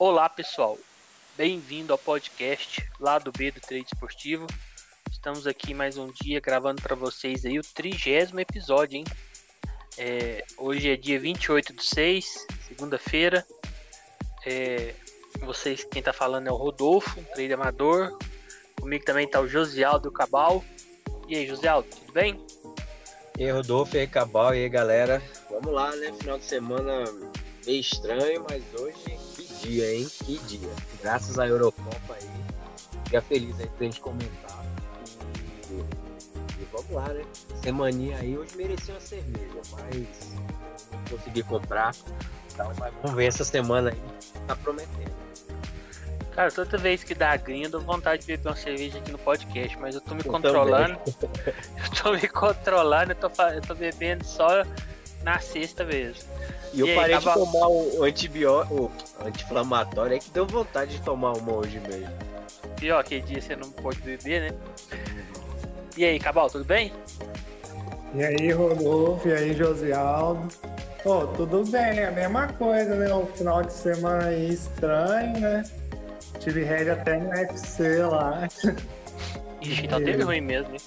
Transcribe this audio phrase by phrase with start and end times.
[0.00, 0.78] Olá pessoal,
[1.36, 4.46] bem-vindo ao podcast lá do B do Trade Esportivo.
[5.10, 9.04] Estamos aqui mais um dia gravando para vocês aí o trigésimo episódio, hein?
[9.98, 13.44] É, hoje é dia 28 de 6, segunda-feira.
[14.46, 14.94] É,
[15.40, 18.16] vocês, quem tá falando é o Rodolfo, trade amador.
[18.80, 20.64] Comigo também tá o Josialdo Cabal.
[21.26, 22.40] E aí, Josialdo, tudo bem?
[23.36, 25.20] E aí, Rodolfo, e aí, Cabal, e aí, galera.
[25.50, 26.12] Vamos lá, né?
[26.12, 27.02] Final de semana
[27.66, 28.87] meio estranho, mas hoje
[29.68, 30.08] dia, hein?
[30.24, 30.70] Que dia.
[31.02, 32.28] Graças à Eurocopa aí.
[33.04, 34.64] Fica feliz aí pra gente comentar.
[35.70, 37.24] E, e vamos lá, né?
[37.62, 40.34] Semaninha aí, hoje merecia uma cerveja, mas
[40.90, 41.94] não consegui comprar.
[42.52, 44.00] Então, mas vamos ver essa semana aí.
[44.46, 45.18] Tá prometendo.
[46.34, 49.18] Cara, toda vez que dá grinha, eu dou vontade de beber uma cerveja aqui no
[49.18, 50.98] podcast, mas eu tô me eu controlando.
[51.04, 54.62] eu tô me controlando, eu tô, eu tô bebendo só
[55.28, 56.22] na sexta mesmo.
[56.72, 57.38] E, e eu parei tava...
[57.38, 62.12] de tomar o antibiótico, o anti-inflamatório, é que deu vontade de tomar uma hoje mesmo.
[62.76, 64.58] Pior, que dia você não pode beber, né?
[65.96, 66.92] E aí, Cabal, tudo bem?
[68.14, 70.48] E aí, Rodolfo, e aí, Josialdo.
[71.02, 73.12] Pô, tudo bem, a mesma coisa, né?
[73.12, 75.62] O final de semana aí estranho, né?
[76.40, 78.48] Tive rede até no UFC lá.
[79.60, 80.80] Ixi, então teve ruim mesmo, hein?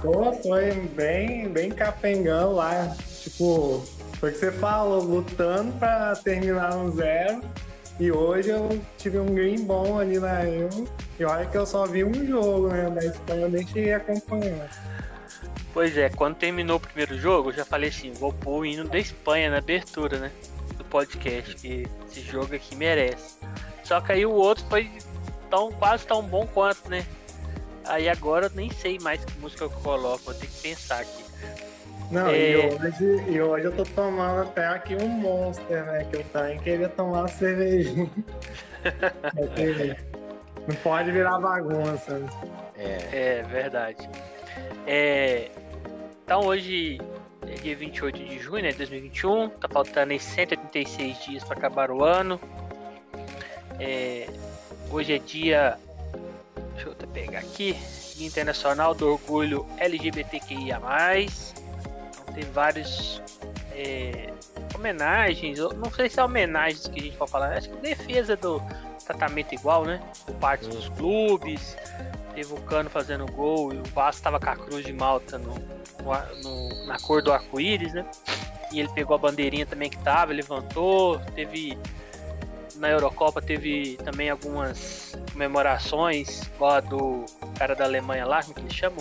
[0.00, 2.96] Pô, foi bem, bem capengão lá.
[3.28, 3.84] Tipo,
[4.18, 7.42] foi o que você falou, lutando pra terminar no zero.
[8.00, 10.70] E hoje eu tive um green bom ali na eu.
[11.18, 12.88] E olha que eu só vi um jogo, né?
[12.88, 14.70] Da Espanha eu nem cheguei a acompanhar.
[15.74, 18.88] Pois é, quando terminou o primeiro jogo, eu já falei assim, vou pôr o hino
[18.88, 20.32] da Espanha na abertura, né?
[20.76, 23.36] Do podcast, que esse jogo aqui merece.
[23.84, 24.90] Só que aí o outro foi
[25.50, 27.04] tão, quase tão bom quanto, né?
[27.84, 31.24] Aí agora eu nem sei mais que música eu coloco, vou ter que pensar aqui.
[32.10, 32.52] Não, é...
[32.52, 36.06] e, hoje, e hoje eu tô tomando até aqui um Monster, né?
[36.10, 38.10] Que eu também queria tomar uma cervejinha.
[40.66, 42.22] Não pode virar bagunça.
[42.76, 44.08] É, é verdade.
[44.86, 45.50] É,
[46.24, 46.98] então hoje
[47.46, 51.90] é dia 28 de junho né, de 2021, tá faltando aí 186 dias para acabar
[51.90, 52.40] o ano.
[53.78, 54.28] É,
[54.90, 55.78] hoje é dia.
[56.74, 57.76] Deixa eu pegar aqui.
[58.14, 60.78] Dia Internacional do Orgulho LGBTQIA.
[62.38, 63.20] Tem vários
[63.72, 64.32] é,
[64.72, 65.58] homenagens.
[65.58, 67.56] Não sei se é homenagens que a gente pode falar.
[67.56, 68.62] Acho que defesa do
[69.04, 70.00] tratamento igual, né?
[70.24, 71.76] Por parte dos clubes.
[72.36, 75.52] Teve o Cano fazendo gol e o Vasco tava com a cruz de Malta no,
[76.44, 78.08] no, na cor do arco-íris, né?
[78.70, 81.18] E ele pegou a bandeirinha também que tava, levantou.
[81.34, 81.76] Teve
[82.76, 87.24] na Eurocopa teve também algumas comemorações, igual a do
[87.58, 88.96] cara da Alemanha lá, como que ele chama?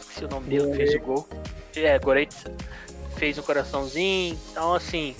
[0.00, 1.28] Esqueci o nome dele, fez o gol.
[1.76, 2.52] É, Goretzka
[3.16, 4.38] fez um coraçãozinho.
[4.50, 5.14] Então, assim,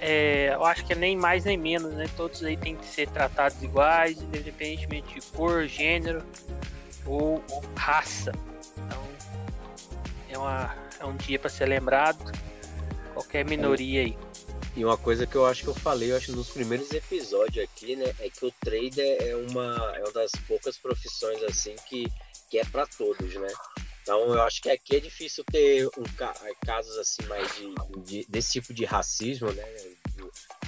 [0.00, 2.08] é, eu acho que é nem mais nem menos, né?
[2.16, 6.22] Todos aí têm que ser tratados iguais, independentemente de cor, gênero
[7.06, 7.42] ou
[7.76, 8.32] raça.
[8.76, 9.02] Então,
[10.28, 12.32] é, uma, é um dia para ser lembrado.
[13.12, 14.18] Qualquer minoria aí.
[14.76, 17.94] E uma coisa que eu acho que eu falei, eu acho nos primeiros episódios aqui,
[17.94, 22.10] né, é que o trader é uma, é uma das poucas profissões assim que,
[22.50, 23.48] que é para todos, né?
[24.04, 26.04] Então eu acho que aqui é difícil ter um,
[26.66, 29.64] casos assim mais de, de, desse tipo de racismo, né?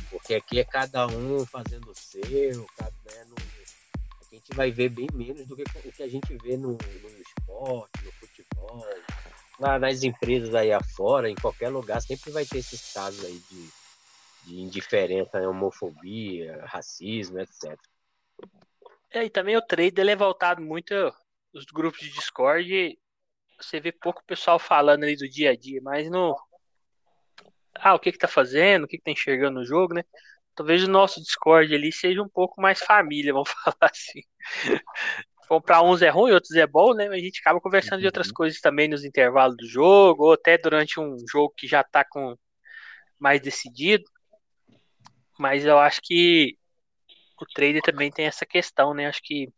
[0.08, 3.36] Porque aqui é cada um fazendo o seu, cada, né, no,
[4.26, 7.08] a gente vai ver bem menos do que o que a gente vê no, no
[7.20, 8.86] esporte, no futebol,
[9.58, 13.68] nas empresas aí afora, em qualquer lugar, sempre vai ter esses casos aí de,
[14.44, 15.46] de indiferença, né?
[15.46, 17.78] homofobia, racismo, etc.
[19.10, 20.94] É, e também o trade ele é voltado muito
[21.52, 22.98] os grupos de Discord.
[23.58, 26.36] Você vê pouco pessoal falando ali do dia a dia, mas no.
[27.74, 30.02] Ah, o que que tá fazendo, o que que tá enxergando no jogo, né?
[30.54, 34.22] Talvez o nosso Discord ali seja um pouco mais família, vamos falar assim.
[35.64, 37.08] Para uns é ruim, outros é bom, né?
[37.08, 38.34] Mas a gente acaba conversando de outras uhum.
[38.34, 42.36] coisas também nos intervalos do jogo, ou até durante um jogo que já tá com
[43.18, 44.04] mais decidido.
[45.38, 46.58] Mas eu acho que
[47.40, 49.06] o trader também tem essa questão, né?
[49.06, 49.48] Acho que,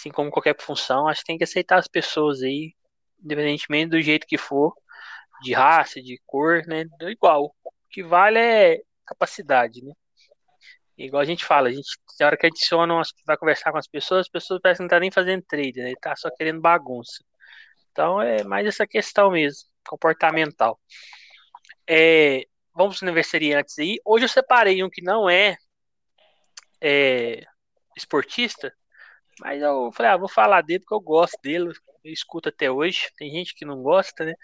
[0.00, 2.74] assim como qualquer função, acho que tem que aceitar as pessoas aí,
[3.22, 4.74] independentemente do jeito que for,
[5.42, 6.84] de raça, de cor, né?
[7.02, 7.54] Igual.
[7.64, 9.92] O que vale é capacidade, né?
[10.96, 11.88] Igual a gente fala, a gente,
[12.18, 15.00] na hora que adiciona, vai conversar com as pessoas, as pessoas parecem que não tá
[15.00, 15.92] nem fazendo trade, né?
[16.00, 17.24] Tá só querendo bagunça.
[17.90, 20.78] Então é mais essa questão mesmo, comportamental.
[21.86, 23.98] É, vamos para aniversariantes aí.
[24.04, 25.56] Hoje eu separei um que não é,
[26.80, 27.44] é,
[27.96, 28.72] esportista,
[29.40, 31.72] mas eu falei, ah, vou falar dele porque eu gosto dele,
[32.04, 33.10] eu escuto até hoje.
[33.16, 34.34] Tem gente que não gosta, né?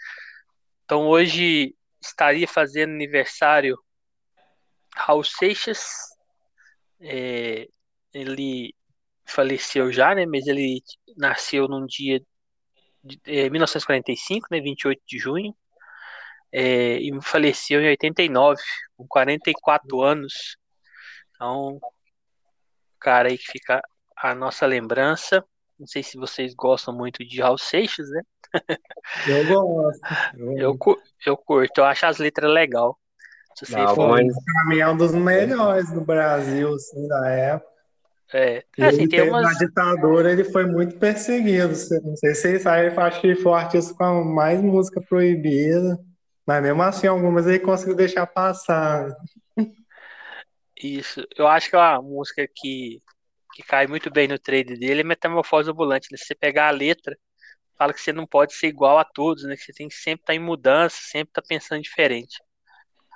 [0.85, 3.79] Então hoje estaria fazendo aniversário
[4.95, 5.85] Raul Seixas,
[7.01, 7.69] é,
[8.13, 8.75] ele
[9.27, 10.25] faleceu já, né?
[10.27, 10.83] Mas ele
[11.17, 12.21] nasceu num dia
[13.05, 14.61] de é, 1945, né?
[14.61, 15.55] 28 de junho.
[16.53, 18.63] É, e faleceu em 89,
[18.97, 20.57] com 44 anos.
[21.35, 21.79] Então,
[22.99, 23.83] cara aí que fica
[24.31, 25.45] a nossa lembrança.
[25.79, 28.23] Não sei se vocês gostam muito de Raul Seixas, né?
[29.27, 30.01] Eu gosto.
[30.39, 32.99] Eu, eu, eu curto, eu acho as letras legal.
[33.55, 34.11] Se você Não, for...
[34.11, 34.27] mas...
[34.27, 37.77] Pra mim é um dos melhores do Brasil, assim, da época.
[38.33, 39.45] É, é assim, tem umas...
[39.45, 41.69] Na ditadura ele foi muito perseguido.
[41.69, 45.01] Não sei se vocês sabem, eu acho que ele foi o artista com mais música
[45.01, 45.99] proibida.
[46.47, 49.09] Mas mesmo assim, algumas ele conseguiu deixar passar.
[50.77, 51.27] Isso.
[51.37, 53.01] Eu acho que é uma música que,
[53.57, 56.09] que cai muito bem no trade dele é Metamorfose Ambulante.
[56.13, 56.19] Né?
[56.19, 57.17] Se você pegar a letra,
[57.79, 59.57] fala que você não pode ser igual a todos, né?
[59.57, 62.39] Que você tem que sempre estar tá em mudança, sempre estar tá pensando diferente.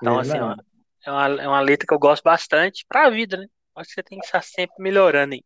[0.00, 0.56] Então, assim, ó,
[1.04, 3.46] é, uma, é uma letra que eu gosto bastante para a vida, né?
[3.76, 5.44] Acho que você tem que estar sempre melhorando aí.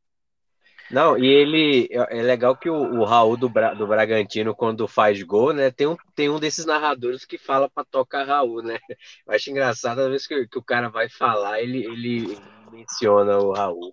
[0.90, 4.86] Não, e ele é, é legal que o, o Raul do, Bra, do Bragantino, quando
[4.86, 5.72] faz gol, né?
[5.72, 8.78] Tem um, tem um desses narradores que fala para tocar Raul, né?
[9.26, 12.38] Eu acho engraçado, às vezes que, que o cara vai falar, ele, ele
[12.70, 13.92] menciona o Raul.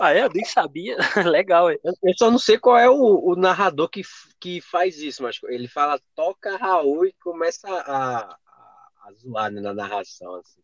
[0.00, 0.22] Ah, é?
[0.22, 0.96] Eu nem sabia.
[1.30, 4.02] Legal, eu, eu só não sei qual é o, o, narrador que,
[4.40, 8.38] que faz isso, mas ele fala toca Raul e começa a, a,
[9.02, 10.36] a zoar né, na narração.
[10.36, 10.62] Assim.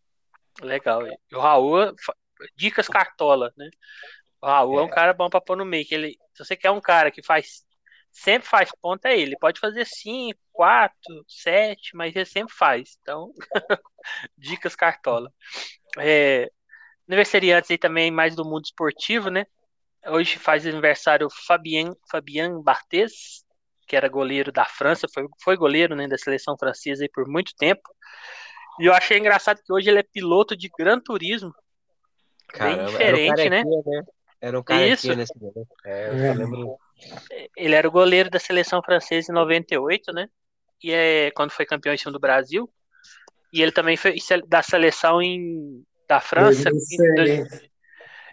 [0.62, 1.06] Legal.
[1.06, 1.94] E o Raul,
[2.56, 3.69] dicas cartola, né?
[4.41, 5.87] O Raul é, é um cara bom pra pôr no meio.
[5.87, 7.67] Que ele, se você quer um cara que faz
[8.17, 9.37] sempre faz ponta, é ele.
[9.38, 12.97] Pode fazer 5, 4, 7, mas ele sempre faz.
[13.03, 13.31] Então,
[14.38, 15.31] dicas cartola.
[15.99, 16.50] É,
[17.08, 19.47] aniversariantes aí também mais do mundo esportivo, né?
[20.06, 23.44] Hoje faz aniversário Fabien, Fabien Barthez,
[23.87, 27.53] que era goleiro da França, foi, foi goleiro né, da seleção francesa aí por muito
[27.56, 27.82] tempo.
[28.79, 31.55] E eu achei engraçado que hoje ele é piloto de Gran Turismo.
[32.49, 33.62] Caramba, bem diferente, né?
[33.64, 34.02] né?
[34.41, 35.14] Era um cara Isso.
[35.14, 35.67] nesse momento.
[35.85, 36.76] É, eu lembro.
[37.56, 40.29] Ele era o goleiro da seleção francesa em 98, né?
[40.82, 42.70] E é quando foi campeão em cima do Brasil.
[43.52, 44.17] E ele também foi
[44.47, 46.70] da seleção em da França.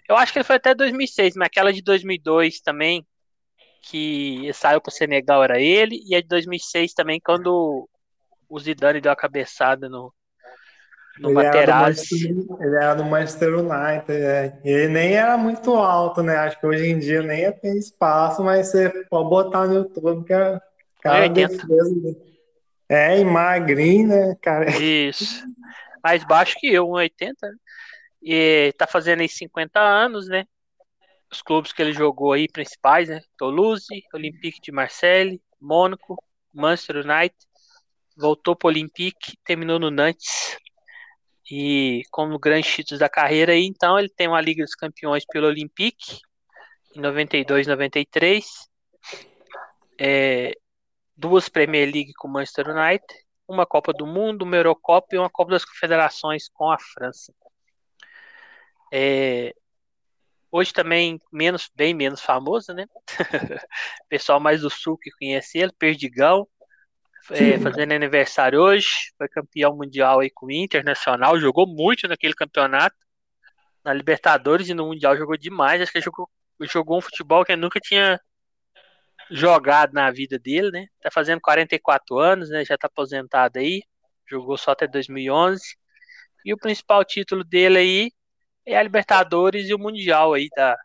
[0.08, 3.06] Eu acho que ele foi até 2006, mas aquela de 2002 também,
[3.82, 7.88] que saiu para o Senegal era ele, e a de 2006 também, quando
[8.50, 10.14] o Zidane deu a cabeçada no,
[11.20, 12.28] no ele Materazzi.
[12.28, 14.60] Era ele era do Manchester United, é.
[14.64, 16.36] ele nem era muito alto, né?
[16.36, 20.34] Acho que hoje em dia nem tem espaço, mas você pode botar no YouTube que
[20.34, 20.60] é
[21.02, 22.16] cara defesa.
[22.90, 24.70] É, e magrinho, né, cara?
[24.78, 25.44] Isso.
[26.04, 27.34] Mais baixo que eu, 1,80.
[28.24, 30.46] E tá fazendo aí 50 anos, né?
[31.32, 33.22] Os clubes que ele jogou aí, principais, né?
[33.38, 36.16] Toulouse, Olympique de Marseille, Mônaco,
[36.54, 37.36] Manchester United.
[38.16, 40.58] Voltou pro Olympique, terminou no Nantes.
[41.52, 45.48] E como grandes títulos da carreira aí, então ele tem uma Liga dos Campeões pelo
[45.48, 46.20] Olympique
[46.96, 48.46] em 92, 93.
[50.00, 50.54] É,
[51.16, 53.06] duas Premier League com Manchester United,
[53.48, 57.34] uma Copa do Mundo, uma Eurocopa e uma Copa das Confederações com a França.
[58.96, 59.56] É,
[60.52, 62.86] hoje também menos, bem menos famoso, né?
[64.08, 66.48] Pessoal mais do sul que conhece ele, Perdigão,
[67.32, 72.96] é, fazendo aniversário hoje, foi campeão mundial aí com o Internacional, jogou muito naquele campeonato,
[73.84, 76.30] na Libertadores e no Mundial jogou demais, acho que jogou,
[76.62, 78.22] jogou um futebol que nunca tinha
[79.32, 80.88] jogado na vida dele, né?
[81.02, 82.64] Tá fazendo 44 anos, né?
[82.64, 83.82] Já tá aposentado aí,
[84.30, 85.64] jogou só até 2011.
[86.46, 88.12] E o principal título dele aí
[88.66, 90.78] é a Libertadores e o Mundial aí da,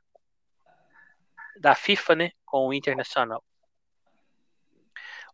[1.61, 2.31] da FIFA, né?
[2.45, 3.43] Com o Internacional.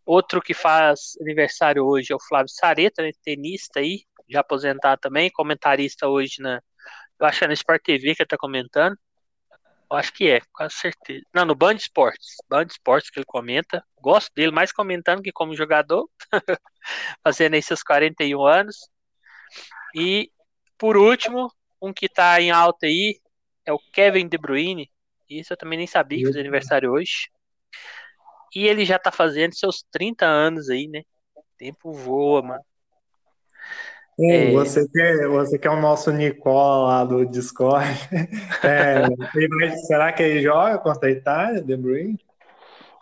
[0.05, 5.31] Outro que faz aniversário hoje é o Flávio Sareta, né, tenista aí, já aposentado também,
[5.31, 6.61] comentarista hoje na.
[7.19, 8.97] Eu acho que é na Sport TV que ele tá comentando.
[9.91, 11.25] Eu acho que é, com certeza.
[11.33, 12.37] Não, no Band Esportes.
[12.49, 13.83] Band Esportes que ele comenta.
[14.01, 16.09] Gosto dele mais comentando que como jogador.
[17.23, 18.77] Fazendo aí seus 41 anos.
[19.95, 20.31] E,
[20.77, 21.51] por último,
[21.85, 23.21] um que tá em alta aí
[23.67, 24.91] é o Kevin De Bruyne.
[25.29, 27.29] Isso eu também nem sabia que fez aniversário hoje.
[28.55, 31.03] E ele já tá fazendo seus 30 anos aí, né?
[31.35, 32.65] O tempo voa, mano.
[34.21, 37.85] É, você, que, é, você que é o nosso Nicola lá do Discord.
[38.63, 39.05] É,
[39.87, 42.19] será que ele joga contra a Itália, De Bruyne?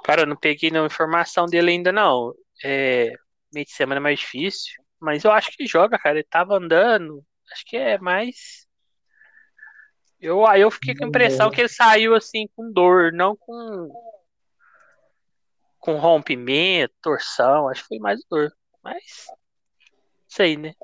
[0.03, 2.35] Cara, eu não peguei nenhuma informação dele ainda, não.
[2.65, 3.13] É,
[3.53, 4.73] meio de semana é mais difícil.
[4.99, 6.17] Mas eu acho que joga, cara.
[6.17, 7.23] Ele tava andando.
[7.53, 8.67] Acho que é mais
[10.23, 13.91] eu, aí eu fiquei com a impressão que ele saiu assim com dor, não com
[15.81, 18.53] com rompimento, torção, acho que foi mais dor.
[18.85, 19.27] Mas
[20.29, 20.75] sei, né?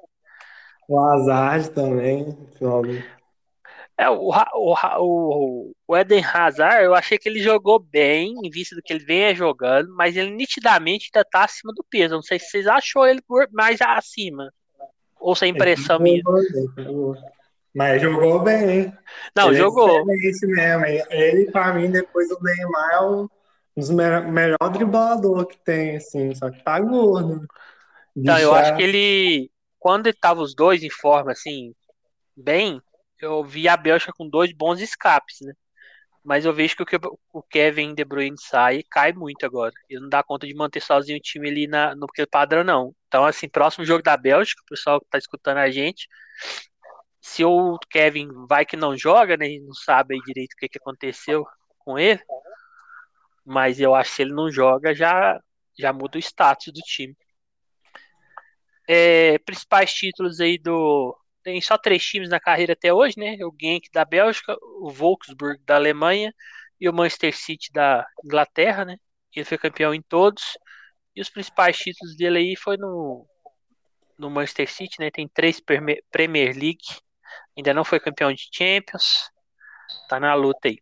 [0.88, 2.36] O Hazard também,
[3.96, 8.74] É, o, o, o, o Eden Hazard, eu achei que ele jogou bem, em vista
[8.74, 12.14] do que ele venha jogando, mas ele nitidamente ainda tá acima do peso.
[12.14, 14.52] Não sei se vocês achou ele mais acima.
[15.20, 16.22] Ou se é impressão minha.
[17.74, 18.98] Mas jogou bem, hein?
[19.36, 20.10] Não, ele é jogou.
[20.10, 20.84] É isso mesmo.
[21.10, 23.28] Ele, pra mim, depois do Neymar, é um
[23.76, 26.34] dos melhores dribladores que tem, assim.
[26.34, 27.46] Só que tá gordo.
[28.16, 31.72] Então, eu acho que ele, quando estavam os dois em forma, assim,
[32.36, 32.80] bem,
[33.20, 35.52] eu vi a Bélgica com dois bons escapes, né?
[36.24, 36.96] Mas eu vejo que
[37.32, 39.72] o Kevin De Bruyne sai e cai muito agora.
[39.88, 42.94] Ele não dá conta de manter sozinho o time ali na, no padrão, não.
[43.06, 46.06] Então, assim, próximo jogo da Bélgica, o pessoal que tá escutando a gente,
[47.20, 49.58] se o Kevin vai que não joga, né?
[49.60, 51.44] Não sabe direito o que, que aconteceu
[51.78, 52.20] com ele.
[53.44, 55.40] Mas eu acho que se ele não joga, já,
[55.78, 57.16] já muda o status do time.
[58.88, 61.16] É, principais títulos aí do.
[61.42, 63.36] Tem só três times na carreira até hoje, né?
[63.44, 66.32] O Genk da Bélgica, o Wolfsburg da Alemanha
[66.80, 68.96] e o Manchester City da Inglaterra, né?
[69.34, 70.42] Ele foi campeão em todos.
[71.14, 73.26] E os principais títulos dele aí foi no,
[74.18, 75.10] no Manchester City, né?
[75.10, 76.78] Tem três Premier League.
[77.56, 79.30] Ainda não foi campeão de Champions.
[80.08, 80.78] Tá na luta aí.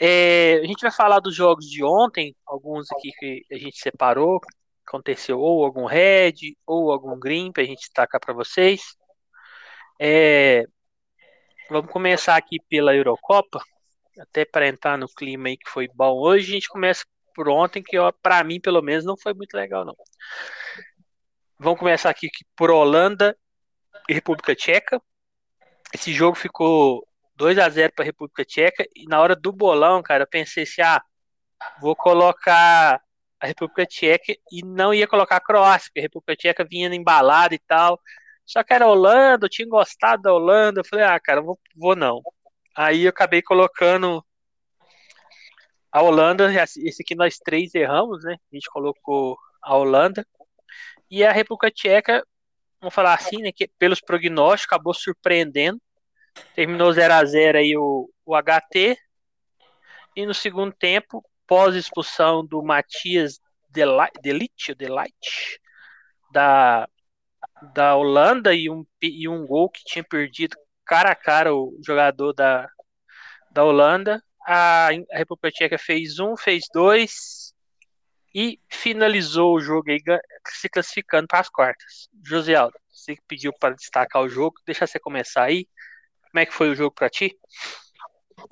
[0.00, 4.40] É, a gente vai falar dos jogos de ontem, alguns aqui que a gente separou
[4.86, 8.96] aconteceu ou algum red ou algum green para a gente destacar para vocês.
[10.00, 10.64] É,
[11.68, 13.60] vamos começar aqui pela Eurocopa,
[14.20, 16.50] até para entrar no clima aí que foi bom hoje.
[16.50, 19.94] A gente começa por ontem, que para mim, pelo menos, não foi muito legal, não.
[21.58, 23.36] Vamos começar aqui por Holanda
[24.14, 25.00] República Tcheca.
[25.94, 30.02] Esse jogo ficou 2 a 0 para a República Tcheca e na hora do bolão,
[30.02, 31.02] cara, eu pensei assim, ah,
[31.80, 33.00] vou colocar
[33.40, 37.54] a República Tcheca e não ia colocar a Croácia, porque a República Tcheca vinha embalada
[37.54, 38.00] e tal.
[38.44, 40.80] Só que era Holanda, eu tinha gostado da Holanda.
[40.80, 42.22] Eu falei, ah, cara, vou, vou não.
[42.76, 44.24] Aí eu acabei colocando
[45.90, 48.36] a Holanda, esse aqui nós três erramos, né?
[48.52, 50.26] A gente colocou a Holanda.
[51.10, 52.24] E a República Tcheca,
[52.80, 53.52] vamos falar assim, né?
[53.52, 55.80] Que pelos prognósticos acabou surpreendendo.
[56.54, 58.96] Terminou 0 a 0 aí o, o HT.
[60.14, 63.40] E no segundo tempo, pós-expulsão do Matias
[63.70, 65.60] Delite, Delite
[66.32, 66.88] da,
[67.74, 72.32] da Holanda e um, e um gol que tinha perdido cara a cara o jogador
[72.32, 72.68] da,
[73.50, 74.22] da Holanda.
[74.46, 77.52] A, a República Tcheca fez um, fez dois
[78.38, 79.98] e finalizou o jogo aí,
[80.48, 82.06] se classificando para as quartas.
[82.22, 85.66] José Aldo, você pediu para destacar o jogo, deixa você começar aí.
[86.30, 87.34] Como é que foi o jogo para ti?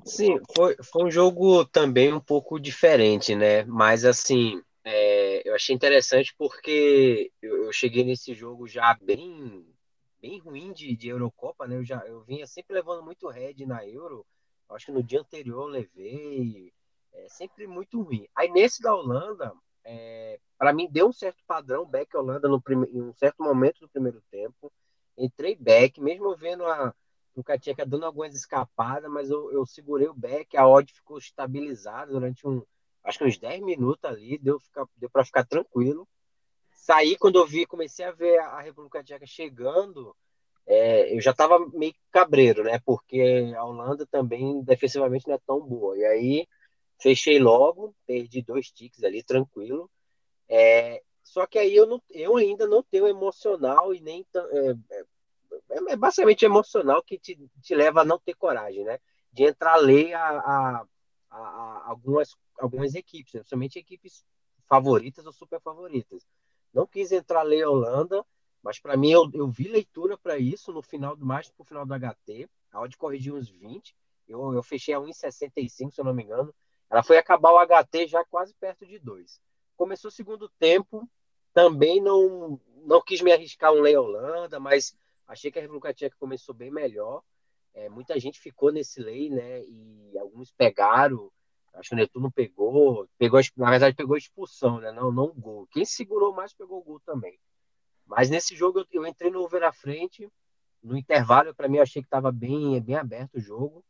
[0.07, 3.65] Sim, foi, foi um jogo também um pouco diferente, né?
[3.65, 9.67] Mas assim, é, eu achei interessante porque eu, eu, cheguei nesse jogo já bem,
[10.19, 11.77] bem ruim de, de Eurocopa, né?
[11.77, 14.25] Eu, já, eu vinha sempre levando muito red na Euro.
[14.71, 16.73] Acho que no dia anterior eu levei.
[17.13, 18.27] É, sempre muito ruim.
[18.35, 19.53] Aí nesse da Holanda,
[19.85, 23.81] é, para mim deu um certo padrão back Holanda no prime, em um certo momento
[23.81, 24.73] do primeiro tempo.
[25.17, 26.95] Entrei back, mesmo vendo a
[27.37, 32.13] o Katinha dando algumas escapadas, mas eu, eu segurei o back, a odd ficou estabilizada
[32.13, 32.63] durante um,
[33.03, 34.61] acho que uns 10 minutos ali, deu,
[34.97, 36.07] deu para ficar tranquilo.
[36.73, 40.15] Saí quando eu vi, comecei a ver a República Tcheca chegando,
[40.67, 42.81] é, eu já estava meio cabreiro, né?
[42.85, 45.97] Porque a Holanda também defensivamente não é tão boa.
[45.97, 46.47] E aí
[47.01, 49.91] fechei logo, perdi dois ticks ali, tranquilo.
[50.49, 54.97] É, só que aí eu, não, eu ainda não tenho emocional e nem é,
[55.71, 58.99] é, é basicamente emocional que te, te leva a não ter coragem, né?
[59.33, 60.87] De entrar a
[61.35, 63.41] a, a, algumas, algumas equipes, né?
[63.41, 64.25] principalmente equipes
[64.69, 66.27] favoritas ou super favoritas.
[66.73, 68.25] Não quis entrar lei a Holanda,
[68.63, 71.85] mas para mim eu, eu vi leitura para isso no final do mais pro final
[71.85, 72.49] do HT.
[72.73, 73.95] A odd corrigiu uns 20.
[74.27, 76.55] Eu, eu fechei a 1,65, se eu não me engano.
[76.95, 79.41] Ela foi acabar o HT já quase perto de 2.
[79.77, 81.09] Começou o segundo tempo,
[81.53, 84.97] também não, não quis me arriscar um lei Holanda, mas
[85.27, 87.23] Achei que a República Tcheca começou bem melhor.
[87.73, 89.63] É, muita gente ficou nesse lei, né?
[89.65, 91.31] E alguns pegaram.
[91.73, 94.93] Acho que o Netuno pegou, pegou, na verdade, pegou expulsão, né?
[94.93, 95.67] Não, não gol.
[95.73, 97.39] Quem segurou mais pegou o gol também.
[98.07, 100.31] Mas nesse jogo eu, eu entrei no over à frente.
[100.83, 103.83] No intervalo, para mim, eu achei que estava bem, bem aberto o jogo.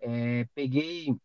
[0.00, 1.16] É, peguei.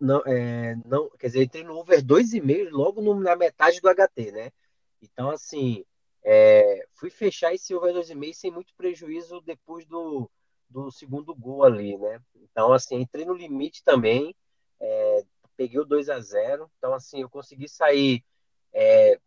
[0.00, 4.32] Não, é, não, quer dizer, entrei no over 2,5 logo no, na metade do HT,
[4.32, 4.50] né?
[5.00, 5.84] Então, assim,
[6.24, 10.28] é, fui fechar esse over 2,5 sem muito prejuízo depois do,
[10.68, 12.20] do segundo gol ali, né?
[12.34, 14.34] Então, assim, entrei no limite também,
[14.80, 15.24] é,
[15.56, 18.24] peguei o 2 a 0 Então, assim, eu consegui sair
[18.72, 19.18] é,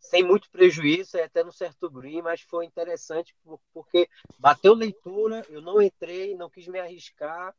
[0.00, 3.34] sem muito prejuízo, até no certo green, mas foi interessante
[3.72, 7.54] porque bateu leitura, eu não entrei, não quis me arriscar,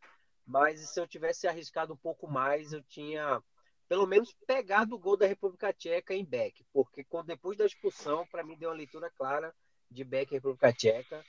[0.46, 3.42] mas se eu tivesse arriscado um pouco mais, eu tinha
[3.88, 8.44] pelo menos pegado o gol da República Tcheca em Beck, porque depois da expulsão, para
[8.44, 9.54] mim deu uma leitura clara
[9.90, 11.24] de Beck e República Tcheca.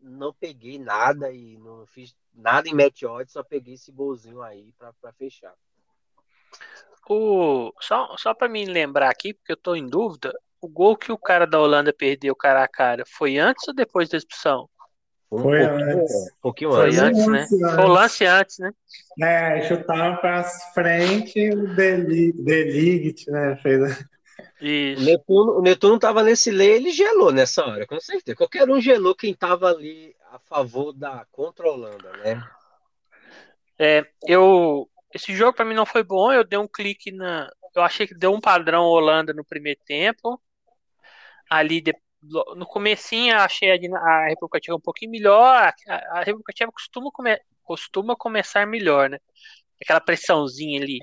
[0.00, 4.72] Não peguei nada e não fiz nada em match odds, só peguei esse golzinho aí
[4.78, 5.54] para fechar.
[7.08, 11.10] O, só só para me lembrar aqui, porque eu estou em dúvida, o gol que
[11.10, 14.68] o cara da Holanda perdeu cara a cara foi antes ou depois da expulsão?
[15.30, 16.14] Um foi antes.
[16.14, 16.98] Um pouquinho foi antes.
[16.98, 17.40] antes, né?
[17.40, 17.58] Antes.
[17.58, 18.72] Foi o lance antes, né?
[19.20, 23.56] É, chutaram para frente o Deligt, né?
[23.62, 24.06] Fez...
[24.60, 25.02] Isso.
[25.02, 28.36] O Netuno, o Netuno tava nesse lei, ele gelou nessa hora, com certeza.
[28.36, 31.24] Qualquer um gelou quem tava ali a favor da
[31.64, 32.42] Holanda, né?
[33.78, 37.82] É, eu esse jogo para mim não foi bom, eu dei um clique na eu
[37.82, 40.40] achei que deu um padrão Holanda no primeiro tempo.
[41.48, 41.94] Ali de,
[42.56, 45.72] no comecinho achei a, a República Tcheca um pouquinho melhor.
[45.88, 49.18] A, a República Tcheca costuma, come, costuma começar melhor, né?
[49.82, 50.98] Aquela pressãozinha ali,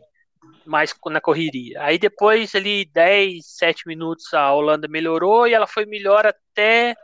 [0.66, 1.82] mais na correria.
[1.84, 6.96] Aí depois ali 10, 7 minutos a Holanda melhorou e ela foi melhor até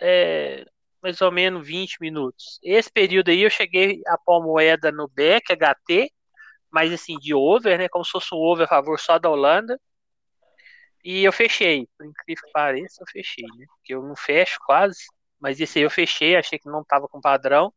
[0.00, 0.64] é,
[1.02, 2.58] mais ou menos 20 minutos.
[2.62, 6.12] Esse período aí eu cheguei a pôr moeda no back, HT,
[6.70, 7.88] mas assim, de over, né?
[7.88, 9.78] Como se fosse um over a favor só da Holanda.
[11.04, 13.66] E eu fechei, por incrível que pareça, eu fechei, né?
[13.68, 15.00] Porque eu não fecho quase,
[15.40, 17.72] mas esse aí eu fechei, achei que não tava com padrão.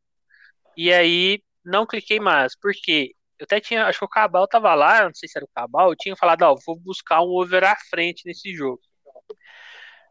[0.77, 5.05] E aí não cliquei mais, porque eu até tinha, acho que o Cabal tava lá,
[5.05, 7.75] não sei se era o Cabal, eu tinha falado, ó, vou buscar um over à
[7.89, 8.81] frente nesse jogo.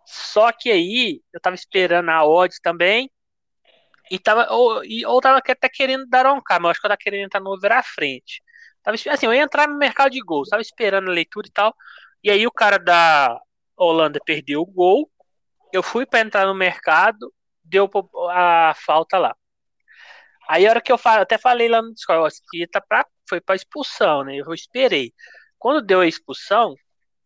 [0.06, 3.10] Só que aí eu tava esperando a odds também,
[4.10, 6.90] e tava, ou, e, ou tava até querendo dar um mas eu acho que eu
[6.90, 8.42] tava querendo entrar no over à frente.
[8.82, 11.74] Tava, assim, eu ia entrar no mercado de gols, tava esperando a leitura e tal.
[12.22, 13.40] E aí o cara da
[13.76, 15.10] Holanda perdeu o gol.
[15.72, 17.32] Eu fui para entrar no mercado,
[17.64, 17.90] deu
[18.30, 19.36] a falta lá.
[20.48, 23.40] Aí a hora que eu falo, até falei lá no Discord, que tá pra, foi
[23.40, 24.36] para expulsão, né?
[24.36, 25.12] Eu esperei.
[25.58, 26.74] Quando deu a expulsão,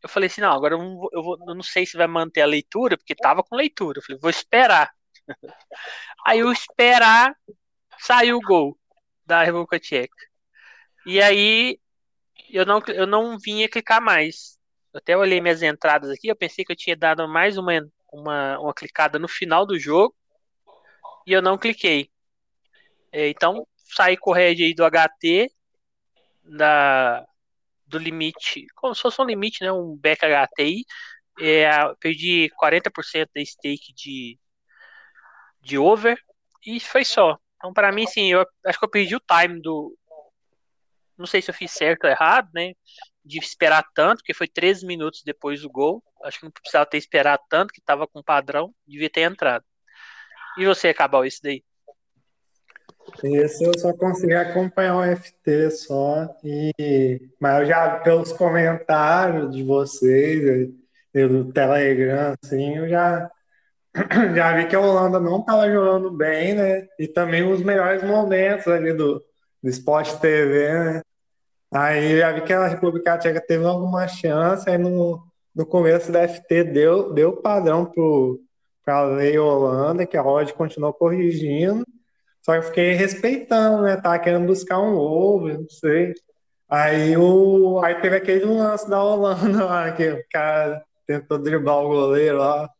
[0.03, 2.43] eu falei assim, não, agora eu não, eu, vou, eu não sei se vai manter
[2.43, 3.99] a leitura, porque tava com leitura.
[3.99, 4.93] Eu falei, vou esperar.
[6.27, 7.35] Aí o esperar,
[7.99, 8.79] saiu o gol
[9.25, 10.17] da República Tcheca.
[11.07, 11.79] E aí
[12.51, 14.56] eu não, eu não vinha clicar mais.
[14.97, 17.73] Até olhei minhas entradas aqui, eu pensei que eu tinha dado mais uma,
[18.13, 20.15] uma, uma clicada no final do jogo
[21.27, 22.11] e eu não cliquei.
[23.13, 25.51] É, então saí com o aí do HT
[26.45, 27.27] da,
[27.87, 29.73] do limite, como se fosse um limite, né?
[29.73, 30.85] Um back HTI.
[31.39, 31.69] É,
[32.01, 34.39] perdi 40% da stake de,
[35.61, 36.19] de over
[36.65, 37.39] e foi só.
[37.57, 39.95] Então, para mim, sim, eu acho que eu perdi o time do,
[41.17, 42.73] não sei se eu fiz certo ou errado, né?
[43.27, 46.03] De esperar tanto, porque foi 13 minutos depois do gol.
[46.23, 49.65] Acho que não precisava ter esperado tanto, que estava com padrão, devia ter entrado.
[50.57, 51.63] E você, Cabal, isso daí?
[53.23, 56.29] Esse eu só consegui acompanhar o FT só.
[56.45, 57.21] E...
[57.41, 60.71] Mas eu já, pelos comentários de vocês,
[61.13, 63.31] pelo Telegram, assim, eu já,
[64.35, 66.87] já vi que a Holanda não estava jogando bem, né?
[66.99, 69.25] E também os melhores momentos ali do,
[69.63, 71.03] do Sport TV, né?
[71.73, 75.23] Aí já vi que a República Tcheca teve alguma chance, aí no,
[75.55, 77.91] no começo da FT deu, deu padrão
[78.85, 81.85] para a lei Holanda, que a Rod continuou corrigindo,
[82.43, 83.97] só que eu fiquei respeitando, né?
[83.97, 86.15] Tava querendo buscar um ovo, não sei.
[86.69, 91.89] Aí, o, aí teve aquele lance da Holanda lá, que o cara tentou driblar o
[91.89, 92.71] goleiro lá.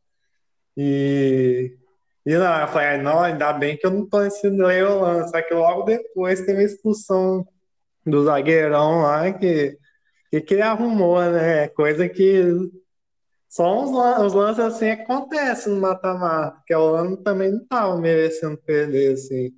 [0.77, 1.77] E,
[2.25, 5.29] e não, eu falei, não, ainda bem que eu não tô lei Holanda.
[5.29, 7.45] Só que logo depois teve a expulsão
[8.07, 9.77] do zagueirão lá que,
[10.31, 11.69] que, que arrumou, né?
[11.69, 12.71] Coisa que
[13.49, 13.91] só uns,
[14.25, 19.53] os lances assim acontecem no mata-mata, que o Holanda também não estava merecendo perder, assim.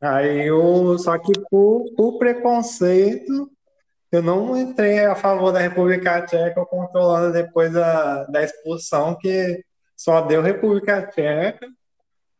[0.00, 3.50] Aí eu, só que por, por preconceito,
[4.12, 9.62] eu não entrei a favor da República Tcheca controlando depois da, da expulsão, que
[9.96, 11.68] só deu República Tcheca.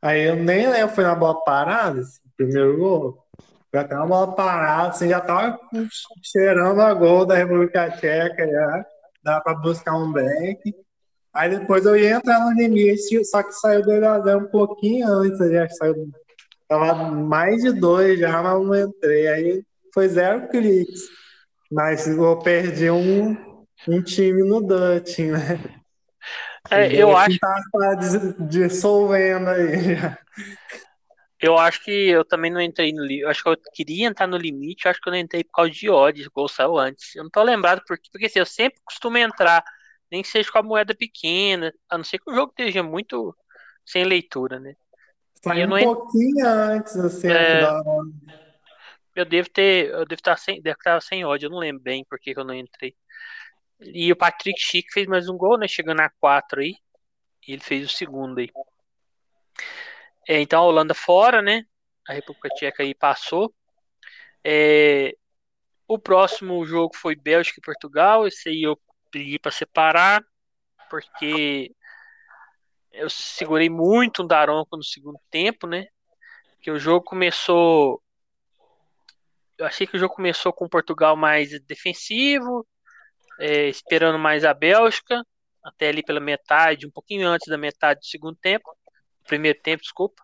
[0.03, 3.26] Aí eu nem eu fui na bola parada, esse primeiro gol.
[3.75, 5.59] Já tem uma parada, assim, já tava
[6.23, 8.87] cheirando a gol da República Tcheca, já.
[9.23, 10.75] Dá para buscar um back.
[11.35, 15.39] Aí depois eu ia entrar no limite, só que saiu do 2 um pouquinho antes,
[15.51, 16.09] já saiu.
[16.69, 19.29] Tava mais de dois já, mas não entrei.
[19.29, 21.03] Aí foi zero cliques.
[21.71, 23.37] Mas eu perdi um,
[23.89, 25.61] um time no Dutch, né?
[26.71, 27.39] É, eu acho.
[27.39, 27.95] Tá, tá
[28.49, 29.97] dissolvendo aí.
[31.39, 33.27] Eu acho que eu também não entrei no limite.
[33.27, 35.71] Acho que eu queria entrar no limite, eu acho que eu não entrei por causa
[35.71, 37.15] de odds, o gol saiu antes.
[37.15, 39.63] Eu não tô lembrado porque, porque assim, eu sempre costumo entrar
[40.11, 43.37] Nem que seja com a moeda pequena, a não ser que o jogo esteja muito
[43.85, 44.75] sem leitura, né?
[45.43, 47.61] Saiu um pouquinho antes, assim, é...
[47.61, 47.83] da...
[49.15, 49.89] Eu devo ter.
[49.89, 52.55] Eu devo estar sem, devo estar sem ódio, eu não lembro bem porque eu não
[52.55, 52.95] entrei.
[53.81, 55.67] E o Patrick Schick fez mais um gol, né?
[55.67, 56.75] Chegando a 4 aí.
[57.47, 58.51] E ele fez o segundo aí.
[60.29, 61.65] É, então a Holanda fora, né?
[62.09, 63.55] A República Tcheca aí passou.
[64.45, 65.17] É,
[65.89, 68.27] o próximo jogo foi Bélgica e Portugal.
[68.27, 68.79] Esse aí eu
[69.11, 70.25] pedi para separar,
[70.91, 71.73] porque
[72.93, 75.87] eu segurei muito o Daronco no segundo tempo, né?
[76.61, 78.03] Que o jogo começou.
[79.59, 82.67] Eu achei que o jogo começou com Portugal mais defensivo,
[83.39, 85.25] é, esperando mais a Bélgica,
[85.63, 88.77] até ali pela metade, um pouquinho antes da metade do segundo tempo,
[89.27, 90.23] primeiro tempo, desculpa.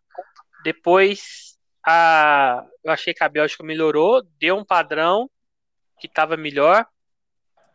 [0.65, 5.31] Depois, a, eu achei que a Bélgica melhorou, deu um padrão
[5.99, 6.87] que estava melhor,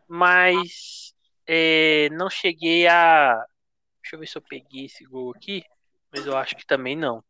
[0.07, 1.13] mas
[1.45, 3.35] é, não cheguei a.
[4.01, 5.63] Deixa eu ver se eu peguei esse gol aqui,
[6.11, 7.23] mas eu acho que também não.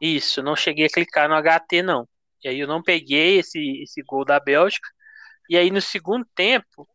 [0.00, 2.08] Isso, não cheguei a clicar no HT, não.
[2.42, 4.88] E aí eu não peguei esse, esse gol da Bélgica.
[5.48, 6.88] E aí no segundo tempo,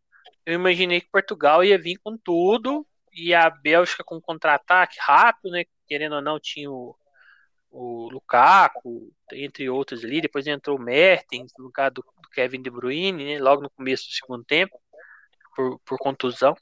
[0.46, 5.64] eu imaginei que Portugal ia vir com tudo e a Bélgica com contra-ataque rápido, né?
[5.86, 6.96] Querendo ou não, tinha o,
[7.70, 10.20] o Lukaku, entre outros ali.
[10.20, 13.38] Depois entrou o Mertens no lugar do, do Kevin De Bruyne, né?
[13.38, 14.80] Logo no começo do segundo tempo,
[15.56, 16.56] por, por contusão.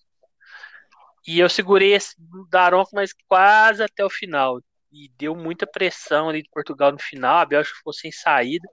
[1.27, 2.15] E eu segurei esse
[2.51, 4.61] Daronco, mas quase até o final.
[4.91, 7.39] E deu muita pressão ali de Portugal no final.
[7.39, 8.69] A Bélgica ficou sem saída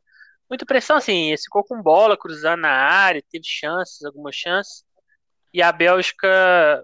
[0.49, 4.83] muita pressão, assim, ficou com bola cruzando na área, teve chances, algumas chances,
[5.53, 6.83] e a Bélgica,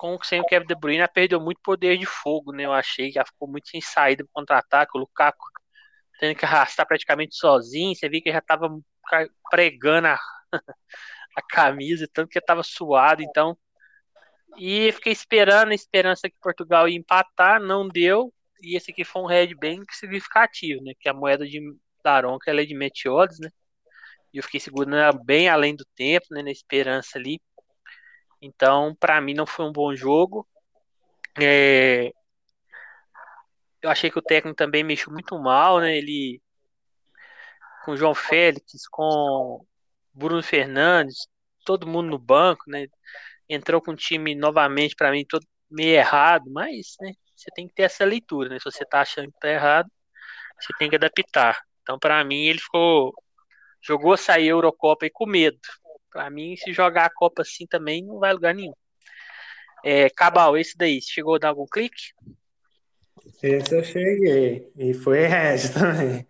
[0.00, 3.18] com sem o Kevin De Bruyne, perdeu muito poder de fogo, né, eu achei que
[3.18, 5.44] ela ficou muito sem saída para contra-ataque, o Lukaku
[6.18, 8.70] tendo que arrastar praticamente sozinho, você viu que já estava
[9.50, 10.18] pregando a,
[11.36, 13.58] a camisa, tanto que estava suado, então,
[14.56, 18.32] e fiquei esperando, a esperança que Portugal ia empatar, não deu,
[18.62, 21.60] e esse aqui foi um red bem significativo, né, que a moeda de
[22.02, 23.50] Daron, que ela é de Meteodes, né?
[24.32, 26.42] E eu fiquei segurando ela bem além do tempo, né?
[26.42, 27.40] Na esperança ali.
[28.40, 30.46] Então, para mim, não foi um bom jogo.
[31.40, 32.12] É...
[33.82, 35.96] Eu achei que o técnico também mexeu muito mal, né?
[35.96, 36.40] Ele
[37.84, 39.64] com o João Félix, com
[40.12, 41.26] Bruno Fernandes,
[41.64, 42.86] todo mundo no banco, né?
[43.48, 47.12] Entrou com o time novamente para mim todo meio errado, mas, né?
[47.34, 48.58] Você tem que ter essa leitura, né?
[48.58, 49.90] Se você tá achando que tá errado,
[50.60, 51.58] você tem que adaptar.
[51.82, 53.12] Então, para mim, ele ficou.
[53.82, 55.58] Jogou sair a Eurocopa e com medo.
[56.12, 58.74] Para mim, se jogar a Copa assim também, não vai lugar nenhum.
[59.84, 62.12] É, Cabal, esse daí, chegou a dar algum clique?
[63.42, 64.70] Esse eu cheguei.
[64.76, 66.26] E foi red também.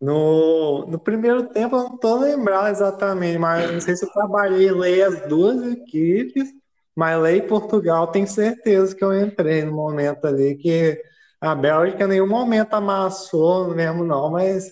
[0.00, 4.70] No, no primeiro tempo, eu não tô lembrado exatamente, mas não sei se eu trabalhei
[4.70, 6.50] lei as duas equipes,
[6.94, 11.00] mas lei Portugal, tenho certeza que eu entrei no momento ali que
[11.40, 14.70] a Bélgica em nenhum momento amassou mesmo, não, mas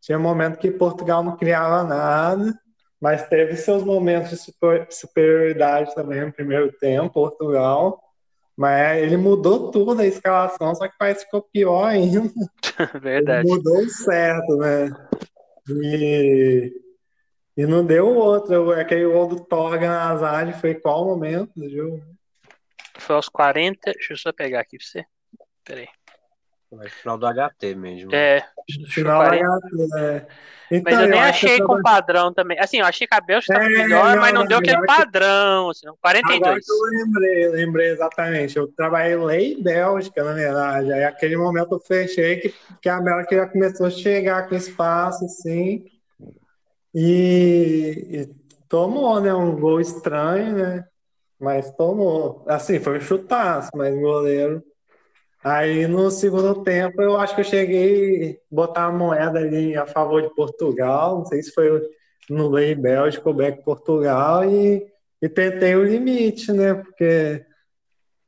[0.00, 2.52] tinha um momento que Portugal não criava nada,
[3.02, 8.00] mas teve seus momentos de super, superioridade também no primeiro tempo, Portugal.
[8.56, 12.30] Mas ele mudou tudo a escalação, só que parece que ficou pior ainda.
[13.02, 13.44] Verdade.
[13.44, 14.88] Ele mudou certo, né?
[15.68, 16.72] E,
[17.56, 18.70] e não deu outro.
[18.70, 22.00] Aquele gol do Torga na Azad foi qual momento do jogo?
[22.98, 23.94] Foi aos 40.
[23.94, 25.04] Deixa eu só pegar aqui pra você.
[25.64, 25.88] Peraí.
[26.72, 28.14] No final do HT mesmo.
[28.14, 28.42] É.
[28.88, 30.26] Final do HT, é.
[30.70, 31.82] Então, mas eu, eu nem achei com tava...
[31.82, 32.58] padrão também.
[32.58, 35.68] Assim, eu achei que a Bélgica estava é, melhor, não, mas não, deu aquele padrão.
[35.68, 36.40] Assim, 42.
[36.40, 38.56] Agora que eu lembrei, lembrei exatamente.
[38.56, 40.90] Eu trabalhei lei Bélgica, na verdade.
[40.90, 45.26] Aí aquele momento eu fechei que, que a Bélgica já começou a chegar com espaço,
[45.26, 45.84] assim.
[46.94, 48.30] E, e
[48.66, 49.34] tomou, né?
[49.34, 50.84] Um gol estranho, né?
[51.38, 52.42] Mas tomou.
[52.48, 54.64] Assim, foi um chutaço, mas o goleiro
[55.44, 59.86] Aí no segundo tempo eu acho que eu cheguei a botar a moeda ali a
[59.86, 61.82] favor de Portugal, não sei se foi
[62.30, 64.86] no Lei Bélgica ou Beck Portugal, e,
[65.20, 66.74] e tentei o limite, né?
[66.74, 67.44] Porque,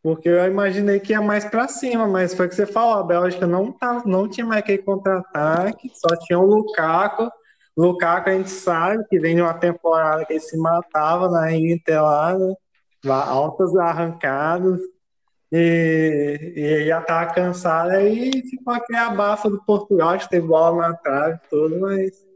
[0.02, 3.04] porque eu imaginei que ia mais para cima, mas foi o que você falou, a
[3.04, 7.30] Bélgica não, tá, não tinha mais aquele contra-ataque, só tinha o Lukaku.
[7.76, 12.02] Lukaku a gente sabe que vem de uma temporada que ele se matava na Inter
[12.02, 12.54] lá, né?
[13.06, 14.80] altas arrancadas.
[15.56, 20.96] E, e já tava cansada e ficou aquele abafa do Portugal, que teve bola na
[20.96, 22.26] trave tudo, mas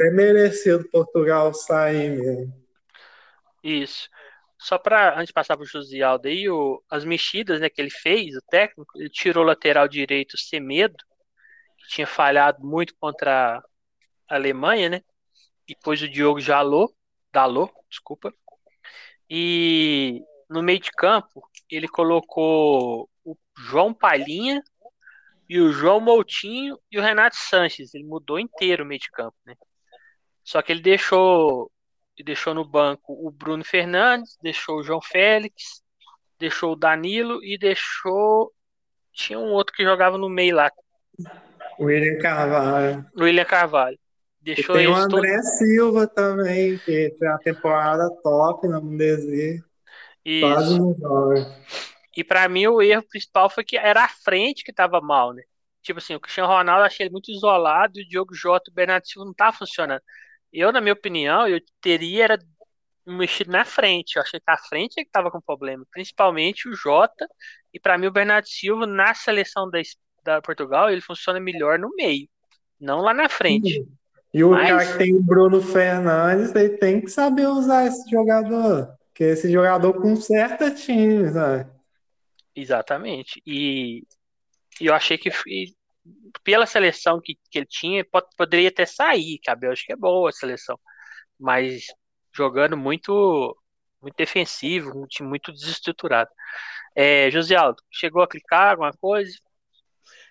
[0.00, 2.64] é merecido Portugal sair mesmo.
[3.62, 4.08] Isso.
[4.58, 7.90] Só para antes de passar para o Josialdo aí, o, as mexidas né, que ele
[7.90, 10.96] fez, o técnico, ele tirou o lateral direito Semedo,
[11.76, 13.62] que tinha falhado muito contra
[14.26, 15.02] a Alemanha, né?
[15.68, 16.90] E pôs o Diogo Jalô,
[17.30, 18.32] Dalô, desculpa.
[19.28, 20.22] E
[20.54, 24.62] no meio de campo, ele colocou o João Palhinha
[25.48, 27.92] e o João Moutinho e o Renato Sanches.
[27.92, 29.54] Ele mudou inteiro o meio de campo, né?
[30.44, 31.70] Só que ele deixou,
[32.16, 35.82] ele deixou no banco o Bruno Fernandes, deixou o João Félix,
[36.38, 38.52] deixou o Danilo e deixou.
[39.12, 40.70] Tinha um outro que jogava no meio lá.
[41.80, 43.04] William Carvalho.
[43.18, 43.98] William Carvalho.
[44.40, 49.64] Deixou e tem o André todos- Silva também, que foi uma temporada top na Bundesliga.
[50.40, 50.96] Quase Isso.
[51.00, 51.34] não.
[52.16, 55.42] E pra mim o erro principal foi que era a frente que tava mal, né?
[55.82, 58.74] Tipo assim, o Cristiano Ronaldo achei ele muito isolado e o Diogo Jota e o
[58.74, 60.00] Bernardo Silva não tá funcionando.
[60.52, 62.38] Eu, na minha opinião, eu teria era
[63.06, 64.16] mexido na frente.
[64.16, 67.28] Eu achei que a frente é que tava com problema, principalmente o Jota
[67.72, 69.80] e pra mim o Bernardo Silva na seleção da,
[70.22, 72.28] da Portugal, ele funciona melhor no meio,
[72.80, 73.86] não lá na frente.
[74.32, 78.08] E o Mas- cara que tem o Bruno Fernandes, ele tem que saber usar esse
[78.10, 78.88] jogador.
[79.14, 81.70] Porque esse jogador conserta time, sabe?
[82.54, 83.42] Exatamente.
[83.46, 84.02] E,
[84.80, 85.30] e eu achei que
[86.42, 90.28] pela seleção que, que ele tinha, po- poderia até sair, que a Bélgica é boa
[90.30, 90.78] a seleção,
[91.38, 91.86] mas
[92.36, 93.56] jogando muito
[94.02, 96.30] muito defensivo, um time muito desestruturado.
[96.96, 99.32] É, José Aldo, chegou a clicar alguma coisa?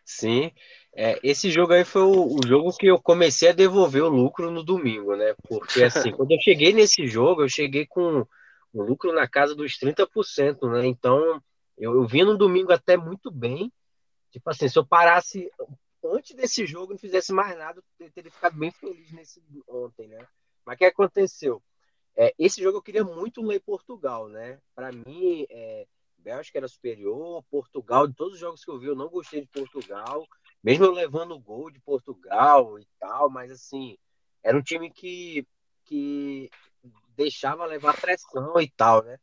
[0.06, 0.52] Sim,
[0.96, 4.52] é, esse jogo aí foi o, o jogo que eu comecei a devolver o lucro
[4.52, 5.34] no domingo, né?
[5.48, 8.26] Porque assim, quando eu cheguei nesse jogo, eu cheguei com
[8.73, 10.86] o lucro na casa dos 30%, né?
[10.88, 11.41] Então,
[11.77, 13.71] eu, eu no domingo até muito bem.
[14.31, 15.49] Tipo assim, se eu parasse
[16.03, 20.27] antes desse jogo não fizesse mais nada, eu teria ficado bem feliz nesse ontem, né?
[20.65, 21.62] Mas o que aconteceu?
[22.15, 24.59] É, esse jogo eu queria muito ler Portugal, né?
[24.75, 25.86] Para mim, é,
[26.17, 29.47] Bélgica era superior, Portugal, de todos os jogos que eu vi, eu não gostei de
[29.47, 30.27] Portugal,
[30.63, 33.97] mesmo eu levando o gol de Portugal e tal, mas assim,
[34.41, 35.45] era um time que,
[35.86, 36.49] que
[37.15, 39.17] deixava levar pressão e tal, né?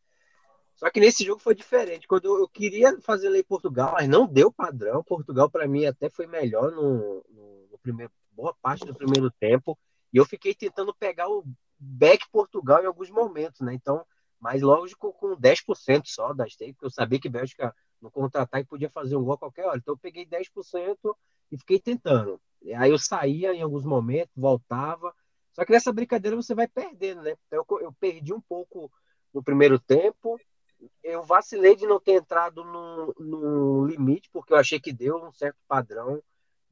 [0.74, 2.08] Só que nesse jogo foi diferente.
[2.08, 5.04] Quando eu, eu queria fazer lei Portugal, mas não deu padrão.
[5.04, 9.78] Portugal, para mim, até foi melhor no, no, no primeiro, boa parte do primeiro tempo.
[10.12, 11.44] E eu fiquei tentando pegar o
[11.78, 13.74] back Portugal em alguns momentos, né?
[13.74, 14.04] Então,
[14.40, 18.88] mas lógico, com 10% só das takes, porque eu sabia que Bélgica no contra-ataque podia
[18.88, 19.76] fazer um gol a qualquer hora.
[19.76, 21.14] Então eu peguei 10%
[21.52, 22.40] e fiquei tentando.
[22.76, 25.14] Aí eu saía em alguns momentos, voltava.
[25.60, 27.36] Só que nessa brincadeira você vai perdendo, né?
[27.46, 28.90] Então eu, eu perdi um pouco
[29.30, 30.40] no primeiro tempo.
[31.04, 35.30] Eu vacilei de não ter entrado no, no limite, porque eu achei que deu um
[35.30, 36.22] certo padrão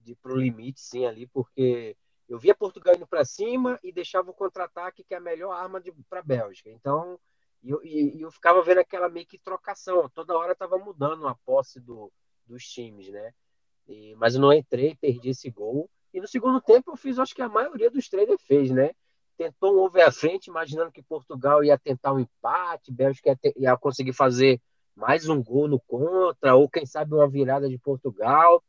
[0.01, 1.95] de pro limite, sim, ali, porque
[2.27, 5.83] eu via Portugal indo para cima e deixava o contra-ataque, que é a melhor arma
[6.09, 6.71] para a Bélgica.
[6.71, 7.21] Então,
[7.63, 11.79] eu, e eu ficava vendo aquela meio que trocação, toda hora estava mudando a posse
[11.79, 12.11] do,
[12.47, 13.35] dos times, né?
[13.87, 15.91] E, mas eu não entrei, perdi esse gol.
[16.13, 18.91] E no segundo tempo eu fiz, acho que a maioria dos traders fez, né?
[19.37, 23.55] Tentou um over à frente, imaginando que Portugal ia tentar um empate, Bélgica ia, ter,
[23.57, 24.61] ia conseguir fazer
[24.97, 28.63] mais um gol no contra, ou quem sabe uma virada de Portugal.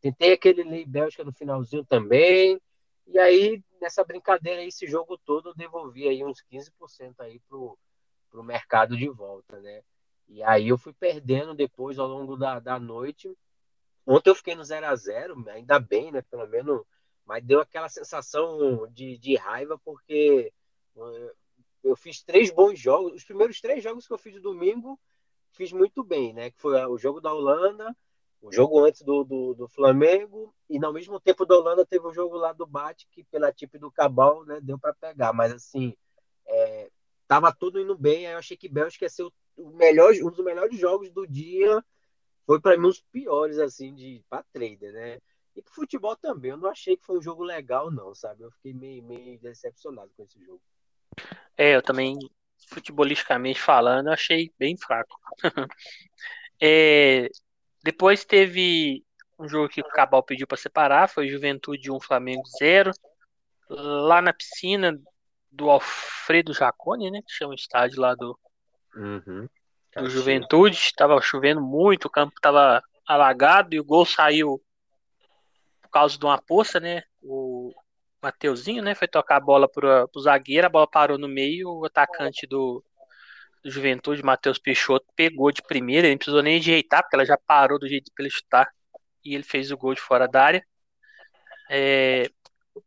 [0.00, 2.60] Tentei aquele lei Bélgica no finalzinho também.
[3.06, 7.78] E aí, nessa brincadeira, esse jogo todo, eu devolvi aí uns 15% aí pro,
[8.30, 9.82] pro mercado de volta, né?
[10.28, 13.32] E aí eu fui perdendo depois ao longo da, da noite.
[14.06, 16.22] Ontem eu fiquei no 0 a 0 ainda bem, né?
[16.22, 16.82] Pelo menos,
[17.24, 20.52] mas deu aquela sensação de, de raiva, porque
[21.82, 23.14] eu fiz três bons jogos.
[23.14, 24.98] Os primeiros três jogos que eu fiz de domingo,
[25.50, 26.50] fiz muito bem, né?
[26.50, 27.94] Que foi o jogo da Holanda,
[28.40, 32.12] o jogo antes do, do, do, Flamengo, e ao mesmo tempo da Holanda teve o
[32.12, 35.32] jogo lá do Bate, que pela tipo do Cabal, né, deu para pegar.
[35.32, 35.96] Mas assim,
[36.46, 36.88] é,
[37.26, 39.24] tava tudo indo bem, aí eu achei que Bélgica ia ser
[39.56, 41.82] o melhor, um dos melhores jogos do dia.
[42.46, 45.18] Foi para mim os piores, assim, de para trader, né?
[45.54, 48.42] E pro futebol também, eu não achei que foi um jogo legal, não, sabe?
[48.42, 50.60] Eu fiquei meio, meio decepcionado com esse jogo.
[51.56, 52.16] É, eu também,
[52.68, 55.18] futebolisticamente falando, eu achei bem fraco.
[56.60, 57.28] é,
[57.82, 59.02] depois teve
[59.38, 62.92] um jogo que o Cabal pediu para separar, foi Juventude 1, Flamengo 0.
[63.68, 64.96] Lá na piscina
[65.50, 67.22] do Alfredo Jacone, né?
[67.22, 68.38] Que chama o estádio lá do,
[68.94, 69.48] uhum.
[69.96, 70.76] Do Juventude.
[70.76, 74.60] Estava chovendo muito, o campo estava alagado e o gol saiu
[75.82, 77.02] por causa de uma poça, né?
[77.22, 77.72] O
[78.22, 78.94] Mateuzinho, né?
[78.94, 82.84] Foi tocar a bola pro, pro zagueiro, a bola parou no meio, o atacante do,
[83.62, 87.38] do Juventude, Matheus Peixoto, pegou de primeira, ele não precisou nem ajeitar, porque ela já
[87.38, 88.68] parou do jeito que ele chutar.
[89.24, 90.66] E ele fez o gol de fora da área.
[91.68, 92.30] É,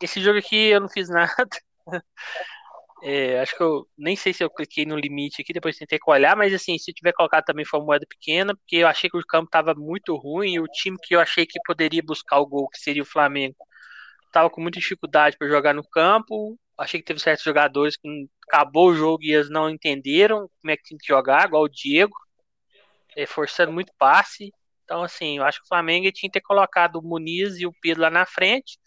[0.01, 1.49] esse jogo aqui eu não fiz nada.
[3.01, 6.35] É, acho que eu nem sei se eu cliquei no limite aqui, depois tentei olhar,
[6.35, 9.25] mas assim, se tiver colocado também foi uma moeda pequena, porque eu achei que o
[9.25, 12.67] campo estava muito ruim e o time que eu achei que poderia buscar o gol,
[12.69, 13.55] que seria o Flamengo,
[14.27, 16.57] estava com muita dificuldade para jogar no campo.
[16.77, 18.07] Achei que teve certos jogadores que
[18.47, 21.69] acabou o jogo e eles não entenderam como é que tinha que jogar, igual o
[21.69, 22.15] Diego,
[23.15, 24.51] é, forçando muito passe.
[24.83, 27.73] Então, assim, eu acho que o Flamengo tinha que ter colocado o Muniz e o
[27.81, 28.77] Pedro lá na frente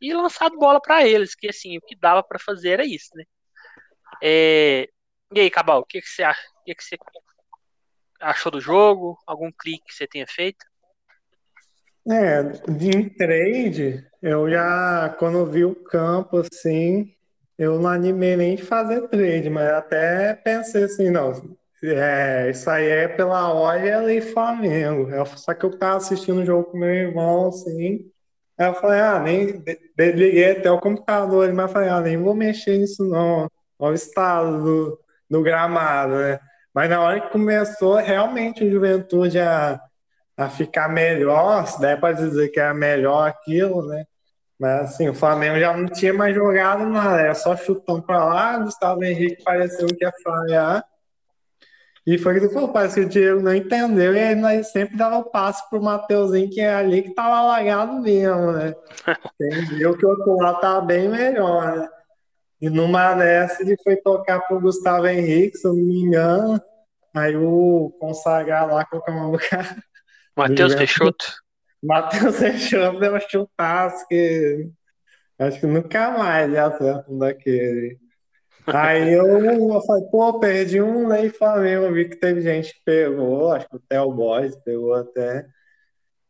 [0.00, 3.24] e lançado bola para eles, que assim, o que dava para fazer era isso, né?
[4.22, 4.88] É...
[5.32, 6.40] E aí, Cabal, o que, que você acha?
[6.60, 6.96] O que, você
[8.20, 9.18] achou do jogo?
[9.26, 10.64] Algum clique que você tenha feito?
[12.06, 17.14] É, de trade, eu já, quando vi o campo assim,
[17.58, 21.32] eu não animei nem de fazer trade, mas até pensei assim, não,
[21.82, 25.10] é, isso aí é pela olha e Flamengo.
[25.10, 28.10] Eu, só que eu tava assistindo o jogo com meu irmão, assim,
[28.58, 29.62] aí eu falei, ah, nem
[29.96, 33.50] desliguei até o computador, mas falei, ah, nem vou mexer nisso não,
[33.84, 36.40] olha o estado do, do gramado, né?
[36.74, 39.80] Mas na hora que começou realmente o Juventude a,
[40.36, 44.04] a ficar melhor, se der para dizer que era melhor aquilo, né?
[44.58, 48.58] Mas assim, o Flamengo já não tinha mais jogado nada, era só chutão para lá,
[48.58, 50.84] Gustavo Henrique pareceu que ia falhar.
[52.06, 55.18] E foi que falou, parece que o Diego não entendeu, e aí nós sempre dava
[55.18, 58.74] o passo pro Mateuzinho, que é ali que tava lagado mesmo, né?
[59.40, 61.88] Entendeu que o outro lado tava bem melhor, né?
[62.60, 66.60] E numa dessa ele foi tocar pro Gustavo Henrique, se eu não me engano.
[67.14, 69.76] Aí o consagrar lá, colocar uma boca.
[70.36, 71.32] Matheus Peixoto.
[71.82, 74.68] Matheus Peixoto deu um chutaço que
[75.38, 77.98] acho que nunca mais ele acerta um daquele.
[78.66, 81.84] Aí eu, eu falei, pô, perdi um Lei Flamengo.
[81.84, 85.46] Eu vi que teve gente que pegou, acho que o Theo Boys pegou até.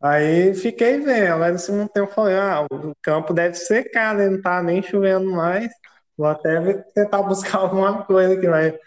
[0.03, 4.29] Aí fiquei vendo, aí no segundo tempo eu falei, ah, o campo deve secar, né?
[4.29, 5.73] Não tá nem chovendo mais.
[6.16, 8.79] Vou até tentar buscar alguma coisa que vai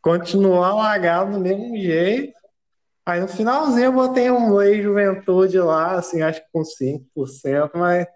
[0.00, 2.38] continuar alagado do mesmo jeito.
[3.06, 8.06] Aí no finalzinho eu botei um Lei Juventude lá, assim, acho que com 5%, mas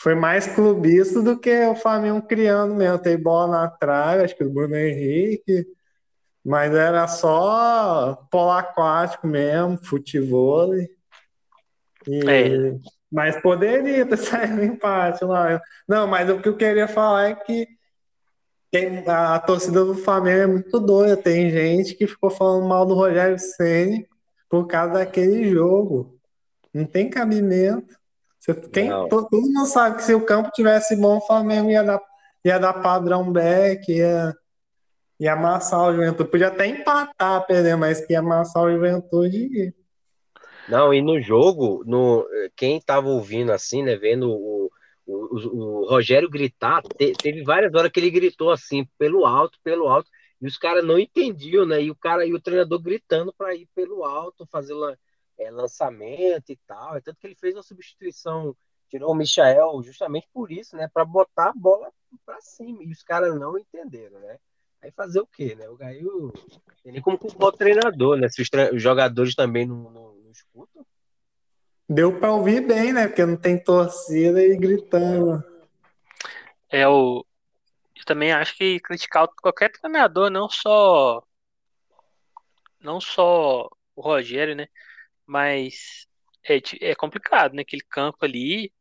[0.00, 2.98] foi mais clubista do que o Flamengo criando mesmo.
[2.98, 5.66] Tem bola na trave, acho que o Bruno Henrique,
[6.44, 10.72] mas era só polo aquático mesmo, futebol.
[10.76, 10.88] E...
[12.28, 12.76] É.
[13.10, 15.60] Mas poderia ter saído empate lá.
[15.88, 17.66] Não, mas o que eu queria falar é que
[18.76, 21.16] tem, a torcida do Flamengo é muito doida.
[21.16, 24.06] Tem gente que ficou falando mal do Rogério Ceni
[24.48, 26.18] por causa daquele jogo.
[26.72, 27.96] Não tem cabimento.
[28.38, 32.00] Você, todo, todo, mundo sabe que se o campo tivesse bom, o Flamengo ia dar,
[32.44, 34.34] ia dar padrão back, ia,
[35.18, 36.30] ia amassar o Juventude.
[36.30, 39.74] Podia até empatar, perder, mas que ia amassar o Juventude.
[40.68, 44.70] Não, e no jogo, no, quem tava ouvindo assim, né, vendo o,
[45.06, 49.88] o, o, Rogério gritar, te, teve várias horas que ele gritou assim, pelo alto, pelo
[49.88, 51.82] alto, e os caras não entendiam, né?
[51.82, 54.74] E o cara e o treinador gritando para ir pelo alto, fazer
[55.38, 56.96] é, lançamento e tal.
[56.96, 58.54] É tanto que ele fez uma substituição,
[58.90, 60.88] tirou o Michael justamente por isso, né?
[60.92, 61.90] Para botar a bola
[62.24, 62.82] para cima.
[62.82, 64.38] E os caras não entenderam, né?
[64.82, 65.68] Aí fazer o quê, né?
[65.70, 66.32] O Gaio
[66.82, 68.28] tem nem como culpar o treinador, né?
[68.28, 70.84] Se os, os jogadores também não, não, não escutam.
[71.88, 73.06] Deu para ouvir bem, né?
[73.06, 75.42] Porque não tem torcida e gritando.
[76.68, 77.24] É o.
[77.96, 81.22] Eu também acho que criticar qualquer treinador, não só.
[82.80, 84.66] Não só o Rogério, né?
[85.24, 86.06] Mas
[86.44, 87.62] é, é complicado, né?
[87.62, 88.72] Aquele campo ali.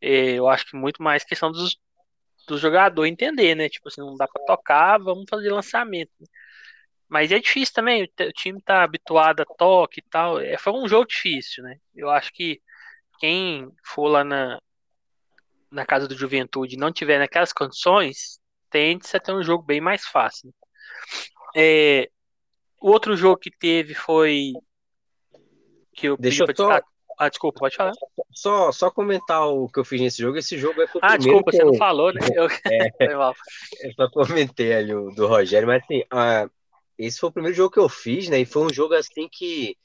[0.00, 1.78] É, eu acho que muito mais questão dos,
[2.48, 3.68] do jogador entender, né?
[3.68, 6.12] Tipo assim, não dá para tocar, vamos fazer lançamento.
[6.20, 6.26] Né?
[7.08, 10.40] Mas é difícil também, o time tá habituado a toque e tal.
[10.40, 11.78] É, foi um jogo difícil, né?
[11.94, 12.60] Eu acho que
[13.18, 14.60] quem for lá na,
[15.70, 18.40] na casa do Juventude e não tiver naquelas condições,
[18.70, 20.48] tende a ter um jogo bem mais fácil.
[20.48, 20.52] Né?
[21.56, 22.10] É,
[22.80, 24.52] o outro jogo que teve foi.
[25.94, 26.80] Que eu Deixa eu só...
[27.18, 27.92] Ah, desculpa, pode falar.
[28.30, 30.36] Só, só comentar o que eu fiz nesse jogo.
[30.36, 31.68] Esse jogo é o Ah, desculpa, você eu...
[31.68, 32.20] não falou, né?
[32.36, 32.46] Eu...
[32.70, 36.02] É, eu só comentei ali o do Rogério, mas assim,
[36.98, 38.40] esse foi o primeiro jogo que eu fiz, né?
[38.40, 39.76] E foi um jogo assim que.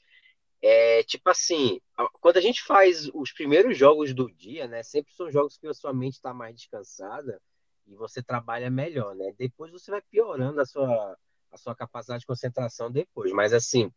[0.64, 1.80] É, tipo assim,
[2.20, 4.82] quando a gente faz os primeiros jogos do dia, né?
[4.82, 7.40] Sempre são jogos que a sua mente está mais descansada
[7.86, 9.34] e você trabalha melhor, né?
[9.36, 11.18] Depois você vai piorando a sua,
[11.50, 13.32] a sua capacidade de concentração depois.
[13.32, 13.90] Mas assim,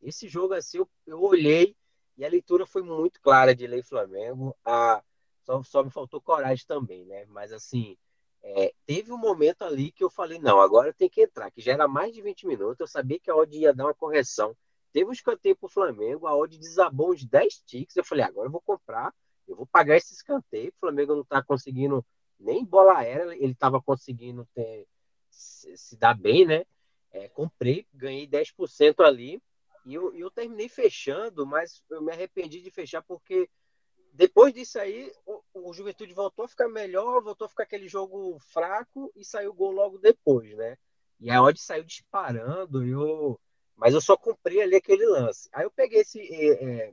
[0.00, 1.74] esse jogo assim, eu, eu olhei
[2.16, 4.56] e a leitura foi muito clara de Lei Flamengo.
[4.64, 5.02] A,
[5.42, 7.24] só, só me faltou coragem também, né?
[7.26, 7.96] Mas assim,
[8.42, 11.72] é, teve um momento ali que eu falei, não, agora tem que entrar, que já
[11.72, 14.56] era mais de 20 minutos, eu sabia que a odd ia dar uma correção.
[14.92, 18.52] Teve um escanteio pro Flamengo, a odd desabou uns 10 ticks, eu falei, agora eu
[18.52, 19.14] vou comprar,
[19.46, 22.04] eu vou pagar esse escanteio, o Flamengo não tá conseguindo
[22.38, 24.86] nem bola aérea, ele tava conseguindo ter,
[25.30, 26.64] se, se dar bem, né?
[27.12, 29.40] É, comprei, ganhei 10% ali,
[29.84, 33.48] e eu, eu terminei fechando, mas eu me arrependi de fechar porque
[34.12, 38.38] depois disso aí, o, o Juventude voltou a ficar melhor, voltou a ficar aquele jogo
[38.40, 40.76] fraco e saiu o gol logo depois, né?
[41.18, 43.40] E a odd saiu disparando, eu...
[43.74, 45.48] mas eu só cumpri ali aquele lance.
[45.52, 46.92] Aí eu peguei esse, é,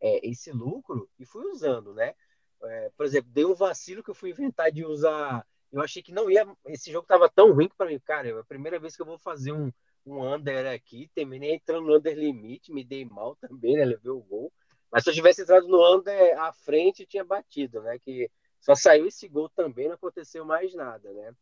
[0.00, 2.14] é, esse lucro e fui usando, né?
[2.62, 5.46] É, por exemplo, dei um vacilo que eu fui inventar de usar.
[5.72, 6.46] Eu achei que não ia.
[6.66, 8.28] Esse jogo tava tão ruim para mim, cara.
[8.28, 9.72] É a primeira vez que eu vou fazer um,
[10.04, 11.10] um under aqui.
[11.14, 13.84] Terminei entrando no under limite, me dei mal também, né?
[13.84, 14.52] Levei o gol.
[14.90, 17.98] Mas se eu tivesse entrado no under à frente, tinha batido, né?
[17.98, 18.30] Que
[18.60, 21.34] só saiu esse gol também, não aconteceu mais nada, né?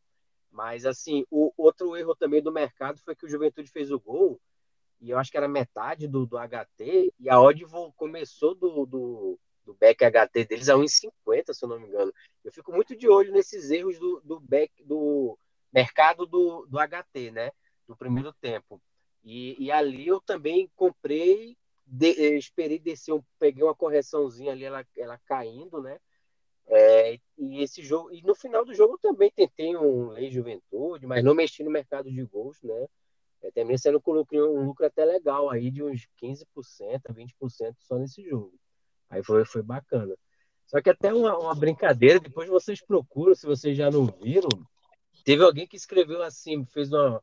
[0.50, 4.40] Mas assim, o outro erro também do mercado foi que o Juventude fez o gol
[5.00, 7.64] e eu acho que era metade do, do HT e a odd
[7.96, 12.12] começou do, do, do back HT deles a 1,50, se eu não me engano.
[12.44, 15.38] Eu fico muito de olho nesses erros do, do back do
[15.72, 17.50] mercado do, do HT, né?
[17.86, 18.80] Do primeiro tempo.
[19.22, 25.18] E, e ali eu também comprei, de, esperei descer, peguei uma correçãozinha ali, ela, ela
[25.26, 25.98] caindo, né?
[26.68, 31.22] É, e esse jogo, e no final do jogo também tentei um Lei Juventude, mas
[31.22, 32.86] não mexi no mercado de gols, né?
[33.42, 36.44] É, terminei sendo lucro, um lucro até legal aí de uns 15%,
[37.10, 38.58] 20% só nesse jogo.
[39.08, 40.16] Aí foi, foi bacana.
[40.66, 44.48] Só que até uma, uma brincadeira, depois vocês procuram, se vocês já não viram,
[45.24, 47.22] teve alguém que escreveu assim, fez uma,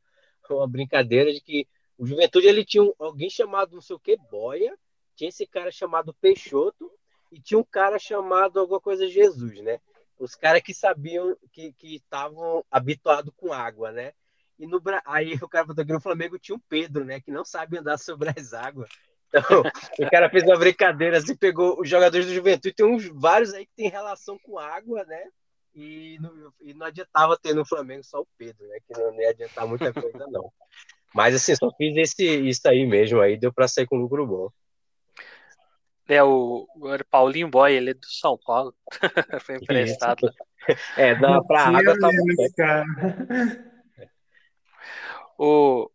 [0.50, 1.68] uma brincadeira de que
[1.98, 4.78] o Juventude ele tinha um, alguém chamado não sei o que, Boia,
[5.16, 6.92] tinha esse cara chamado Peixoto
[7.32, 9.80] e tinha um cara chamado alguma coisa Jesus, né?
[10.20, 14.14] Os caras que sabiam que estavam habituados com água, né?
[14.60, 17.20] E no aí o cara falou que no Flamengo tinha um Pedro, né?
[17.20, 18.90] Que não sabe andar sobre as águas.
[19.28, 19.42] Então,
[20.00, 23.66] o cara fez uma brincadeira assim, pegou os jogadores do Juventude, tem uns vários aí
[23.66, 25.28] que tem relação com água, né?
[25.76, 28.78] E não, e não adiantava ter no Flamengo só o Pedro, né?
[28.88, 30.54] Que não ia adiantar muita coisa, não.
[31.14, 34.50] Mas assim, só fiz esse, isso aí mesmo, aí deu para sair com lucro bom.
[36.08, 38.76] É, o, o Paulinho Boy, ele é do São Paulo.
[39.42, 40.32] Foi emprestado.
[40.96, 42.10] É, dá pra água tá
[42.56, 42.86] cara.
[45.38, 45.92] O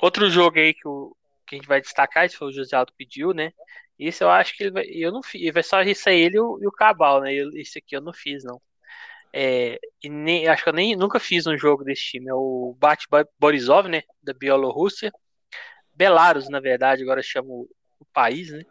[0.00, 1.14] outro jogo aí que, o,
[1.46, 3.52] que a gente vai destacar, esse foi o José Aldo pediu, né?
[3.96, 6.40] Isso eu acho que ele vai, eu não fiz, vai só isso aí ele e
[6.40, 7.32] o, e o Cabal, né?
[7.32, 8.60] Eu, esse aqui eu não fiz, não.
[9.38, 12.30] É, e nem, acho que eu nem nunca fiz um jogo desse time.
[12.30, 13.06] É o Bate
[13.38, 14.02] Borisov, né?
[14.22, 15.12] Da Bielorrússia.
[15.94, 17.68] Belarus, na verdade, agora chama o,
[18.00, 18.64] o país, né?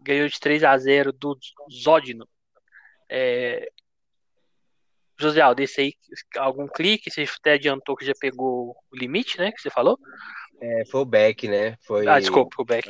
[0.00, 1.38] Ganhou de 3 a 0 do
[1.70, 2.28] Zodino.
[3.08, 3.68] É,
[5.16, 5.94] José Aldo, esse aí,
[6.38, 7.08] algum clique?
[7.08, 9.52] Você até adiantou que já pegou o limite, né?
[9.52, 9.96] Que você falou?
[10.60, 11.76] É, foi o Beck, né?
[11.86, 12.88] Foi, ah, desculpa, o Beck.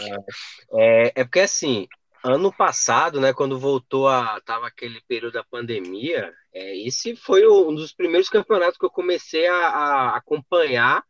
[0.73, 1.87] É, é porque assim,
[2.25, 4.41] ano passado, né, quando voltou a.
[4.41, 9.47] tava aquele período da pandemia, é, esse foi um dos primeiros campeonatos que eu comecei
[9.47, 11.05] a, a acompanhar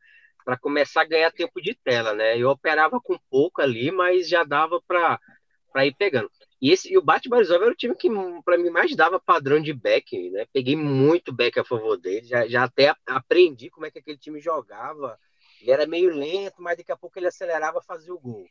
[0.45, 2.37] para começar a ganhar tempo de tela, né?
[2.37, 6.31] Eu operava com pouco ali, mas já dava para ir pegando.
[6.61, 8.09] E, esse, e o Bate Barizov era o time que,
[8.45, 10.47] para mim, mais dava padrão de back, né?
[10.53, 14.41] Peguei muito back a favor dele, já, já até aprendi como é que aquele time
[14.41, 15.19] jogava.
[15.61, 18.47] Ele era meio lento, mas daqui a pouco ele acelerava fazia o gol.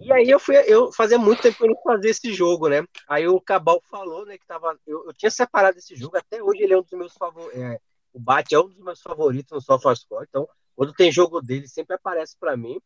[0.00, 2.84] E aí eu fui, eu fazia muito tempo que eu não fazia esse jogo, né?
[3.08, 6.62] Aí o Cabal falou, né, que tava, eu, eu tinha separado esse jogo, até hoje
[6.62, 7.80] ele é um dos meus favoritos, é,
[8.12, 11.94] o Bate é um dos meus favoritos no SofaScore, então quando tem jogo dele sempre
[11.94, 12.80] aparece para mim.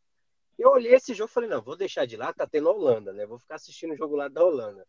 [0.59, 3.27] Eu olhei esse jogo e falei, não, vou deixar de lá, tá tendo Holanda, né?
[3.27, 4.87] Vou ficar assistindo o jogo lá da Holanda.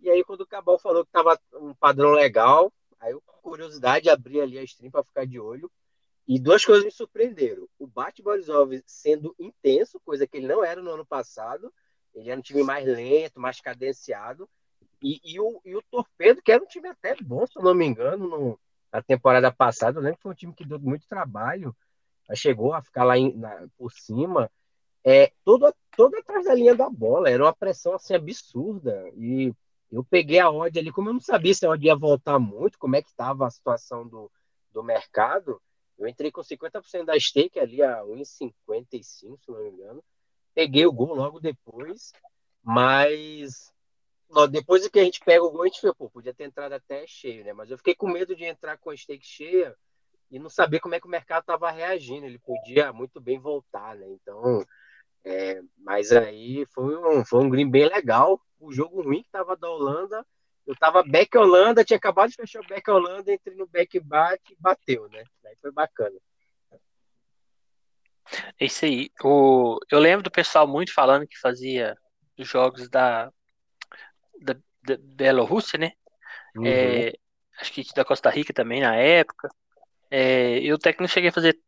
[0.00, 4.08] E aí, quando o Cabal falou que tava um padrão legal, aí eu, com curiosidade,
[4.08, 5.70] abri ali a stream para ficar de olho.
[6.28, 7.66] E duas coisas me surpreenderam.
[7.78, 11.72] O Bate Borisov sendo intenso, coisa que ele não era no ano passado.
[12.14, 14.46] Ele era um time mais lento, mais cadenciado.
[15.02, 17.74] E, e, o, e o Torpedo, que era um time até bom, se eu não
[17.74, 18.60] me engano, no,
[18.92, 19.98] na temporada passada.
[19.98, 21.74] Eu lembro que foi um time que deu muito trabalho.
[22.34, 24.50] Chegou a ficar lá em, na, por cima
[25.02, 27.30] é, todo, todo atrás da linha da bola.
[27.30, 29.10] Era uma pressão assim absurda.
[29.16, 29.50] E
[29.90, 32.78] eu peguei a odd ali, como eu não sabia se a odd ia voltar muito,
[32.78, 34.30] como é que estava a situação do,
[34.74, 35.58] do mercado,
[35.98, 40.04] eu entrei com 50% da stake ali a 1,55, se não me engano.
[40.54, 42.12] Peguei o gol logo depois,
[42.62, 43.72] mas
[44.50, 47.06] depois que a gente pega o gol, a gente fica, pô, podia ter entrado até
[47.06, 47.52] cheio, né?
[47.52, 49.74] Mas eu fiquei com medo de entrar com a stake cheia
[50.30, 52.26] e não saber como é que o mercado estava reagindo.
[52.26, 54.06] Ele podia muito bem voltar, né?
[54.08, 54.64] Então,
[55.24, 58.40] é, mas aí foi um, foi um green bem legal.
[58.60, 60.24] O jogo ruim que tava da Holanda,
[60.66, 64.52] eu tava back Holanda, tinha acabado de fechar o back Holanda, entrei no back bate
[64.52, 65.24] e bateu, né?
[65.60, 66.16] Foi bacana.
[68.60, 69.10] É isso aí.
[69.22, 71.96] O, eu lembro do pessoal muito falando que fazia
[72.38, 73.32] jogos da,
[74.40, 75.92] da, da Bielorrússia, né?
[76.56, 76.66] Uhum.
[76.66, 77.12] É,
[77.60, 79.48] acho que da Costa Rica também na época.
[80.10, 81.58] É, eu até que não cheguei a fazer.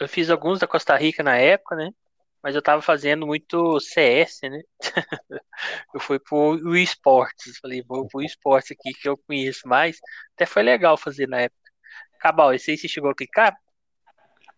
[0.00, 1.90] Eu fiz alguns da Costa Rica na época, né?
[2.46, 4.62] mas eu tava fazendo muito CS, né?
[5.92, 9.98] eu fui pro esportes, falei, vou pro esportes aqui que eu conheço mais.
[10.32, 11.65] Até foi legal fazer na época.
[12.18, 13.56] Cabal, esse aí você chegou a clicar?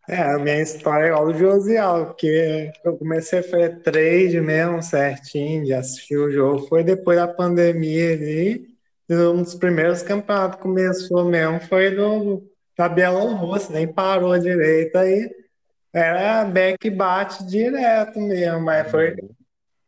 [0.09, 4.83] É, a minha história é igual do Josial, porque eu comecei a fazer trade mesmo
[4.83, 6.67] certinho, de assistir o jogo.
[6.67, 8.67] Foi depois da pandemia ali,
[9.11, 12.43] um dos primeiros campeonatos começou mesmo foi do,
[12.77, 15.31] da Bielorrússia, nem parou direito aí.
[15.93, 19.15] Era back bate direto mesmo, mas foi.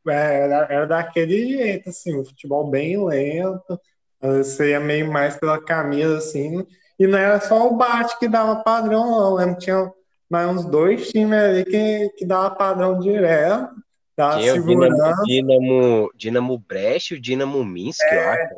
[0.09, 3.81] É, era, era daquele jeito, assim, o futebol bem lento,
[4.21, 6.67] você ia meio mais pela camisa, assim,
[7.01, 9.91] e não era só o bate que dava padrão, não, lembro tinha
[10.31, 13.75] mas uns dois times ali que, que dava padrão direto.
[14.15, 18.55] Tava Tinha o Dinamo, Dinamo, Dinamo Brest e o Dinamo Minsk, é, eu acho.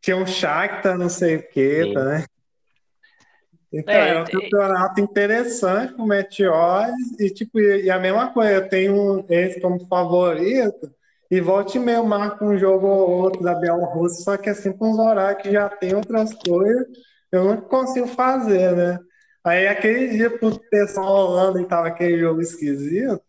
[0.00, 2.24] Tinha um Shakhtar, não sei o que, tá,
[3.72, 8.68] Então, é, é um campeonato interessante com Meteores e, tipo, e a mesma coisa, eu
[8.68, 10.88] tenho esse como favorito
[11.28, 14.86] e volte e meio marco um jogo ou outro da Bielorrússia, só que é sempre
[14.86, 16.86] uns horários que já tem outras coisas,
[17.32, 18.98] eu não consigo fazer, né?
[19.44, 23.22] Aí aquele dia, pro pessoal rolando e tava aquele jogo esquisito,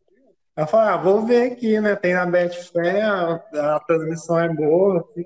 [0.57, 1.95] eu falei, ah, vou ver aqui, né?
[1.95, 4.99] Tem na Betfair, a, a transmissão é boa.
[4.99, 5.25] Assim.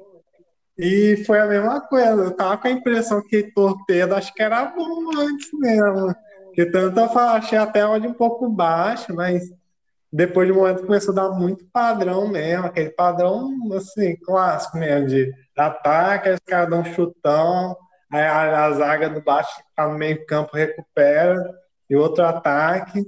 [0.78, 2.24] E foi a mesma coisa.
[2.24, 6.16] Eu tava com a impressão que torpedo acho que era bom antes mesmo.
[6.46, 9.44] Porque tanto eu achei até onde um pouco baixo, mas
[10.12, 15.08] depois de um momento começou a dar muito padrão mesmo, aquele padrão assim, clássico mesmo,
[15.08, 17.76] de ataque, os caras dão um chutão,
[18.12, 21.38] Aí a, a zaga do baixo tá no meio campo recupera
[21.90, 23.06] e outro ataque.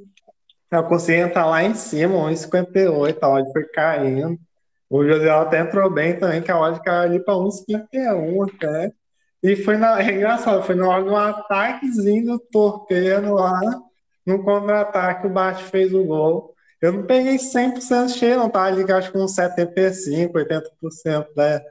[0.69, 4.37] Eu consegui entrar lá em cima, 1,58, a odd foi caindo.
[4.89, 8.91] O José até entrou bem também, que a odd caiu ali para 1,51 até.
[9.43, 13.61] E foi na, é engraçado, foi na hora ataquezinho do torpedo lá,
[14.25, 16.53] no contra-ataque, o Bate fez o gol.
[16.81, 21.61] Eu não peguei 100% cheio, não, tá ali, acho que uns 75%, 80% né?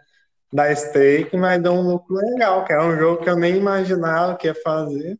[0.53, 4.37] Da stake, mas deu um lucro legal, que é um jogo que eu nem imaginava
[4.37, 5.19] que ia fazer.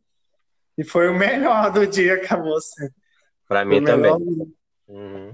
[0.77, 2.93] E foi o melhor do dia, acabou sendo.
[3.47, 4.13] Pra mim também.
[4.87, 5.31] Uhum.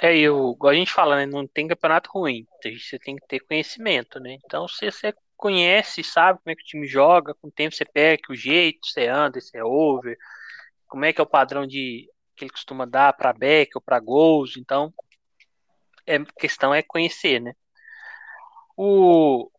[0.00, 1.26] É, eu, igual a gente fala, né?
[1.26, 2.46] Não tem campeonato ruim.
[2.62, 4.38] Você tem que ter conhecimento, né?
[4.44, 7.84] Então, se você conhece, sabe como é que o time joga, com o tempo você
[7.84, 10.16] pega o jeito, você anda, você é over,
[10.86, 13.98] como é que é o padrão de que ele costuma dar para back ou para
[13.98, 14.56] gols.
[14.56, 14.92] Então,
[16.06, 17.54] é questão é conhecer, né?
[18.80, 19.50] O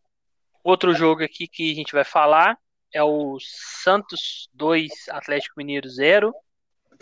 [0.64, 2.56] outro jogo aqui que a gente vai falar
[2.90, 6.32] é o Santos 2, Atlético Mineiro 0.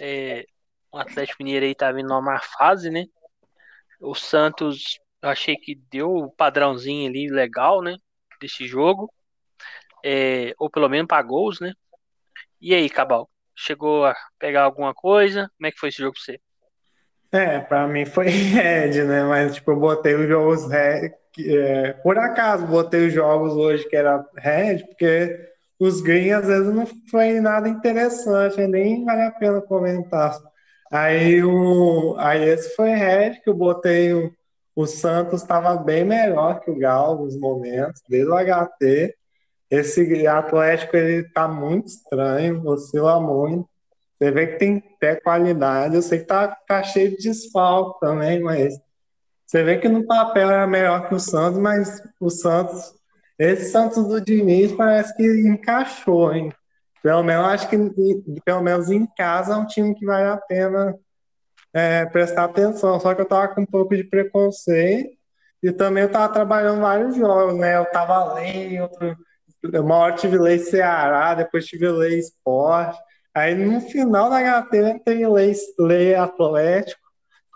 [0.01, 0.45] É,
[0.91, 3.05] o Atlético Mineiro aí tá vindo numa má fase, né?
[4.01, 7.97] O Santos, eu achei que deu o padrãozinho ali legal, né?
[8.41, 9.09] Desse jogo.
[10.05, 11.73] É, ou pelo menos para gols, né?
[12.61, 13.31] E aí, Cabal?
[13.55, 15.49] Chegou a pegar alguma coisa?
[15.57, 16.41] Como é que foi esse jogo pra você?
[17.31, 19.23] É, pra mim foi Red, né?
[19.23, 21.13] Mas, tipo, eu botei os jogos Red.
[21.39, 26.73] É, por acaso, botei os jogos hoje que era Red, porque os Green às vezes
[26.75, 30.37] não foi nada interessante, nem vale a pena comentar.
[30.91, 34.33] Aí, o, aí esse foi Red, que eu botei o,
[34.75, 39.15] o Santos estava bem melhor que o Galo nos momentos, desde o HT.
[39.71, 43.69] Esse Atlético ele tá muito estranho, oscila muito.
[44.19, 45.95] Você vê que tem até qualidade.
[45.95, 48.81] Eu sei que tá, tá cheio de desfalque também, mas
[49.49, 52.93] você vê que no papel é melhor que o Santos, mas o Santos,
[53.39, 56.53] esse Santos do Diniz parece que encaixou, hein?
[57.03, 57.79] Pelo menos acho que
[58.45, 60.95] pelo menos em casa é um time que vale a pena
[61.73, 63.01] é, prestar atenção.
[63.01, 65.17] Só que eu tava com um pouco de preconceito
[65.63, 67.79] e também eu tava trabalhando vários jogos, né?
[67.79, 69.17] Eu tava lendo, outro,
[69.83, 72.99] uma hora tive lei Ceará, depois tive lei Esporte.
[73.35, 77.08] Aí no final da HT tem lei, lei Atlético,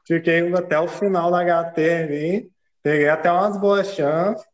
[0.06, 2.50] fiquei até o final da HT ali,
[2.82, 4.44] peguei até umas boas chances,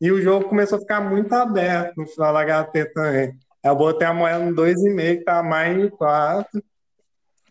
[0.00, 3.34] e o jogo começou a ficar muito aberto no final da HT também.
[3.64, 6.62] Eu botei a moeda no 2,5, que tá mais de 4.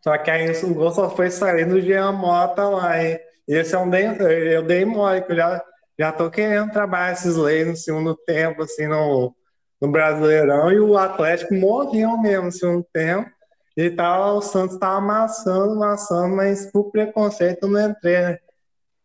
[0.02, 3.04] Só que aí o gol só foi sair do Jean Mota lá.
[3.04, 5.64] E esse é um eu dei mole, que eu já,
[6.00, 9.36] já tô querendo trabalhar esses leis no segundo tempo, assim, no,
[9.82, 13.30] no Brasileirão e o Atlético morreu mesmo no segundo tempo.
[13.76, 18.40] E tava, o Santos estava amassando, amassando, mas por preconceito eu não entrei né?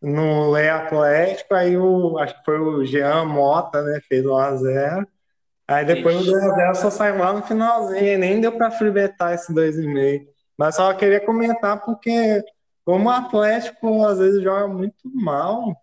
[0.00, 1.54] no Lei Atlético.
[1.54, 4.00] Aí o, acho que foi o Jean Mota, né?
[4.08, 5.06] Fez 1x0.
[5.66, 6.30] Aí depois Ixi.
[6.30, 10.26] o 2x0 só saiu lá no finalzinho, nem deu para fribetar esse 2,5.
[10.56, 12.42] Mas só queria comentar porque,
[12.84, 15.74] como o Atlético às vezes joga muito mal,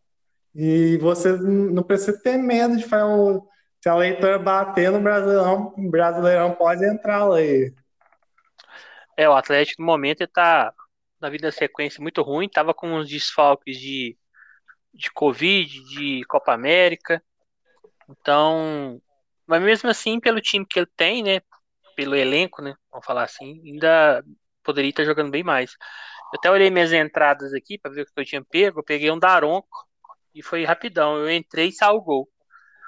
[0.54, 3.42] e você não precisa ter medo de fazer um
[3.82, 7.74] se a leitura bater no Brasileirão, o Brasileirão pode entrar aí.
[9.18, 10.72] É, o Atlético no momento está
[11.20, 14.16] na vida sequência muito ruim, tava com uns desfalques de,
[14.94, 17.22] de Covid, de Copa América.
[18.08, 19.02] Então,
[19.48, 21.42] mas mesmo assim, pelo time que ele tem, né?
[21.96, 22.76] Pelo elenco, né?
[22.92, 24.24] Vamos falar assim, ainda
[24.64, 25.72] poderia estar jogando bem mais.
[26.32, 28.80] Eu até olhei minhas entradas aqui para ver o que eu tinha pego.
[28.80, 29.88] Eu peguei um Daronco
[30.36, 31.18] e foi rapidão.
[31.18, 32.30] Eu entrei e saiu o gol.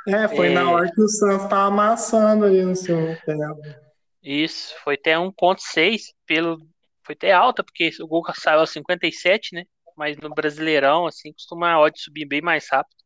[0.07, 0.53] É, foi é...
[0.53, 3.88] na hora que o Santos tava amassando ali no seu tempo.
[4.21, 6.57] Isso, foi até 1.6 pelo
[7.05, 9.63] foi até alta porque o gol saiu a 57, né?
[9.97, 12.97] Mas no Brasileirão assim costuma a odd subir bem mais rápido.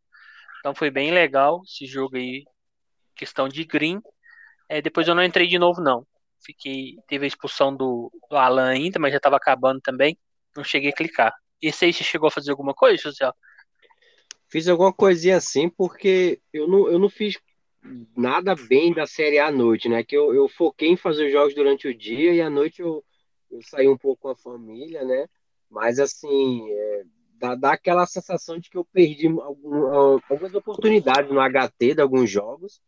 [0.59, 2.43] Então foi bem legal esse jogo aí,
[3.15, 4.01] questão de green.
[4.67, 6.05] É, depois eu não entrei de novo não.
[6.43, 10.17] Fiquei teve a expulsão do, do Alan ainda, mas já estava acabando também.
[10.55, 11.33] Não cheguei a clicar.
[11.61, 13.31] Esse aí você chegou a fazer alguma coisa, José?
[14.49, 17.39] Fiz alguma coisinha assim, porque eu não, eu não fiz
[18.15, 20.03] nada bem da Série à noite, né?
[20.03, 23.03] Que eu, eu foquei em fazer jogos durante o dia e à noite eu,
[23.51, 25.27] eu saí um pouco com a família, né?
[25.69, 27.03] Mas assim, é,
[27.35, 29.85] dá, dá aquela sensação de que eu perdi algum,
[30.29, 32.81] algumas oportunidades no HT de alguns jogos.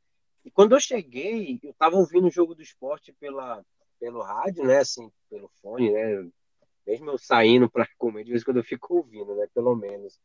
[0.43, 3.63] E quando eu cheguei, eu estava ouvindo o jogo do esporte pela,
[3.99, 4.77] pelo rádio, né?
[4.77, 6.27] Assim, pelo fone, né?
[6.85, 9.47] Mesmo eu saindo para comer, de vez em quando eu fico ouvindo, né?
[9.53, 10.19] Pelo menos.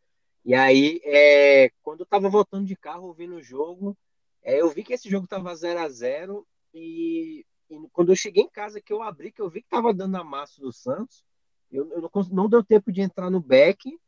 [0.45, 3.97] E aí, é, quando eu tava voltando de carro ouvindo o jogo,
[4.43, 8.43] é, eu vi que esse jogo tava 0 a 0 e, e, quando eu cheguei
[8.43, 11.25] em casa, que eu abri, que eu vi que tava dando a massa do Santos,
[11.71, 13.99] eu, eu não, não deu tempo de entrar no back,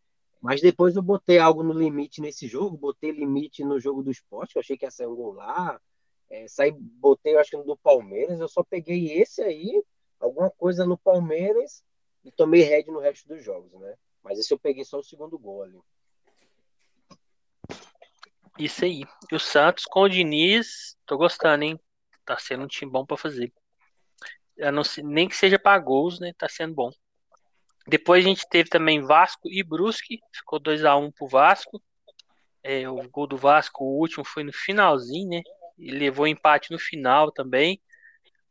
[0.41, 4.57] mas depois eu botei algo no limite nesse jogo, botei limite no jogo do esporte,
[4.57, 5.81] eu achei que ia sair um gol lá,
[6.29, 9.85] é, saí, botei, eu acho que no do Palmeiras, eu só peguei esse aí,
[10.19, 11.85] alguma coisa no Palmeiras,
[12.25, 13.95] e tomei head no resto dos jogos, né?
[14.23, 15.79] Mas esse eu peguei só o segundo gol ali.
[18.59, 19.05] Isso aí.
[19.31, 21.81] E o Santos com o Diniz, tô gostando, hein?
[22.25, 23.53] Tá sendo um time bom para fazer.
[24.57, 26.33] Não, nem que seja para gols, né?
[26.37, 26.91] Tá sendo bom.
[27.87, 31.83] Depois a gente teve também Vasco e Brusque, ficou 2 a 1 pro Vasco.
[32.63, 35.43] É, o gol do Vasco, o último foi no finalzinho, né?
[35.79, 37.81] E levou empate no final também.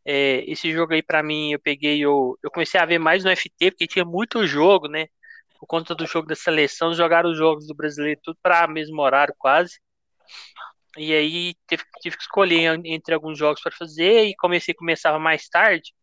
[0.04, 3.30] É, esse jogo aí para mim, eu peguei, eu, eu comecei a ver mais no
[3.30, 5.08] FT, porque tinha muito jogo, né?
[5.60, 9.34] Por conta do jogo da seleção, jogaram os jogos do brasileiro tudo para mesmo horário
[9.38, 9.80] quase.
[10.98, 15.48] E aí tive, tive que escolher entre alguns jogos para fazer e comecei começava mais
[15.48, 15.94] tarde.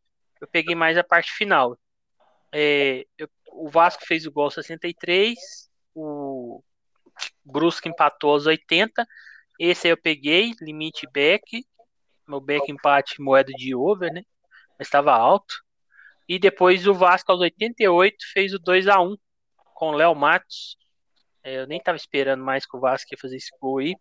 [0.41, 1.79] Eu peguei mais a parte final.
[2.53, 5.37] É, eu, o Vasco fez o gol 63,
[5.95, 6.63] o
[7.45, 9.07] Brusque empatou aos 80.
[9.59, 11.65] Esse aí eu peguei, limite back.
[12.27, 14.23] Meu back empate moeda de over, né?
[14.79, 15.55] Mas estava alto.
[16.29, 19.17] E depois o Vasco aos 88 fez o 2 a 1
[19.75, 20.77] com o Léo Matos.
[21.43, 23.95] É, eu nem estava esperando mais que o Vasco ia fazer esse gol aí.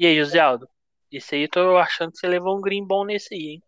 [0.00, 0.66] E aí, José Aldo?
[1.12, 3.62] Esse aí tô achando que você levou um green bom nesse aí, hein?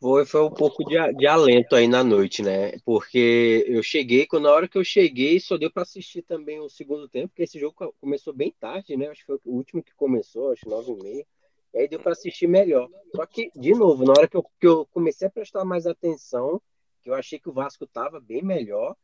[0.00, 2.76] Foi, foi um pouco de, de alento aí na noite, né?
[2.84, 6.68] Porque eu cheguei, quando na hora que eu cheguei, só deu para assistir também o
[6.68, 9.06] segundo tempo, porque esse jogo começou bem tarde, né?
[9.06, 11.26] Acho que foi o último que começou, acho nove e meia.
[11.74, 12.90] E aí deu para assistir melhor.
[13.14, 16.60] Só que, de novo, na hora que eu, que eu comecei a prestar mais atenção,
[17.02, 18.96] que eu achei que o Vasco tava bem melhor,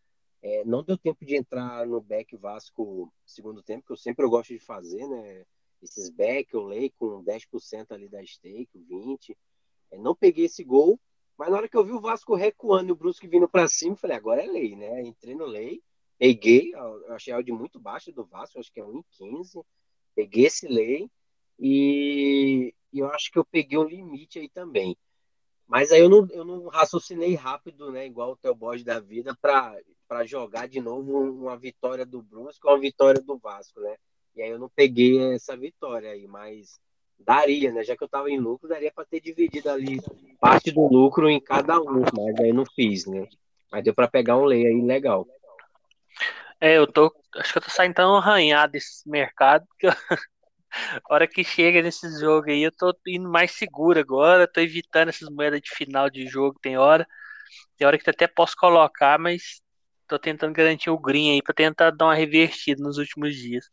[0.43, 4.53] é, não deu tempo de entrar no back Vasco segundo tempo, que eu sempre gosto
[4.53, 5.45] de fazer, né?
[5.83, 9.37] Esses back, eu leio com 10% ali da stake, 20%.
[9.91, 10.99] É, não peguei esse gol,
[11.37, 13.97] mas na hora que eu vi o Vasco recuando e o Brusque vindo para cima,
[13.97, 15.03] falei, agora é lei, né?
[15.03, 15.83] Entrei no lei,
[16.19, 19.65] peguei, eu achei a de muito baixa do Vasco, acho que é 1,15.
[20.15, 21.11] Peguei esse lei
[21.59, 24.97] e, e eu acho que eu peguei um limite aí também.
[25.67, 28.07] Mas aí eu não, eu não raciocinei rápido, né?
[28.07, 32.75] Igual o Theo Borges da vida, para jogar de novo uma vitória do Brusque ou
[32.75, 33.97] uma vitória do Vasco, né?
[34.35, 36.81] E aí eu não peguei essa vitória aí, mas
[37.19, 37.85] daria, né?
[37.85, 40.01] Já que eu tava em lucro, daria para ter dividido ali
[40.41, 43.29] parte do lucro em cada um, mas aí não fiz, né?
[43.71, 45.27] Mas deu para pegar um lei aí legal.
[46.61, 47.13] É, eu tô.
[47.37, 49.95] Acho que eu tô saindo tão arranhado desse mercado que eu, a
[51.11, 55.29] hora que chega nesse jogo aí, eu tô indo mais seguro agora, tô evitando essas
[55.29, 57.07] moedas de final de jogo, tem hora.
[57.77, 59.61] Tem hora que até posso colocar, mas
[60.07, 63.69] tô tentando garantir o green aí pra tentar dar uma revertida nos últimos dias.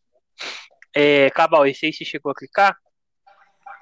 [0.96, 2.78] É, Cabal, esse aí você chegou a clicar?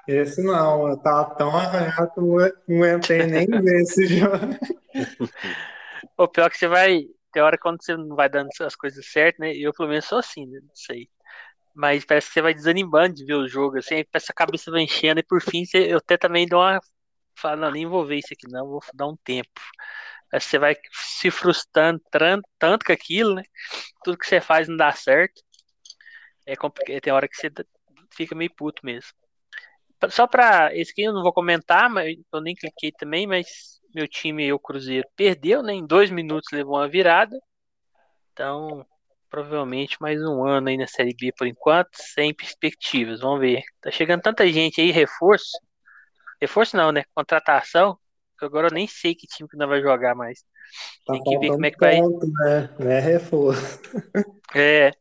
[0.08, 4.38] Esse não, eu tava tão arranhado que não entrei nem ver esse jogo.
[6.18, 7.04] O pior que você vai.
[7.32, 9.54] Tem hora quando você não vai dando as coisas certas, né?
[9.54, 10.60] Eu pelo menos sou assim, né?
[10.62, 11.10] Não sei.
[11.76, 14.72] Mas parece que você vai desanimando de ver o jogo, assim, parece que a cabeça
[14.72, 16.80] vai enchendo, e por fim você, eu até também dou uma.
[17.38, 19.50] Falo, não, nem vou ver isso aqui, não, vou dar um tempo.
[20.34, 22.02] Aí você vai se frustrando
[22.58, 23.44] tanto com aquilo, né?
[24.04, 25.42] Tudo que você faz não dá certo
[26.48, 27.02] é complicado.
[27.02, 27.52] Tem hora que você
[28.16, 29.12] fica meio puto mesmo.
[30.10, 30.76] Só pra.
[30.76, 34.60] Esse aqui eu não vou comentar, mas eu nem cliquei também, mas meu time, o
[34.60, 35.74] Cruzeiro, perdeu, né?
[35.74, 37.38] Em dois minutos levou uma virada.
[38.32, 38.86] Então,
[39.30, 43.20] provavelmente mais um ano aí na Série B por enquanto, sem perspectivas.
[43.20, 43.64] Vamos ver.
[43.82, 45.58] Tá chegando tanta gente aí, reforço.
[46.40, 47.04] Reforço não, né?
[47.14, 47.98] Contratação.
[48.40, 50.44] Que agora eu nem sei que time que não vai jogar mais.
[51.06, 51.98] Tá Tem que ver como é que vai.
[51.98, 52.70] Ponto, né?
[52.80, 53.82] Não é reforço.
[54.54, 54.92] É.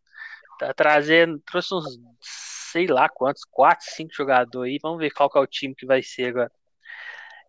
[0.58, 1.40] Tá trazendo.
[1.40, 4.78] Trouxe uns sei lá quantos, quatro, cinco jogadores aí.
[4.82, 6.52] Vamos ver qual que é o time que vai ser agora.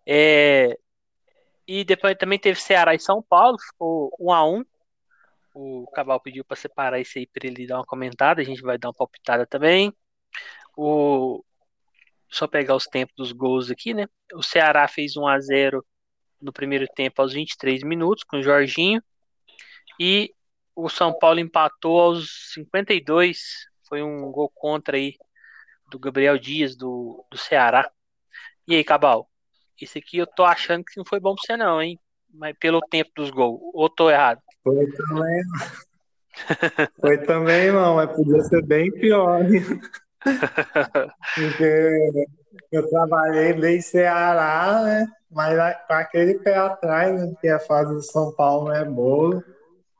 [0.05, 0.77] É,
[1.67, 4.63] e depois também teve Ceará e São Paulo, ficou um a um.
[5.53, 8.41] O Cabal pediu para separar isso aí para ele dar uma comentada.
[8.41, 9.93] A gente vai dar uma palpitada também.
[10.77, 11.43] O
[12.29, 14.05] só pegar os tempos dos gols aqui, né?
[14.33, 15.85] O Ceará fez 1 a 0
[16.41, 19.01] no primeiro tempo aos 23 minutos com o Jorginho
[19.99, 20.33] e
[20.77, 23.39] o São Paulo empatou aos 52.
[23.89, 25.15] Foi um gol contra aí
[25.89, 27.89] do Gabriel Dias do, do Ceará.
[28.67, 29.27] E aí, Cabal?
[29.81, 31.99] Esse aqui eu tô achando que não foi bom pra você não, hein?
[32.31, 33.59] Mas pelo tempo dos gols.
[33.73, 34.39] Ou tô errado?
[34.63, 35.43] Foi também.
[37.01, 39.39] Foi também não, mas podia ser bem pior.
[41.33, 42.25] Porque
[42.71, 45.07] eu trabalhei desde Ceará, né?
[45.31, 45.57] Mas
[45.87, 47.27] com aquele pé atrás, né?
[47.31, 49.43] Porque a fase do São Paulo não é boa.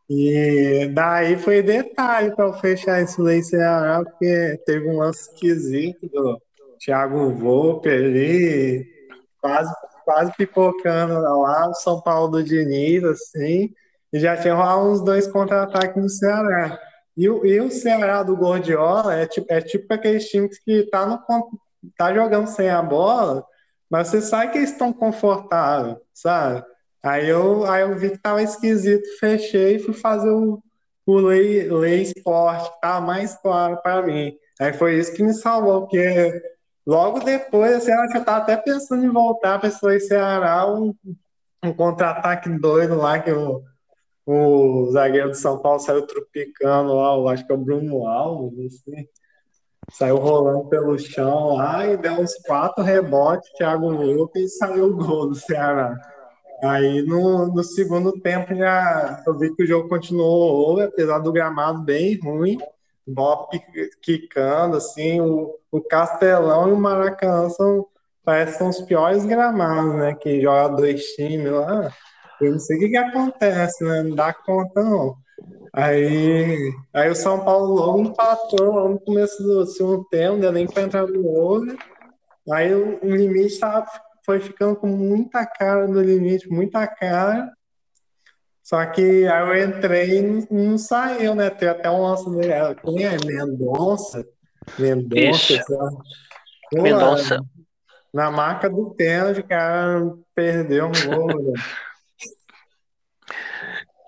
[0.10, 6.42] E daí foi detalhe para fechar esse Lei Ceará, porque teve um lance esquisito do
[6.80, 8.86] Thiago Volpe ali,
[9.42, 9.74] quase,
[10.06, 13.74] quase pipocando lá, o São Paulo do Diniz, assim,
[14.14, 16.80] e já tinha rolado uns dois contra-ataques no Ceará.
[17.18, 21.06] E o, e o Ceará do Gordiola é tipo, é tipo aqueles times que tá,
[21.06, 21.20] no,
[21.98, 23.46] tá jogando sem a bola,
[23.90, 26.64] mas você sabe que eles estão confortáveis, sabe?
[27.08, 30.62] Aí eu, aí eu vi que tava esquisito, fechei e fui fazer o,
[31.06, 34.34] o Lei, lei Esporte, que tava mais claro para mim.
[34.60, 36.42] Aí foi isso que me salvou, porque
[36.86, 40.94] logo depois, assim, eu tava até pensando em voltar para esse Ceará, um,
[41.64, 43.64] um contra-ataque doido lá que o,
[44.26, 49.08] o zagueiro de São Paulo saiu tropicando lá, acho que é o Bruno Alves, assim.
[49.94, 54.98] Saiu rolando pelo chão lá e deu uns quatro rebotes, Thiago Lucas, e saiu o
[54.98, 55.96] gol do Ceará.
[56.64, 61.84] Aí no, no segundo tempo já eu vi que o jogo continuou, apesar do gramado
[61.84, 62.58] bem ruim,
[63.08, 63.48] bola
[64.02, 67.86] quicando, assim, o, o Castelão e o Maracanã são,
[68.24, 70.16] parece são os piores gramados, né?
[70.16, 71.92] Que joga dois times lá.
[72.42, 74.04] Eu não sei o que, que acontece, né?
[74.04, 75.16] Não dá conta, não.
[75.72, 80.84] Aí, aí o São Paulo logo empatou no começo do segundo tempo, deu nem para
[80.84, 81.78] entrar no olho.
[82.52, 83.88] Aí o, o limite tava,
[84.28, 87.50] foi ficando com muita cara no limite, muita cara.
[88.62, 91.50] Só que aí eu entrei e não, não saiu, né?
[91.50, 92.76] Tem até um lance dele.
[92.84, 93.16] Quem é?
[93.26, 94.28] Mendonça?
[94.78, 95.66] Mendonça?
[96.74, 97.40] Mendonça.
[98.14, 100.02] Na marca do pênalti, o cara
[100.36, 101.54] perdeu um gol, né?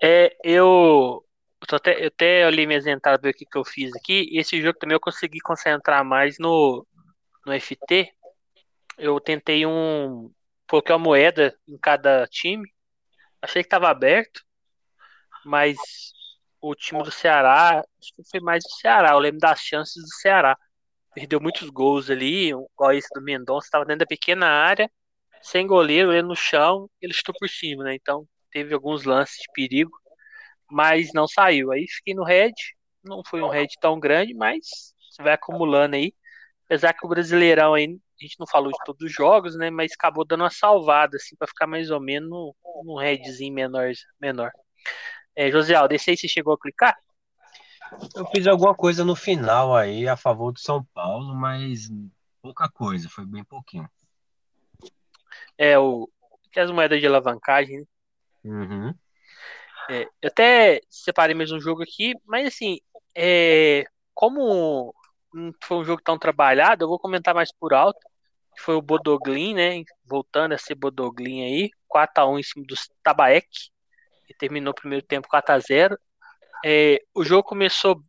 [0.02, 1.22] É, eu,
[1.70, 4.30] eu até, eu até olhei minhas entradas ver o que, que eu fiz aqui.
[4.32, 6.86] Esse jogo também eu consegui concentrar mais no,
[7.44, 8.10] no FT.
[9.00, 10.30] Eu tentei um.
[10.68, 12.70] Coloquei uma moeda em cada time.
[13.42, 14.42] Achei que estava aberto.
[15.44, 15.78] Mas
[16.60, 19.12] o time do Ceará, acho que foi mais do Ceará.
[19.12, 20.56] Eu lembro das chances do Ceará.
[21.14, 24.88] Perdeu muitos gols ali, igual esse do Mendonça, estava dentro da pequena área,
[25.42, 27.94] sem goleiro, ele no chão, ele estou por cima, né?
[27.94, 29.90] Então teve alguns lances de perigo,
[30.70, 31.72] mas não saiu.
[31.72, 32.52] Aí fiquei no red,
[33.02, 36.14] não foi um red tão grande, mas vai acumulando aí.
[36.66, 39.70] Apesar que o Brasileirão aí, a gente não falou de todos os jogos, né?
[39.70, 42.30] Mas acabou dando uma salvada, assim, para ficar mais ou menos
[42.84, 43.90] num redzinho menor.
[44.20, 44.50] menor.
[45.34, 46.96] É, José Aldo, esse aí você chegou a clicar?
[48.14, 51.88] Eu fiz alguma coisa no final aí a favor do São Paulo, mas
[52.42, 53.88] pouca coisa, foi bem pouquinho.
[55.56, 56.08] É, o.
[56.52, 57.84] Que as moedas de alavancagem, né?
[58.44, 58.94] Uhum.
[59.88, 62.80] É, eu até separei mais um jogo aqui, mas assim,
[63.14, 64.94] é, como
[65.32, 68.00] não foi um jogo tão trabalhado, eu vou comentar mais por alto.
[68.60, 69.82] Que foi o Bodoglin, né?
[70.04, 73.48] Voltando a ser Bodoglin aí, 4x1 em cima do Tabaek,
[74.26, 75.96] que terminou o primeiro tempo 4x0.
[76.64, 78.02] É, o jogo começou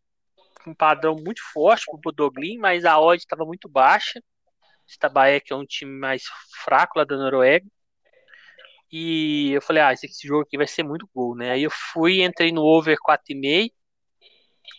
[0.61, 4.19] com um padrão muito forte pro Bodoglin, mas a odd estava muito baixa.
[4.19, 6.23] O Tabaek é um time mais
[6.65, 7.65] fraco lá da Noruega.
[8.91, 11.51] E eu falei, ah, esse, jogo aqui vai ser muito gol, né?
[11.51, 13.71] Aí eu fui, entrei no over 4,5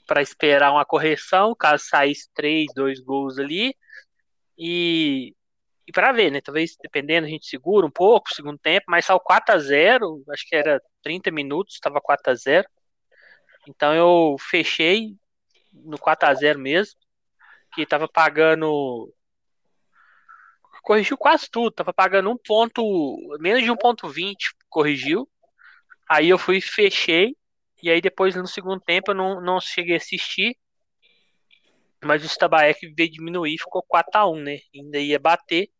[0.07, 3.75] para esperar uma correção, caso saísse 3, 2 gols ali.
[4.59, 5.35] E,
[5.87, 6.41] e para ver, né?
[6.41, 10.47] Talvez dependendo, a gente segura um pouco segundo tempo, mas saiu 4 a 0 acho
[10.47, 12.69] que era 30 minutos, estava 4 a 0
[13.69, 15.17] Então eu fechei
[15.73, 16.99] no 4 a 0 mesmo,
[17.75, 19.13] que estava pagando
[20.83, 22.83] corrigiu quase tudo, tava pagando um ponto,
[23.41, 24.37] menos de 1.20,
[24.69, 25.29] corrigiu.
[26.09, 27.37] Aí eu fui fechei
[27.83, 30.57] E aí depois no segundo tempo eu não, não cheguei a assistir.
[32.05, 34.59] Mas o Stabaek veio diminuir, ficou 4 a 1 né?
[34.75, 35.71] Ainda ia bater.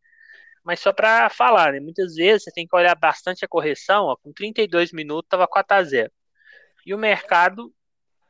[0.63, 1.79] Mas só para falar, né?
[1.79, 5.77] Muitas vezes você tem que olhar bastante a correção, ó, com 32 minutos tava 4
[5.77, 6.11] a 0.
[6.85, 7.73] E o mercado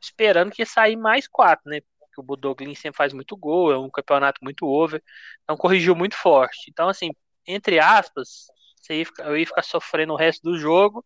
[0.00, 1.80] esperando que ia sair mais 4, né?
[2.00, 5.02] Porque o Budoglin sempre faz muito gol, é um campeonato muito over.
[5.44, 6.70] Então corrigiu muito forte.
[6.70, 7.10] Então assim,
[7.46, 8.46] entre aspas,
[8.90, 11.04] ia ficar, eu ia ficar sofrendo o resto do jogo,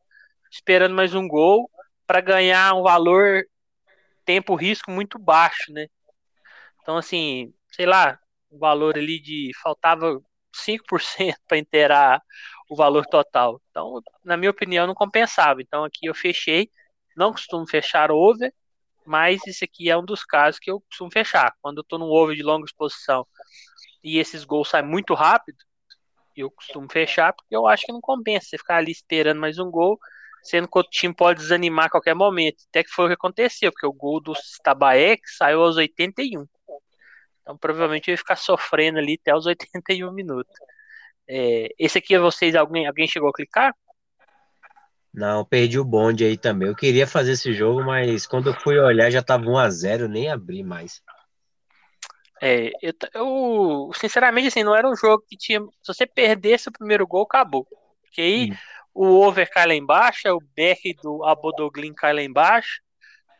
[0.51, 1.71] esperando mais um gol
[2.07, 3.45] para ganhar um valor
[4.25, 5.87] tempo risco muito baixo, né?
[6.89, 8.19] Então assim, sei lá,
[8.49, 10.19] o valor ali de faltava
[10.55, 12.23] 5% para inteirar
[12.67, 13.61] o valor total.
[13.71, 15.61] Então, na minha opinião, não compensava.
[15.61, 16.71] Então aqui eu fechei,
[17.15, 18.51] não costumo fechar over,
[19.07, 21.55] mas esse aqui é um dos casos que eu costumo fechar.
[21.61, 23.27] Quando eu estou num over de longa exposição
[24.03, 25.59] e esses gols saem muito rápido,
[26.35, 29.71] eu costumo fechar porque eu acho que não compensa você ficar ali esperando mais um
[29.71, 29.99] gol,
[30.43, 32.65] sendo que o time pode desanimar a qualquer momento.
[32.71, 36.47] Até que foi o que aconteceu, porque o gol do Stabaek saiu aos 81.
[37.49, 40.53] Então provavelmente eu ia ficar sofrendo ali até os 81 minutos.
[41.27, 43.75] É, esse aqui é vocês, alguém, alguém chegou a clicar?
[45.13, 46.69] Não, perdi o bonde aí também.
[46.69, 50.09] Eu queria fazer esse jogo, mas quando eu fui olhar já tava 1 a 0
[50.09, 51.01] nem abri mais.
[52.41, 55.61] É, eu, eu, sinceramente, assim, não era um jogo que tinha.
[55.83, 57.67] Se você perdesse o primeiro gol, acabou.
[58.03, 58.57] Porque aí hum.
[58.95, 62.81] o over cai lá embaixo, o back do Abodoglin cai lá embaixo.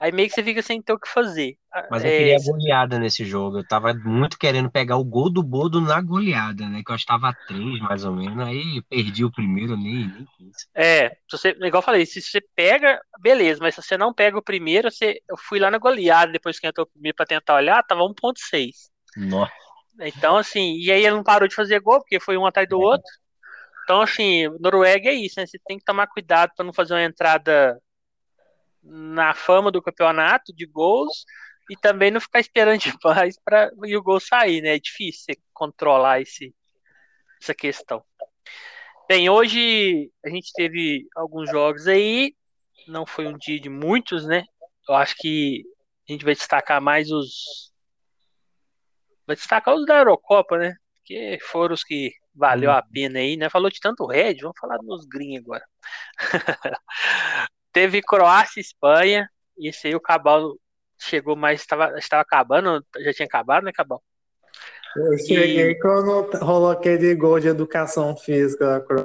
[0.01, 1.57] Aí meio que você fica sem ter o que fazer.
[1.91, 3.59] Mas eu é, queria goleada nesse jogo.
[3.59, 6.83] Eu tava muito querendo pegar o gol do Bodo na goleada, né?
[6.87, 8.47] Que eu estava a três, mais ou menos.
[8.47, 10.69] Aí perdi o primeiro, nem, nem quis.
[10.73, 14.43] É, você, igual eu falei, se você pega, beleza, mas se você não pega o
[14.43, 17.83] primeiro, você, eu fui lá na goleada depois que entrou o primeiro pra tentar olhar,
[17.83, 18.91] tava 1.6.
[19.17, 19.53] Nossa.
[20.01, 22.81] Então, assim, e aí ele não parou de fazer gol, porque foi um atrás do
[22.81, 22.85] é.
[22.85, 23.11] outro.
[23.83, 25.47] Então, assim, Noruega é isso, né?
[25.47, 27.81] Você tem que tomar cuidado para não fazer uma entrada
[28.83, 31.25] na fama do campeonato de gols
[31.71, 34.77] e também não ficar esperando demais para o gol sair, né?
[34.77, 36.55] É difícil você controlar esse,
[37.41, 38.03] essa questão.
[39.09, 42.35] Bem, hoje a gente teve alguns jogos aí,
[42.87, 44.45] não foi um dia de muitos, né?
[44.89, 45.65] Eu acho que
[46.09, 47.73] a gente vai destacar mais os.
[49.27, 50.75] Vai destacar os da Eurocopa, né?
[51.05, 53.51] Que foram os que valeu a pena aí, né?
[53.51, 55.65] Falou de tanto Red, vamos falar dos Green agora.
[57.79, 59.31] Teve Croácia e Espanha.
[59.57, 60.57] E esse aí o Cabal
[60.99, 62.85] chegou, mas estava, estava acabando.
[62.99, 64.03] Já tinha acabado, né, Cabal?
[64.97, 65.79] Eu cheguei e...
[65.79, 69.05] quando rolou aquele gol de educação física da Croácia.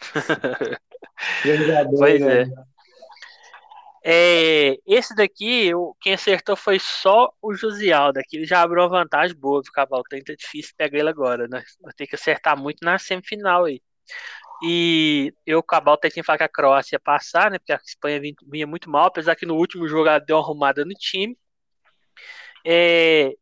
[1.98, 2.46] pois é.
[4.02, 4.78] é.
[4.86, 5.70] Esse daqui,
[6.00, 8.14] quem acertou foi só o Josial.
[8.14, 10.02] Daqui ele já abriu uma vantagem boa do Cabal.
[10.04, 11.62] Tá difícil pegar ele agora, né?
[11.82, 13.82] Vai ter que acertar muito na semifinal aí.
[14.62, 17.58] E eu, Cabal, até que falar que a Croácia ia passar, né?
[17.58, 20.84] Porque a Espanha vinha muito mal, apesar que no último jogo ela deu uma arrumada
[20.84, 21.36] no time.
[22.64, 23.34] É,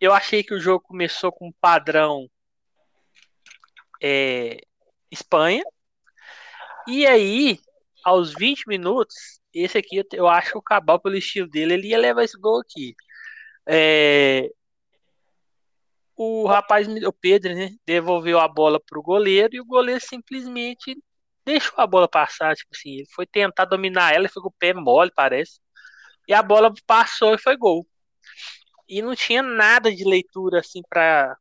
[0.00, 2.28] eu achei que o jogo começou com um padrão
[4.02, 4.60] é,
[5.10, 5.64] Espanha.
[6.86, 7.58] E aí,
[8.04, 11.98] aos 20 minutos, esse aqui eu acho que o Cabal, pelo estilo dele, ele ia
[11.98, 12.94] levar esse gol aqui.
[13.66, 14.50] É,
[16.22, 20.94] o rapaz, o Pedro, né, devolveu a bola pro goleiro e o goleiro simplesmente
[21.46, 24.74] deixou a bola passar, tipo assim, ele foi tentar dominar ela, foi com o pé
[24.74, 25.58] mole, parece.
[26.28, 27.86] E a bola passou e foi gol.
[28.86, 31.34] E não tinha nada de leitura assim para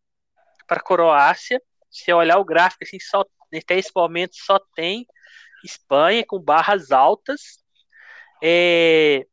[0.68, 1.62] para Croácia.
[1.92, 5.06] Se olhar o gráfico assim, só até esse momento só tem
[5.64, 7.62] Espanha com barras altas.
[8.42, 9.26] É,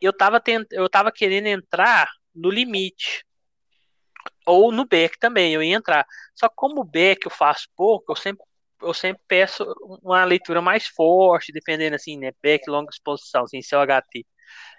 [0.00, 3.24] eu tava tent, eu tava querendo entrar no limite
[4.46, 6.06] ou no back também, eu ia entrar.
[6.34, 8.44] Só que como o back eu faço pouco, eu sempre,
[8.82, 9.64] eu sempre peço
[10.02, 12.32] uma leitura mais forte, dependendo assim, né?
[12.42, 14.26] Back, longa exposição, sem ser o HT.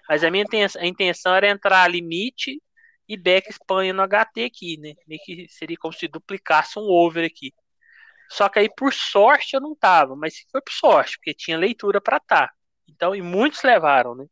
[0.10, 2.62] Mas a minha intenção, a intenção era entrar limite
[3.08, 4.94] e back Espanha no HT aqui, né?
[5.08, 7.54] Meio que seria como se duplicasse um over aqui.
[8.30, 12.00] Só que aí, por sorte, eu não tava, mas foi por sorte, porque tinha leitura
[12.02, 12.20] para.
[12.20, 12.52] Tá.
[12.88, 14.26] Então, e muitos levaram, né?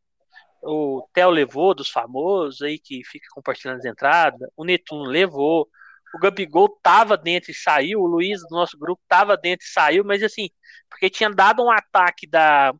[0.62, 5.68] O Theo levou, dos famosos aí que fica compartilhando as entradas, o Netuno levou,
[6.14, 10.04] o Gabigol tava dentro e saiu, o Luiz do nosso grupo tava dentro e saiu,
[10.04, 10.50] mas assim,
[10.88, 12.72] porque tinha dado um ataque da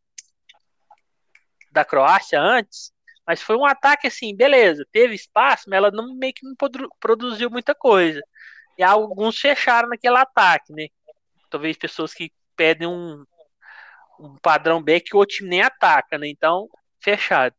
[1.73, 2.93] da Croácia antes,
[3.27, 6.55] mas foi um ataque assim, beleza, teve espaço, mas ela não meio que não
[6.99, 8.21] produziu muita coisa.
[8.77, 10.89] E alguns fecharam naquele ataque, né?
[11.49, 13.25] Talvez pessoas que pedem um,
[14.19, 16.29] um padrão B que o time nem ataca, né?
[16.29, 16.69] Então,
[17.01, 17.55] fechado.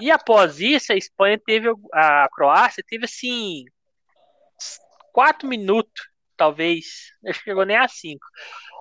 [0.00, 3.64] E após isso, a Espanha teve, a Croácia teve assim,
[5.12, 8.26] quatro minutos, talvez, não chegou nem a cinco,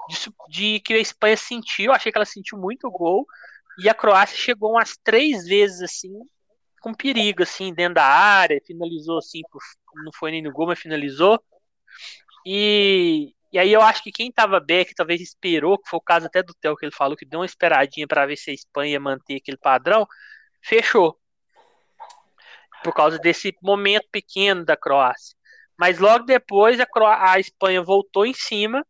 [0.09, 0.18] de,
[0.49, 3.26] de, que a Espanha sentiu, achei que ela sentiu muito gol,
[3.80, 6.14] E a Croácia chegou umas três vezes assim,
[6.82, 9.41] com perigo, assim, dentro da área, finalizou assim,
[10.03, 11.39] não foi nem no gol, mas finalizou.
[12.45, 16.26] E, e aí eu acho que quem tava back talvez esperou, que foi o caso
[16.26, 18.99] até do Theo que ele falou, que deu uma esperadinha para ver se a Espanha
[18.99, 20.07] manter aquele padrão,
[20.62, 21.20] fechou.
[22.84, 25.36] Por causa desse momento pequeno da Croácia.
[25.78, 26.86] Mas logo depois a,
[27.32, 28.86] a Espanha voltou em cima,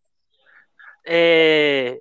[1.05, 1.99] é,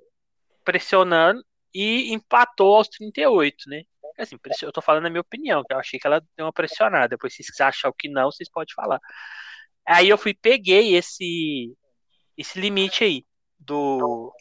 [0.64, 1.44] pressionando,
[1.74, 3.82] e empatou aos 38, né?
[4.18, 7.08] Assim, eu tô falando a minha opinião, que eu achei que ela deu uma pressionada.
[7.08, 9.00] Depois, se vocês acham que não, vocês podem falar.
[9.86, 11.74] Aí eu fui, peguei esse,
[12.36, 13.24] esse limite aí
[13.58, 14.32] do,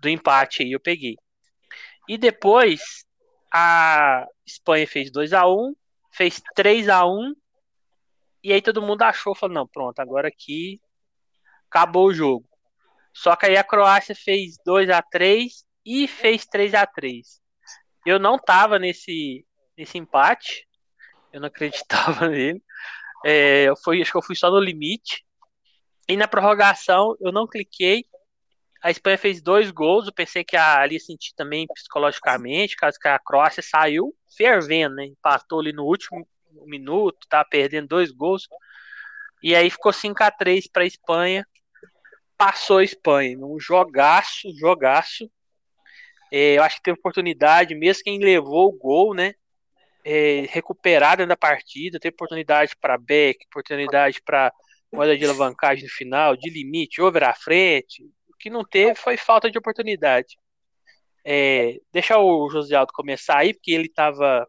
[0.00, 1.16] do empate aí, eu peguei.
[2.08, 3.04] E depois
[3.52, 5.74] a Espanha fez 2 a 1
[6.12, 7.34] fez 3 a 1
[8.44, 10.80] e aí todo mundo achou, falou, não, pronto, agora aqui
[11.70, 12.46] acabou o jogo.
[13.14, 17.40] Só que aí a Croácia fez 2 a 3 e fez 3 a 3
[18.04, 19.46] Eu não tava nesse,
[19.76, 20.66] nesse empate,
[21.32, 22.62] eu não acreditava nele.
[23.24, 25.24] É, eu fui, acho que eu fui só no limite.
[26.08, 28.04] E na prorrogação eu não cliquei.
[28.82, 30.06] A Espanha fez dois gols.
[30.06, 35.06] Eu pensei que a, ali senti também psicologicamente, caso que a Croácia saiu fervendo, né?
[35.06, 36.26] Empatou ali no último
[36.66, 38.48] minuto, tá perdendo dois gols.
[39.42, 41.46] E aí ficou 5 a 3 para a Espanha.
[42.36, 45.30] Passou a Espanha, um jogaço, jogaço.
[46.30, 49.34] É, eu acho que teve oportunidade, mesmo quem levou o gol, né?
[50.04, 54.52] É, recuperada da partida, teve oportunidade para Beck, oportunidade para
[54.92, 58.04] moeda de alavancagem no final, de limite, over à frente.
[58.42, 60.36] Que não teve foi falta de oportunidade.
[61.24, 64.46] É, deixa o José Aldo começar aí, porque ele estava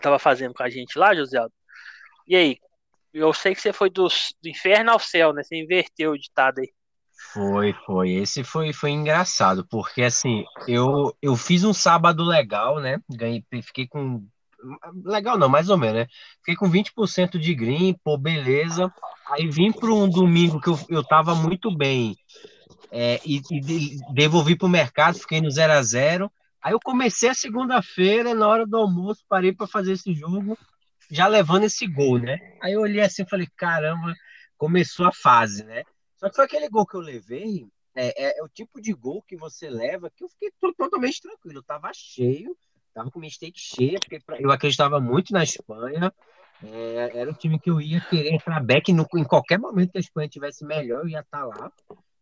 [0.00, 1.52] tava fazendo com a gente lá, José Aldo.
[2.28, 2.56] E aí?
[3.12, 5.42] Eu sei que você foi do, do inferno ao céu, né?
[5.42, 6.72] Você inverteu o ditado aí.
[7.32, 8.12] Foi, foi.
[8.12, 13.00] Esse foi, foi engraçado, porque assim, eu, eu fiz um sábado legal, né?
[13.10, 14.24] Ganhei, fiquei com.
[15.04, 16.06] Legal não, mais ou menos, né?
[16.38, 18.92] Fiquei com 20% de green, pô, beleza.
[19.30, 22.16] Aí vim para um domingo que eu, eu tava muito bem
[22.90, 27.34] é, e, e devolvi pro mercado, fiquei no 0 a 0 Aí eu comecei a
[27.34, 30.58] segunda-feira, na hora do almoço, parei para fazer esse jogo,
[31.10, 32.36] já levando esse gol, né?
[32.60, 34.12] Aí eu olhei assim e falei, caramba,
[34.56, 35.84] começou a fase, né?
[36.16, 39.22] Só que foi aquele gol que eu levei, é, é, é, o tipo de gol
[39.22, 41.58] que você leva que eu fiquei totalmente tranquilo.
[41.58, 42.56] Eu tava cheio,
[42.98, 46.12] tava com minha stake cheia, porque eu acreditava muito na Espanha.
[46.62, 49.98] É, era o time que eu ia querer entrar back no, em qualquer momento que
[49.98, 51.72] a Espanha tivesse melhor, eu ia estar tá lá,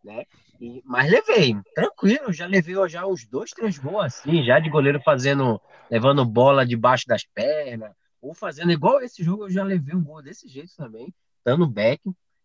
[0.04, 0.24] né?
[0.60, 5.00] E, mas levei, tranquilo, já levei já uns dois, três gols assim, já de goleiro
[5.02, 5.58] fazendo,
[5.90, 10.22] levando bola debaixo das pernas, ou fazendo igual esse jogo, eu já levei um gol
[10.22, 11.12] desse jeito também,
[11.42, 12.02] dando back.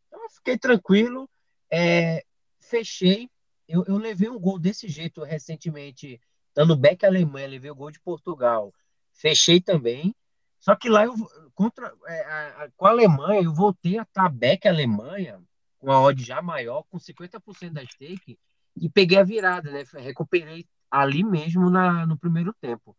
[0.07, 1.29] Então eu fiquei tranquilo,
[1.69, 2.23] é,
[2.59, 3.29] fechei.
[3.67, 6.21] Eu, eu levei um gol desse jeito recentemente,
[6.53, 8.73] dando back à Alemanha, levei o gol de Portugal.
[9.11, 10.15] Fechei também.
[10.59, 11.15] Só que lá eu
[11.55, 15.41] contra é, a, a, com a Alemanha, eu voltei a estar back à Alemanha,
[15.79, 18.37] com a odd já maior, com 50% da stake,
[18.75, 19.83] e peguei a virada, né?
[19.95, 22.95] Recuperei ali mesmo na, no primeiro tempo.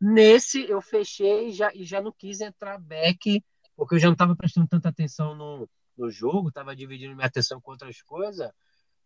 [0.00, 3.42] Nesse eu fechei já, e já não quis entrar back,
[3.76, 7.60] porque eu já não estava prestando tanta atenção no, no jogo, tava dividindo minha atenção
[7.60, 8.50] com outras coisas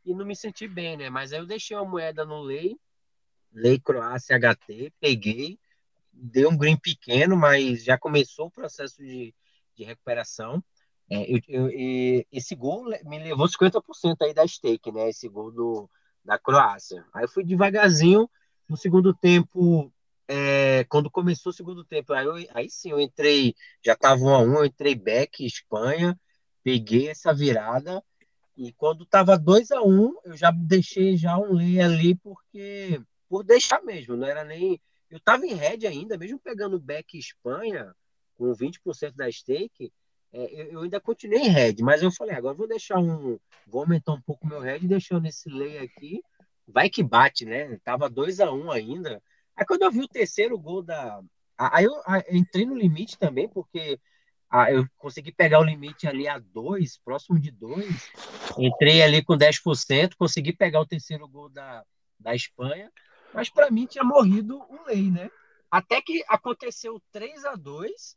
[0.05, 1.11] e não me senti bem, né?
[1.11, 2.77] Mas aí eu deixei uma moeda no Lei,
[3.53, 5.59] Lei Croácia HT, peguei,
[6.13, 9.35] dei um green pequeno, mas já começou o processo de,
[9.77, 10.63] de recuperação.
[11.11, 15.09] É, eu, eu, esse gol me levou 50% aí da stake, né?
[15.09, 15.91] Esse gol do,
[16.25, 17.05] da Croácia.
[17.15, 18.29] Aí eu fui devagarzinho
[18.69, 19.93] no segundo tempo.
[20.31, 24.29] É, quando começou o segundo tempo, aí, eu, aí sim eu entrei, já tava 1
[24.29, 26.21] a 1 eu entrei back Espanha,
[26.63, 28.05] peguei essa virada
[28.55, 33.01] e quando tava 2 a 1 um, eu já deixei já um lay ali porque
[33.29, 37.95] por deixar mesmo, não era nem eu tava em red ainda, mesmo pegando back Espanha
[38.37, 39.93] com 20% da stake,
[40.33, 44.13] é, eu ainda continuei em red, mas eu falei, agora vou deixar um, vou aumentar
[44.13, 46.21] um pouco meu red, deixando esse lay aqui,
[46.67, 47.79] vai que bate, né?
[47.83, 49.23] Tava 2 a 1 um ainda.
[49.57, 51.21] Aí quando eu vi o terceiro gol da
[51.57, 52.01] aí eu
[52.31, 53.99] entrei no limite também, porque
[54.51, 58.11] ah, eu consegui pegar o limite ali a 2, próximo de 2.
[58.59, 61.85] Entrei ali com 10%, consegui pegar o terceiro gol da,
[62.19, 62.91] da Espanha,
[63.35, 65.31] mas para mim tinha morrido o lei, né?
[65.71, 68.17] Até que aconteceu 3 a 2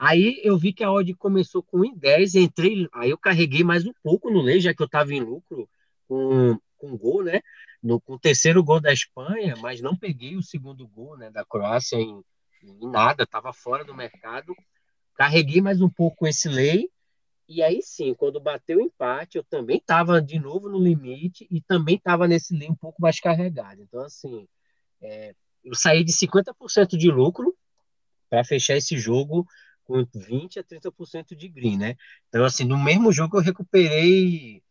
[0.00, 3.92] Aí eu vi que a odd começou com 1,10, entrei, aí eu carreguei mais um
[4.02, 5.68] pouco no lei, já que eu estava em lucro
[6.08, 7.42] com, com gol, né?
[7.82, 11.44] No, com o terceiro gol da Espanha, mas não peguei o segundo gol né, da
[11.44, 12.24] Croácia em,
[12.62, 14.56] em nada, estava fora do mercado.
[15.14, 16.88] Carreguei mais um pouco esse lei.
[17.50, 21.60] E aí sim, quando bateu o empate, eu também estava de novo no limite e
[21.60, 23.82] também estava nesse lei um pouco mais carregado.
[23.82, 24.48] Então, assim,
[25.02, 25.34] É,
[25.64, 27.56] eu saí de 50% de lucro
[28.30, 29.46] para fechar esse jogo
[29.84, 31.96] com 20 a 30% de green, né?
[32.28, 34.62] Então, assim, no mesmo jogo eu recuperei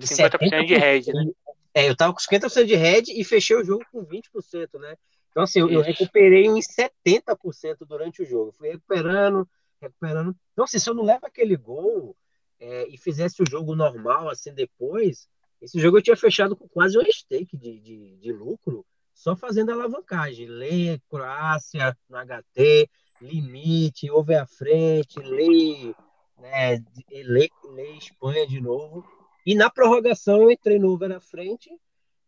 [0.00, 1.26] 50% de head, né?
[1.74, 4.96] É, eu tava com 50% de head e fechei o jogo com 20%, né?
[5.30, 8.52] Então, assim, eu, eu recuperei uns 70% durante o jogo.
[8.52, 9.48] Fui recuperando,
[9.80, 10.34] recuperando.
[10.52, 12.16] Então, assim, se eu não levo aquele gol
[12.60, 15.28] é, e fizesse o jogo normal, assim, depois,
[15.60, 19.72] esse jogo eu tinha fechado com quase um stake de, de, de lucro, só fazendo
[19.72, 20.46] alavancagem.
[20.46, 22.88] Lê Croácia no HT,
[23.20, 25.94] limite, over à frente, lei,
[26.38, 29.04] né, lei, lei Espanha de novo.
[29.44, 31.70] E na prorrogação eu entrei no over à frente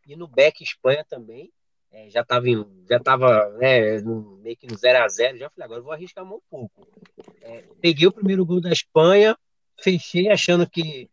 [0.07, 1.53] e no back Espanha também.
[1.93, 2.47] É, já estava
[2.89, 6.25] já tava, né, no, meio que no 0 a 0 já falei, agora vou arriscar
[6.25, 6.87] um pouco.
[7.43, 9.37] É, peguei o primeiro gol da Espanha,
[9.83, 11.09] fechei achando que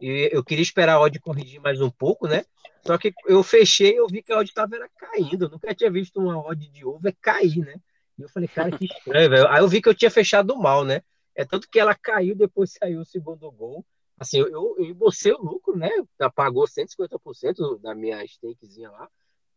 [0.00, 2.44] eu queria esperar a odd corrigir mais um pouco, né?
[2.84, 5.44] Só que eu fechei eu vi que a odd estava caindo.
[5.44, 7.76] Eu nunca tinha visto uma odd de over cair, né?
[8.18, 9.48] E eu falei, cara, que estranho, velho.
[9.48, 11.02] Aí eu vi que eu tinha fechado mal, né?
[11.34, 13.84] É tanto que ela caiu, depois saiu o segundo gol.
[14.18, 15.90] Assim, eu, eu, eu embolsei o lucro, né?
[16.34, 19.08] Pagou 150% da minha stakezinha lá.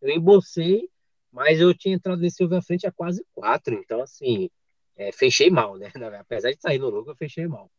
[0.05, 0.87] Eu embolsei,
[1.31, 3.73] mas eu tinha entrado nesse over à frente a quase 4.
[3.73, 4.51] Então, assim,
[4.95, 5.91] é, fechei mal, né?
[6.21, 7.71] Apesar de sair no lucro, eu fechei mal.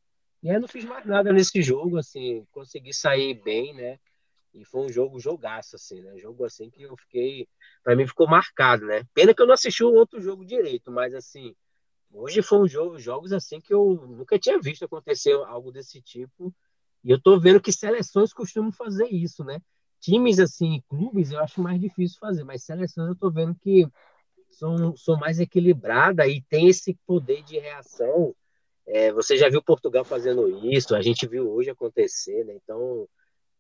[0.42, 3.98] E aí não fiz mais nada nesse jogo, assim, consegui sair bem, né?
[4.52, 6.18] E foi um jogo jogaço, assim, né?
[6.18, 7.46] Jogo assim que eu fiquei.
[7.84, 9.04] Pra mim ficou marcado, né?
[9.14, 11.54] Pena que eu não assisti o outro jogo direito, mas assim,
[12.12, 16.52] hoje foi um jogo, jogos assim que eu nunca tinha visto acontecer algo desse tipo.
[17.04, 19.60] E eu tô vendo que seleções costumam fazer isso, né?
[20.06, 23.84] Times assim, clubes, eu acho mais difícil fazer, mas seleções eu tô vendo que
[24.50, 28.32] são, são mais equilibradas e tem esse poder de reação.
[28.86, 32.54] É, você já viu Portugal fazendo isso, a gente viu hoje acontecer, né?
[32.54, 33.08] Então,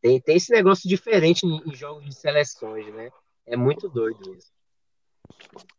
[0.00, 3.10] tem, tem esse negócio diferente em, em jogos de seleções, né?
[3.44, 4.52] É muito doido isso.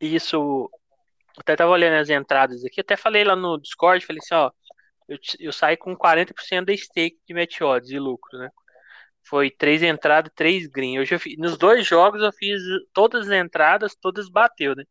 [0.01, 0.69] Isso.
[1.37, 4.51] Até tava olhando as entradas aqui, até falei lá no Discord, falei assim, ó,
[5.07, 8.49] eu, eu saí com 40% da stake de match odds de lucro, né?
[9.29, 10.95] Foi três entradas, três green.
[10.97, 12.61] Eu fiz, nos dois jogos eu fiz
[12.93, 14.83] todas as entradas, todas bateu, né?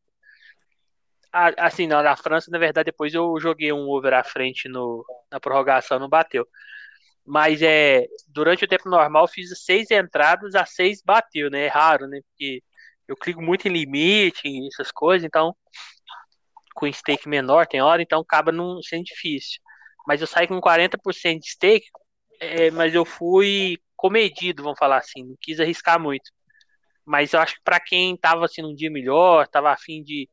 [1.58, 5.98] assim, na, França, na verdade, depois eu joguei um over à frente no, na prorrogação,
[5.98, 6.46] não bateu.
[7.24, 11.66] Mas é durante o tempo normal fiz seis entradas, a seis bateu, né?
[11.66, 12.20] É raro, né?
[12.28, 12.62] Porque
[13.08, 15.54] eu clico muito em limite, essas coisas, então
[16.74, 19.60] com stake menor tem hora, então acaba não sendo difícil.
[20.06, 21.86] Mas eu saí com 40% de stake,
[22.40, 26.30] é, mas eu fui comedido, vamos falar assim, não quis arriscar muito.
[27.04, 30.28] Mas eu acho que para quem tava assim num dia melhor, tava afim de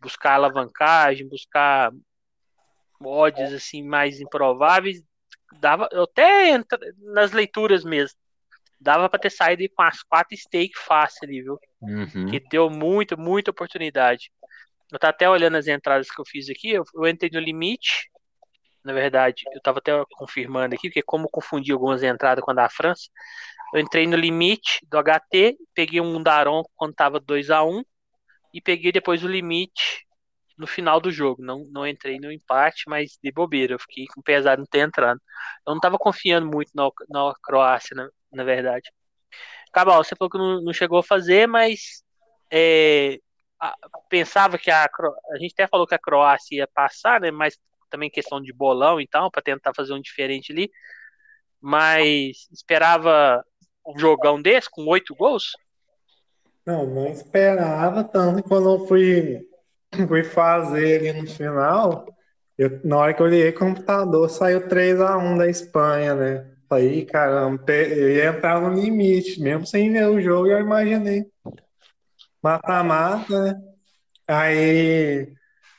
[0.00, 1.90] buscar alavancagem, buscar
[3.00, 5.02] mods assim mais improváveis,
[5.60, 8.16] dava, eu até entra, nas leituras mesmo,
[8.80, 11.58] dava para ter saído com as quatro stake fácil ali, viu?
[11.80, 12.26] Uhum.
[12.26, 14.30] Que deu muito, muita oportunidade.
[14.90, 18.10] Eu tava até olhando as entradas que eu fiz aqui, eu, eu entrei no limite,
[18.88, 22.70] na verdade, eu tava até confirmando aqui, porque como confundi algumas entradas com a da
[22.70, 23.02] França,
[23.74, 27.84] eu entrei no limite do HT, peguei um Daron quando tava 2 a 1
[28.54, 30.06] e peguei depois o limite
[30.56, 31.42] no final do jogo.
[31.42, 33.74] Não, não entrei no empate, mas de bobeira.
[33.74, 35.20] Eu fiquei com pesado não ter entrado.
[35.66, 38.90] Eu não estava confiando muito na, na Croácia, na, na verdade.
[39.70, 42.02] Cabal, você falou que não, não chegou a fazer, mas
[42.50, 43.18] é,
[43.60, 43.74] a,
[44.08, 47.30] pensava que a, a gente até falou que a Croácia ia passar, né?
[47.30, 47.58] Mas
[47.88, 50.70] também questão de bolão e tal, para tentar fazer um diferente ali.
[51.60, 53.44] Mas esperava
[53.86, 55.56] um jogão desse com oito gols?
[56.64, 59.40] Não, não esperava tanto quando eu fui
[60.06, 62.06] fui fazer ali no final,
[62.56, 66.50] eu, na hora que eu liguei o computador, saiu 3 a 1 da Espanha, né?
[66.68, 71.24] Falei, caramba, eu ia entrar no limite, mesmo sem ver o jogo, eu imaginei.
[72.42, 73.62] Mata-mata, né?
[74.26, 75.32] Aí,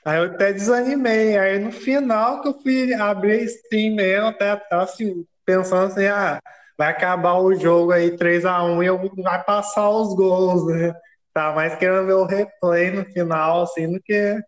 [0.09, 1.37] aí eu até desanimei.
[1.37, 6.39] Aí no final que eu fui abrir Steam mesmo, até assim, pensando assim, ah,
[6.77, 10.93] vai acabar o jogo aí 3 a 1 e eu vai passar os gols, né?
[11.33, 14.39] Tá mais querendo ver o replay no final, assim, do que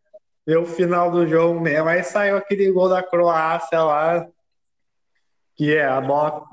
[0.46, 1.88] ver o final do jogo mesmo.
[1.88, 4.28] Aí saiu aquele gol da Croácia lá,
[5.56, 6.44] que é a bola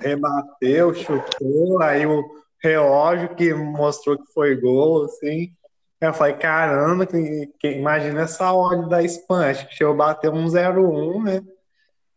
[0.00, 2.24] rebateu, chutou, aí o
[2.62, 5.52] relógio que mostrou que foi gol, assim.
[6.00, 10.30] Eu falei, caramba, que, que, imagina essa ordem da Espanha, acho que chegou a bater
[10.30, 11.42] um 0-1, né?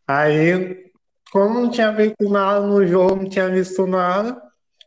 [0.07, 0.91] Aí,
[1.31, 4.39] como não tinha visto nada no jogo, não tinha visto nada,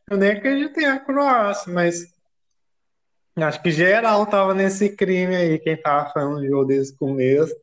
[0.08, 2.14] eu nem acreditei na Croácia, mas
[3.36, 7.54] Acho que geral tava nesse crime aí, quem tava falando do jogo desde o começo.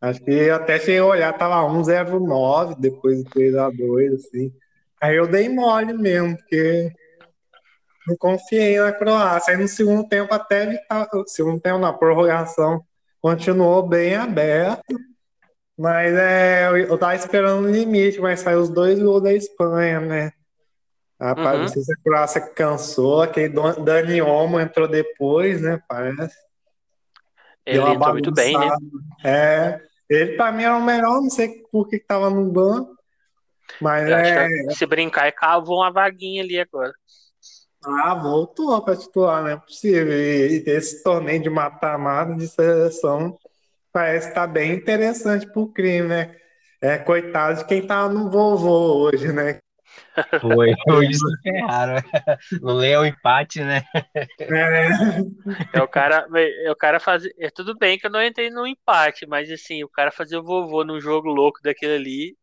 [0.00, 4.52] Acho que até cheguei a olhar, tava 109, depois do 3x2, assim.
[5.00, 6.92] Aí eu dei mole mesmo, porque
[8.08, 9.52] não confiei na Croácia.
[9.52, 10.80] Aí no segundo tempo, até
[11.26, 12.82] segundo tempo, na prorrogação,
[13.20, 14.98] continuou bem aberto.
[15.76, 20.32] Mas é, eu tava esperando o limite, mas saiu os dois gols da Espanha, né?
[21.20, 21.62] Rapaz, uhum.
[21.62, 23.48] não sei se a Croácia cansou, aquele
[23.84, 25.80] Dani Olmo entrou depois, né?
[25.88, 26.36] Parece.
[27.66, 28.68] Ele entrou muito bem, né?
[29.24, 32.96] É, ele pra mim era o melhor, não sei por que tava no banco.
[33.80, 34.48] Mas é...
[34.70, 36.92] se brincar, cavou uma vaguinha ali agora.
[37.84, 40.12] Ah, voltou para titular, não é possível.
[40.12, 43.38] E esse torneio de mata-mata de seleção
[43.92, 46.36] parece estar tá bem interessante pro crime, né?
[46.80, 49.58] É, coitado de quem tá no vovô hoje, né?
[50.40, 52.02] Foi, foi isso que ferraram.
[52.60, 53.82] Não leia o empate, né?
[54.40, 55.78] É.
[55.78, 57.34] é o cara, é o cara fazer.
[57.38, 60.44] É tudo bem que eu não entrei no empate, mas assim, o cara fazer o
[60.44, 62.36] vovô num jogo louco daquele ali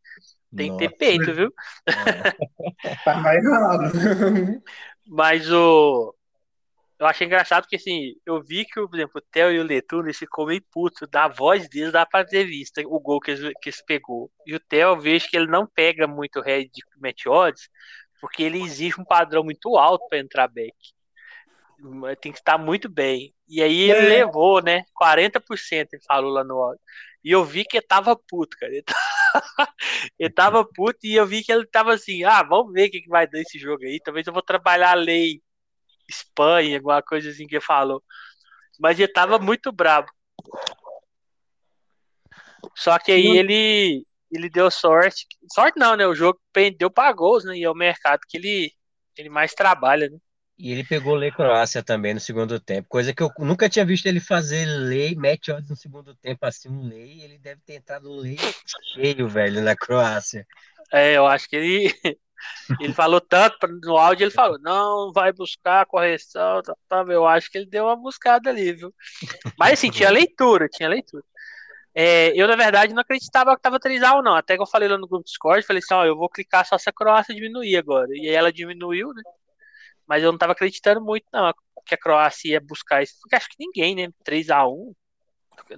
[0.56, 0.80] tem Nossa.
[0.80, 1.54] que ter peito, viu?
[1.88, 2.96] É.
[3.04, 3.92] tá mais errado.
[5.08, 6.14] Mas o.
[6.98, 10.00] Eu achei engraçado que assim, eu vi que, por exemplo, o Theo e o Letu,
[10.00, 11.06] eles ficou meio puto.
[11.06, 14.32] Da voz deles dá pra ter visto o gol que eles, que eles pegou.
[14.46, 17.70] E o Theo, eu vejo que ele não pega muito head de match odds,
[18.22, 20.74] porque ele exige um padrão muito alto para entrar back.
[22.22, 23.34] Tem que estar muito bem.
[23.48, 24.24] E aí ele é.
[24.24, 24.86] levou, né?
[25.00, 26.82] 40% ele falou lá no áudio.
[27.26, 28.72] E eu vi que ele tava puto, cara.
[28.72, 29.00] Ele tava,
[30.20, 33.02] ele tava puto e eu vi que ele tava assim: ah, vamos ver o que,
[33.02, 34.00] que vai dar esse jogo aí.
[34.00, 35.42] Talvez eu vou trabalhar a lei
[36.08, 38.04] Espanha, alguma coisa assim que ele falou.
[38.80, 40.08] Mas ele tava muito bravo.
[42.76, 45.26] Só que aí ele, ele deu sorte.
[45.52, 46.06] Sorte não, né?
[46.06, 47.58] O jogo pendeu para gols, né?
[47.58, 48.72] E é o mercado que ele,
[49.18, 50.18] ele mais trabalha, né?
[50.58, 54.06] E ele pegou Lei Croácia também no segundo tempo, coisa que eu nunca tinha visto
[54.06, 58.10] ele fazer lei, match odds no segundo tempo assim, um lei, ele deve ter entrado
[58.10, 58.38] lei
[58.94, 60.48] cheio, velho, na Croácia.
[60.94, 61.94] É, eu acho que ele
[62.80, 67.52] ele falou tanto no áudio, ele falou, não, vai buscar correção, tá, tá, eu acho
[67.52, 68.94] que ele deu uma buscada ali, viu?
[69.60, 71.24] Mas assim, tinha leitura, tinha leitura.
[71.98, 74.36] É, eu, na verdade, não acreditava que estava 3 ou não.
[74.36, 76.78] Até que eu falei lá no grupo Discord, falei assim, ó, eu vou clicar só
[76.78, 78.10] se a Croácia diminuir agora.
[78.12, 79.24] E aí ela diminuiu, né?
[80.08, 81.54] Mas eu não estava acreditando muito, não,
[81.86, 84.10] que a Croácia ia buscar isso, porque acho que ninguém, né?
[84.24, 84.94] 3 a 1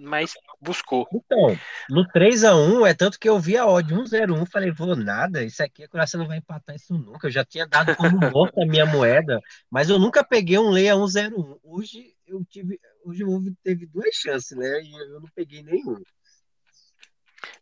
[0.01, 1.07] mas buscou.
[1.13, 1.57] Então,
[1.89, 5.43] no 3 a 1 é tanto que eu vi a odd 1-0-1, falei, vou nada,
[5.43, 7.27] isso aqui a Croácia não vai empatar isso nunca.
[7.27, 9.39] Eu já tinha dado como morta a minha moeda,
[9.69, 11.59] mas eu nunca peguei um Leia 1-0-1.
[11.63, 14.81] Hoje eu tive, hoje o Ovo teve duas chances, né?
[14.81, 16.01] E eu não peguei nenhum.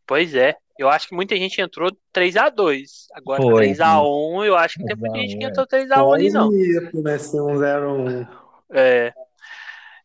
[0.06, 0.56] Pois é.
[0.78, 3.08] Eu acho que muita gente entrou 3x2.
[3.14, 6.52] Agora 3x1, eu acho que tem muita gente que entrou 3x1 ali, não.
[6.52, 8.28] Nesse 1x0-1.
[8.72, 9.14] É.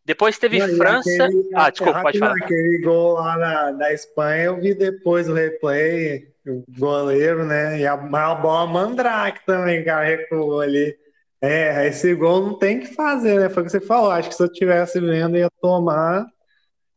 [0.05, 1.25] Depois teve não, França.
[1.25, 2.35] Aquele, ah, desculpa, pode falar.
[2.43, 7.81] Aquele gol lá na, da Espanha, eu vi depois o replay, o goleiro, né?
[7.81, 10.97] E a, a bola Mandrake também, cara, recuou ali.
[11.43, 13.49] É, esse gol não tem que fazer, né?
[13.49, 14.11] Foi o que você falou.
[14.11, 16.27] Acho que se eu tivesse vendo, ia tomar.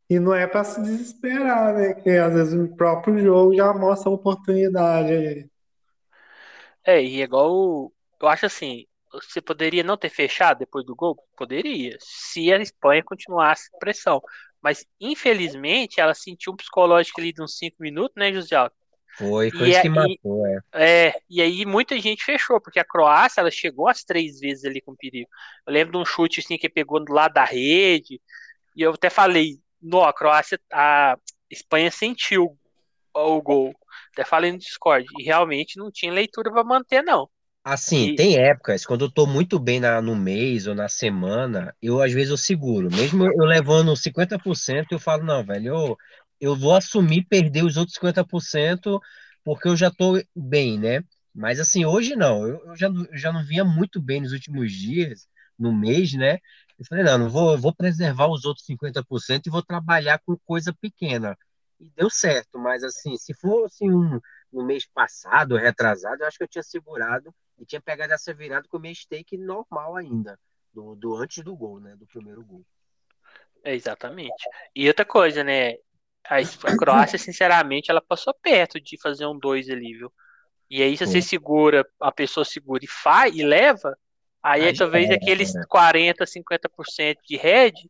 [0.09, 1.93] E não é para se desesperar, né?
[1.93, 5.49] Que às vezes o próprio jogo já mostra a oportunidade aí.
[6.85, 7.91] É, e é igual.
[8.21, 11.17] Eu acho assim, você poderia não ter fechado depois do gol?
[11.37, 14.21] Poderia, se a Espanha continuasse pressão.
[14.61, 18.75] Mas, infelizmente, ela sentiu um psicológico ali de uns 5 minutos, né, José Alto?
[19.17, 20.59] Foi, foi isso que matou, é.
[20.73, 24.81] É, e aí muita gente fechou, porque a Croácia, ela chegou as três vezes ali
[24.81, 25.29] com perigo.
[25.67, 28.19] Eu lembro de um chute, assim, que pegou do lado da rede,
[28.75, 31.15] e eu até falei, no, a Croácia, a
[31.51, 32.57] Espanha sentiu
[33.13, 33.75] o gol.
[34.13, 35.05] Até falei no Discord.
[35.19, 37.29] E realmente não tinha leitura para manter, não.
[37.63, 38.15] Assim, e...
[38.15, 42.11] tem épocas, quando eu tô muito bem na, no mês ou na semana, eu às
[42.11, 42.89] vezes eu seguro.
[42.91, 45.97] Mesmo eu levando 50%, eu falo, não, velho, eu,
[46.41, 48.99] eu vou assumir perder os outros 50%
[49.45, 51.03] porque eu já tô bem, né?
[51.33, 52.45] Mas assim, hoje não.
[52.45, 55.27] Eu, eu já, eu já não vinha muito bem nos últimos dias,
[55.57, 56.39] no mês, né?
[56.77, 60.73] Eu falei, não, não vou, vou preservar os outros 50% e vou trabalhar com coisa
[60.73, 61.37] pequena.
[61.79, 64.19] E deu certo, mas assim, se fosse um
[64.51, 68.67] no mês passado, retrasado, eu acho que eu tinha segurado e tinha pegado essa virada
[68.67, 70.39] com o meu stake normal ainda,
[70.73, 71.95] do, do antes do gol, né?
[71.95, 72.63] Do primeiro gol.
[73.63, 74.43] Exatamente.
[74.75, 75.73] E outra coisa, né?
[76.25, 80.13] A, a Croácia, sinceramente, ela passou perto de fazer um 2 ali, viu?
[80.69, 83.97] E aí, se você segura, a pessoa segura e faz e leva,
[84.43, 85.61] Aí, aí talvez é, aqueles é.
[85.69, 87.89] 40, 50% de head,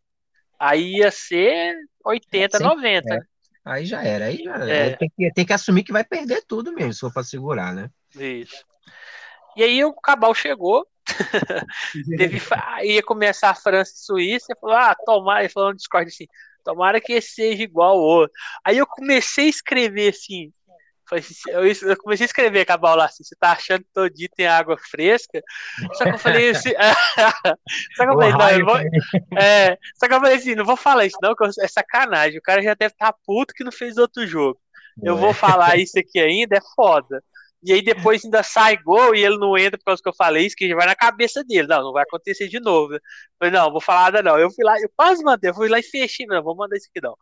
[0.60, 1.76] aí ia ser
[2.06, 3.14] 80, Sim, 90.
[3.16, 3.20] É.
[3.66, 4.26] Aí já era.
[4.26, 4.96] Aí já é.
[4.96, 7.90] tem, que, tem que assumir que vai perder tudo mesmo, se for para segurar, né?
[8.16, 8.64] Isso.
[9.56, 10.86] E aí o Cabal chegou,
[12.18, 12.42] teve,
[12.84, 16.28] ia começar a França e Suíça, falou, ah, tomara, ele falou no Discord assim,
[16.64, 18.36] tomara que esse seja igual ao outro.
[18.64, 20.52] Aí eu comecei a escrever assim,
[21.48, 24.48] Eu, comecei a escrever com a bola assim, você tá achando que todo dia tem
[24.48, 25.42] água fresca?
[25.94, 26.72] Só que eu falei assim.
[27.96, 28.78] só que eu falei, não, eu vou.
[29.42, 32.38] É, só que eu falei assim, não vou falar isso, não, que é sacanagem.
[32.38, 34.60] O cara já deve estar tá puto que não fez outro jogo.
[35.02, 37.24] Eu vou falar isso aqui ainda, é foda.
[37.66, 40.46] E aí depois ainda sai gol e ele não entra por causa que eu falei
[40.46, 41.68] isso, que já vai na cabeça dele.
[41.68, 42.96] Não, não vai acontecer de novo.
[42.96, 43.00] Eu
[43.40, 44.38] falei, não, vou falar nada não.
[44.38, 46.90] Eu fui lá, eu quase mandei, eu fui lá e fechei, não, vou mandar isso
[46.94, 47.16] aqui não.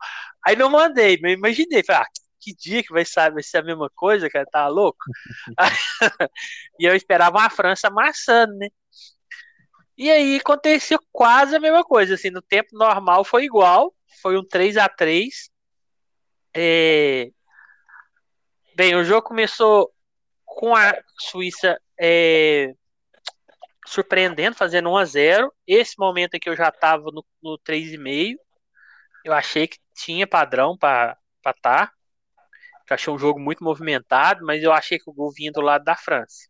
[0.44, 2.06] Aí não mandei, mas imaginei, falei, ah,
[2.42, 4.98] que dia que vai, ser a mesma coisa, cara, tá louco?
[6.78, 8.68] e eu esperava uma França amassando, né?
[9.96, 14.44] E aí aconteceu quase a mesma coisa, assim, no tempo normal foi igual, foi um
[14.44, 15.52] 3 a 3
[16.54, 17.30] é...
[18.74, 19.92] Bem, o jogo começou
[20.44, 22.74] com a Suíça é...
[23.86, 28.36] surpreendendo, fazendo 1 a 0 Esse momento aqui eu já estava no, no 3,5.
[29.24, 31.16] Eu achei que tinha padrão para
[31.46, 31.86] estar.
[31.88, 31.92] Tá.
[32.90, 35.84] Eu achei um jogo muito movimentado, mas eu achei que o gol vinha do lado
[35.84, 36.48] da França.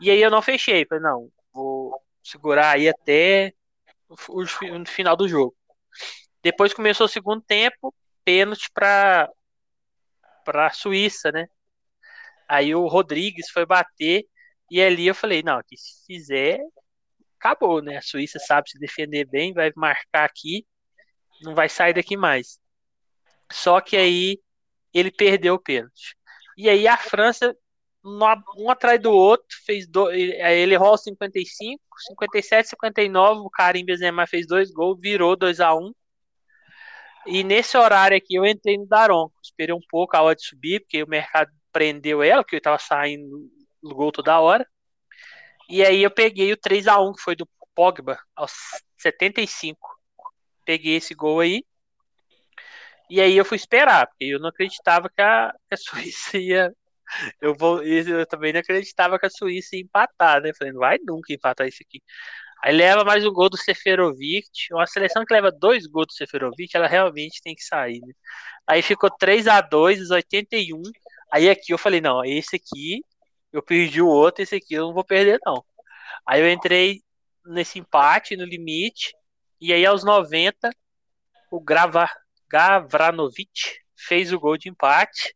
[0.00, 3.52] E aí eu não fechei, falei, não, vou segurar aí até
[4.08, 4.44] o,
[4.86, 5.56] final do jogo.
[6.42, 7.94] Depois começou o segundo tempo,
[8.24, 9.28] pênalti para
[10.44, 11.46] para Suíça, né?
[12.48, 14.24] Aí o Rodrigues foi bater
[14.70, 16.58] e ali eu falei, não, que se fizer,
[17.38, 17.98] acabou, né?
[17.98, 20.66] A Suíça sabe se defender bem, vai marcar aqui,
[21.42, 22.58] não vai sair daqui mais.
[23.52, 24.40] Só que aí
[24.92, 26.16] ele perdeu o pênalti.
[26.56, 27.56] E aí a França,
[28.04, 34.46] um atrás do outro, fez dois, ele errou 55, 57, 59, o Karim Benzema fez
[34.46, 35.92] dois gols, virou 2 a 1
[37.26, 40.80] E nesse horário aqui eu entrei no Daron, esperei um pouco a hora de subir,
[40.80, 43.50] porque o mercado prendeu ela, que eu tava saindo
[43.82, 44.66] no gol toda hora.
[45.68, 48.52] E aí eu peguei o 3 a 1 que foi do Pogba, aos
[48.98, 49.78] 75.
[50.64, 51.64] Peguei esse gol aí.
[53.12, 56.74] E aí eu fui esperar, porque eu não acreditava que a, que a Suíça ia.
[57.42, 60.50] Eu, vou, eu também não acreditava que a Suíça ia empatar, né?
[60.58, 62.02] Falei, não vai nunca empatar isso aqui.
[62.64, 64.48] Aí leva mais um gol do Seferovic.
[64.72, 68.14] Uma seleção que leva dois gols do Seferovic, ela realmente tem que sair, né?
[68.66, 70.80] Aí ficou 3 a 2 os 81.
[71.30, 73.04] Aí aqui eu falei, não, esse aqui
[73.52, 75.62] eu perdi o outro, esse aqui eu não vou perder, não.
[76.26, 77.02] Aí eu entrei
[77.44, 79.14] nesse empate, no limite,
[79.60, 80.70] e aí aos 90,
[81.50, 82.21] o Gravar,
[82.52, 85.34] Gavranovic fez o gol de empate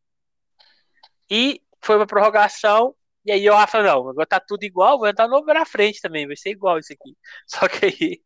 [1.30, 2.94] e foi para prorrogação.
[3.24, 6.26] E aí eu falei, não, agora tá tudo igual, vou entrar novo na frente também,
[6.26, 7.16] vai ser igual isso aqui.
[7.47, 8.22] Só que aí,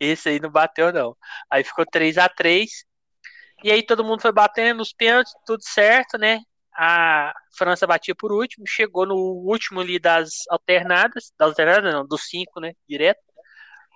[0.00, 1.16] esse aí não bateu, não.
[1.50, 2.84] Aí ficou 3 a 3
[3.64, 6.40] E aí todo mundo foi batendo os pênaltis, tudo certo, né?
[6.76, 12.22] A França batia por último, chegou no último ali das alternadas, das alternadas não, dos
[12.28, 12.72] cinco, né?
[12.88, 13.20] Direto.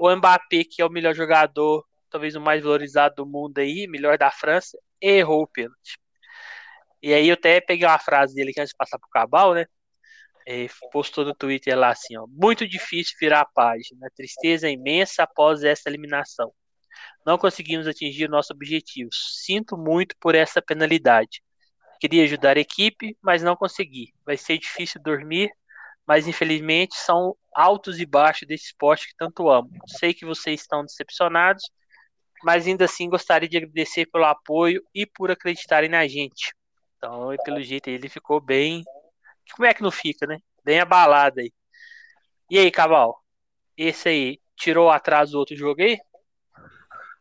[0.01, 4.19] O Mbappé, que é o melhor jogador talvez o mais valorizado do mundo aí, melhor
[4.19, 5.99] da França, errou o pênalti.
[7.03, 9.67] E aí eu até peguei uma frase dele que antes de passar pro Cabal, né?
[10.47, 15.63] Ele postou no Twitter lá assim, ó, muito difícil virar a página, tristeza imensa após
[15.63, 16.53] essa eliminação.
[17.25, 19.11] Não conseguimos atingir nosso objetivo.
[19.13, 21.43] Sinto muito por essa penalidade.
[22.01, 24.13] Queria ajudar a equipe, mas não consegui.
[24.25, 25.51] Vai ser difícil dormir,
[26.07, 29.71] mas infelizmente são altos e baixos desse esporte que tanto amo.
[29.87, 31.65] Sei que vocês estão decepcionados,
[32.45, 36.55] mas ainda assim gostaria de agradecer pelo apoio e por acreditarem na gente.
[36.97, 38.83] Então, pelo jeito, ele ficou bem.
[39.55, 40.39] Como é que não fica, né?
[40.65, 41.53] Bem abalado aí.
[42.51, 43.23] E aí, Cabal?
[43.77, 45.99] Esse aí, tirou atrás do outro jogo aí?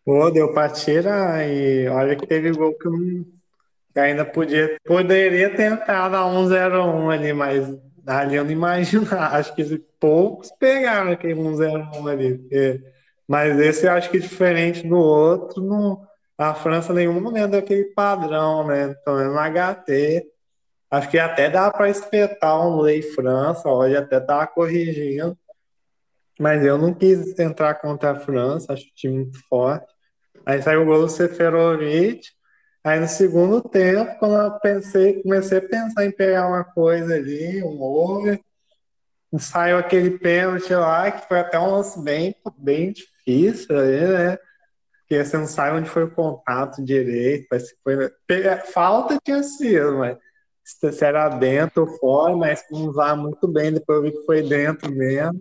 [0.04, 6.26] Pô, deu pra tirar e olha que teve gol que, ainda podia, poderia tentar dar
[6.26, 7.68] um 0 ali, mas
[8.06, 9.06] ali eu não imagino.
[9.12, 12.38] Acho que poucos pegaram aquele 1 0 ali.
[12.38, 12.82] Porque
[13.28, 18.66] mas esse eu acho que diferente do outro, a França nenhum momento é aquele padrão,
[18.66, 18.96] né?
[19.02, 20.26] Então é no HT.
[20.90, 25.38] Acho que até dá para espetar um Lei França, pode até estar corrigindo.
[26.40, 29.92] Mas eu não quis entrar contra a França, acho o time muito forte.
[30.46, 32.22] Aí saiu o gol do Seferovic.
[32.84, 37.62] Aí no segundo tempo, quando eu pensei, comecei a pensar em pegar uma coisa ali,
[37.62, 38.40] um over,
[39.38, 42.94] saiu aquele pênalti lá, que foi até um lance bem, bem
[43.30, 44.38] aí, né?
[45.02, 48.12] Porque você não sabe onde foi o contato direito, mas foi.
[48.74, 50.18] Falta tinha sido, mas
[50.64, 54.42] se era dentro ou fora, mas não lá muito bem, depois eu vi que foi
[54.42, 55.40] dentro mesmo.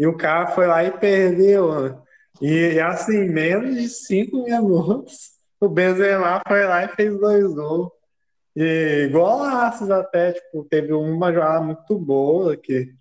[0.00, 2.02] E o cara foi lá e perdeu.
[2.40, 7.90] E assim, menos de cinco minutos, o Benzema foi lá e fez dois gols.
[8.56, 12.92] E golaços até, tipo, teve uma jogada muito boa, que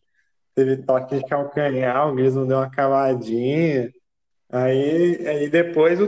[0.54, 3.92] teve toque de calcanhar, o Grisman deu uma cavadinha.
[4.50, 6.08] Aí, aí depois o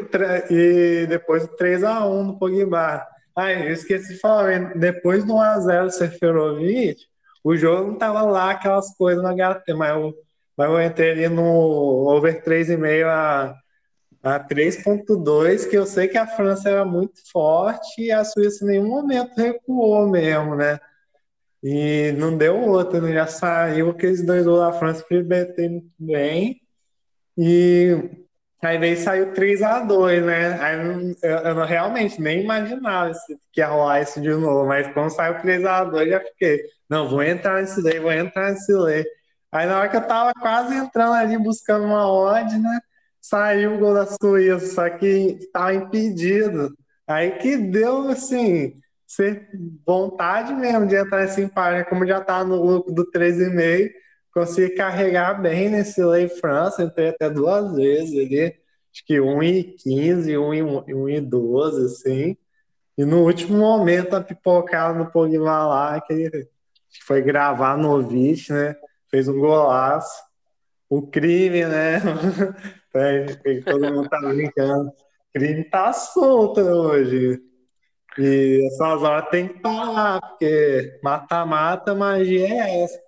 [0.49, 3.05] e depois o 3 a 1 no Pogba.
[3.35, 7.01] Ah, eu esqueci de falar, depois do 1x0 Seferovic,
[7.43, 10.13] o jogo não tava lá aquelas coisas no HT, mas eu,
[10.57, 13.55] mas eu entrei ali no over 3,5 a,
[14.23, 18.69] a 3.2, que eu sei que a França era muito forte e a Suíça em
[18.69, 20.79] nenhum momento recuou mesmo, né?
[21.63, 23.13] E não deu outra, né?
[23.13, 25.27] Já saiu aqueles dois gols da França muito
[25.99, 26.61] bem.
[27.37, 28.19] E
[28.67, 30.59] aí daí saiu 3x2, né?
[30.61, 33.11] Aí eu, eu não, realmente nem imaginava
[33.51, 37.61] que ia rolar isso de novo, mas quando saiu 3x2 já fiquei, não, vou entrar
[37.61, 39.05] nesse lei, vou entrar nesse lei.
[39.51, 42.79] Aí na hora que eu tava quase entrando ali buscando uma odd, né?
[43.21, 46.73] Saiu o gol da Suíça, só que tava impedido.
[47.07, 48.79] Aí que deu assim
[49.85, 53.89] vontade mesmo de entrar nesse empate, como já tá no lucro do 3,5,
[54.33, 58.45] consegui carregar bem nesse Lei França, entrei até duas vezes ali,
[58.91, 62.37] acho que 1,15, 1,12, assim.
[62.97, 66.47] E no último momento, a pipocada no Pogba lá, que ele
[67.05, 68.75] foi gravar no Vich, né?
[69.09, 70.21] Fez um golaço.
[70.89, 72.01] O crime, né?
[73.63, 74.89] Todo mundo tá brincando.
[74.89, 74.93] O
[75.33, 77.39] crime tá solto hoje.
[78.17, 82.99] E essas horas tem que parar, porque mata-mata, magia é essa.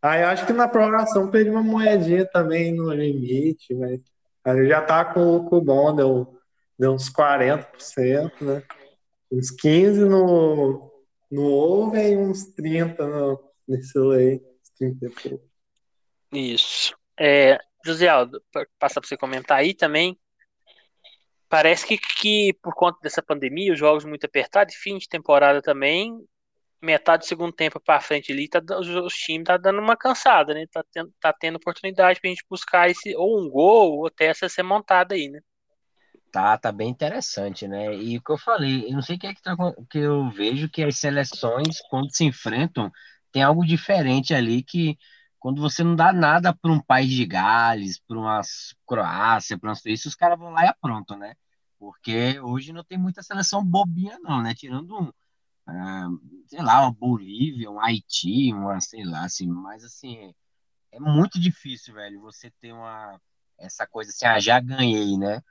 [0.00, 4.00] Aí acho que na prorrogação perdi uma moedinha também no limite, mas
[4.44, 6.38] aí já tá com o bom, deu,
[6.78, 8.62] deu uns 40%, né?
[9.30, 10.90] Uns 15 no,
[11.30, 14.40] no over e uns 30 no, nesse lei.
[14.78, 15.40] 30
[16.32, 16.96] Isso.
[17.18, 18.40] É, José Aldo,
[18.78, 20.16] passar para você comentar aí também.
[21.48, 26.24] Parece que, que por conta dessa pandemia, os jogos muito apertados, fim de temporada também,
[26.82, 30.54] metade do segundo tempo para frente ali, tá, os, os times tá dando uma cansada,
[30.54, 30.66] né?
[30.72, 34.48] Tá tendo, tá tendo oportunidade pra gente buscar esse, ou um gol, ou até essa
[34.48, 35.40] ser montada aí, né?
[36.30, 37.94] Tá, tá bem interessante, né?
[37.96, 39.56] E o que eu falei, eu não sei o que é que, tá,
[39.90, 42.90] que eu vejo que as seleções, quando se enfrentam,
[43.32, 44.96] tem algo diferente ali que
[45.38, 48.40] quando você não dá nada para um país de Gales, para uma
[48.86, 51.34] Croácia, para uma Suíça, os caras vão lá e aprontam, né?
[51.78, 54.54] Porque hoje não tem muita seleção bobinha, não, né?
[54.54, 55.12] Tirando um,
[56.46, 60.32] sei lá, uma Bolívia, um Haiti, uma, sei lá, assim, mas assim, é,
[60.92, 63.20] é muito difícil, velho, você ter uma,
[63.58, 65.42] essa coisa assim, ah, já ganhei, né?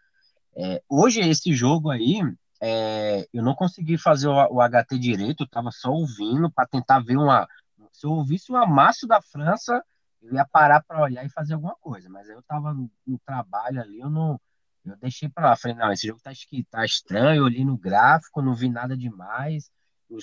[0.55, 2.21] É, hoje, esse jogo aí,
[2.61, 6.99] é, eu não consegui fazer o, o HT direito, eu tava só ouvindo para tentar
[6.99, 7.47] ver uma,
[7.91, 9.83] se eu ouvisse o amasso da França,
[10.21, 12.09] eu ia parar para olhar e fazer alguma coisa.
[12.09, 14.39] Mas eu estava no, no, trabalho ali, eu não.
[14.85, 15.55] Eu deixei para lá.
[15.55, 16.31] Falei, não, esse jogo tá,
[16.69, 19.71] tá estranho, eu olhei no gráfico, não vi nada demais.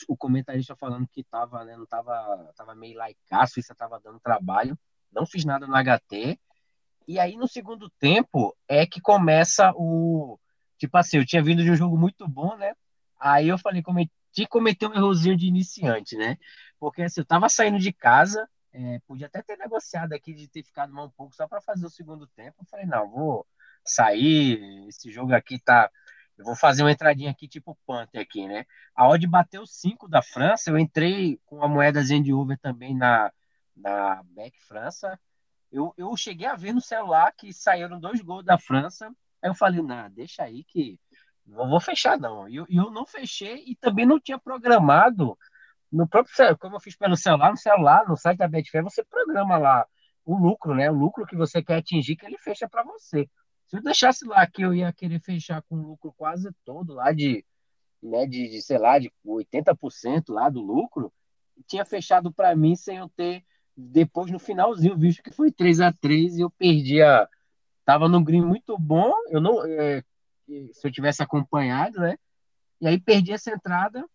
[0.09, 4.79] O, comentarista falando que tava, né, não tava, tava meio laicaço, isso tava dando trabalho.
[5.13, 6.39] Não fiz nada no HT.
[7.07, 10.39] E aí, no segundo tempo, é que começa o.
[10.79, 12.75] Tipo assim, eu tinha vindo de um jogo muito bom, né?
[13.21, 16.37] Aí eu falei, cometi, cometer um errozinho de iniciante, né?
[16.79, 20.65] Porque assim, eu tava saindo de casa, é, podia até ter negociado aqui de ter
[20.65, 22.57] ficado mais um pouco só para fazer o segundo tempo.
[22.61, 23.47] Eu falei, não, vou
[23.85, 25.91] sair, esse jogo aqui tá.
[26.37, 28.67] Eu vou fazer uma entradinha aqui, tipo Panther aqui, né?
[28.95, 33.33] A odd bateu 5 da França, eu entrei com a moedazinha de over também na,
[33.77, 35.19] na Beck França.
[35.71, 39.07] Eu, eu cheguei a ver no celular que saíram dois gols da França.
[39.43, 40.99] Aí eu falei, não, deixa aí que
[41.47, 42.49] não vou fechar, não.
[42.49, 45.37] E eu, eu não fechei e também não tinha programado
[45.91, 49.57] no próprio como eu fiz pelo celular, no celular, no site da Betfair, você programa
[49.57, 49.87] lá
[50.25, 50.91] o lucro, né?
[50.91, 53.29] O lucro que você quer atingir, que ele fecha para você.
[53.75, 57.45] Se eu deixasse lá que eu ia querer fechar com lucro quase todo lá de,
[58.01, 61.13] né, de, de sei lá, de 80% lá do lucro,
[61.67, 63.45] tinha fechado para mim sem eu ter
[63.77, 67.29] depois no finalzinho, visto que foi 3 a 3 e eu perdi a
[67.85, 70.05] tava no green muito bom, eu não é,
[70.47, 72.17] se eu tivesse acompanhado, né?
[72.81, 74.09] E aí perdi essa entrada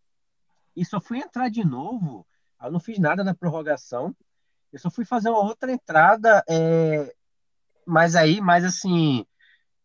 [0.73, 2.25] e só fui entrar de novo.
[2.63, 4.15] Eu não fiz nada na prorrogação.
[4.71, 7.13] Eu só fui fazer uma outra entrada, é,
[7.85, 9.25] mas aí, mais assim,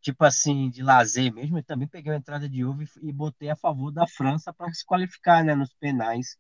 [0.05, 1.59] tipo assim, de lazer mesmo.
[1.59, 4.73] Eu também peguei uma entrada de uva e, e botei a favor da França para
[4.73, 6.37] se qualificar, né, nos penais.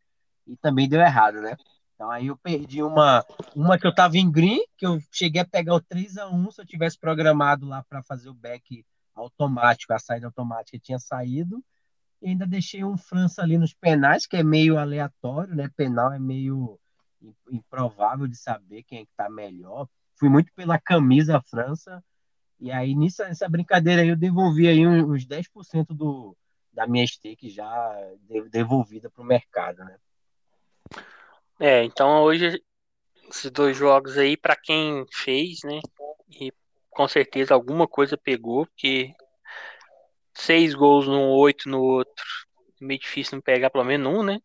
[0.46, 1.56] E também deu errado, né?
[1.94, 3.24] Então aí eu perdi uma,
[3.56, 6.50] uma que eu tava em green, que eu cheguei a pegar o 3 a 1
[6.50, 8.84] se eu tivesse programado lá para fazer o back
[9.14, 11.64] automático, a saída automática tinha saído.
[12.20, 15.70] E ainda deixei um França ali nos penais, que é meio aleatório, né?
[15.74, 16.78] Penal é meio
[17.50, 19.88] improvável de saber quem é que tá melhor.
[20.16, 22.02] Fui muito pela camisa França.
[22.64, 26.34] E aí, nessa, nessa brincadeira aí, eu devolvi aí uns 10% do,
[26.72, 27.94] da minha stake já
[28.50, 29.98] devolvida para o mercado, né?
[31.60, 32.58] É, então hoje
[33.28, 35.78] esses dois jogos aí, para quem fez, né?
[36.40, 36.50] E
[36.88, 39.12] com certeza alguma coisa pegou, porque
[40.32, 42.24] seis gols num, oito no outro.
[42.84, 44.40] Meio difícil não pegar pelo menos um, né?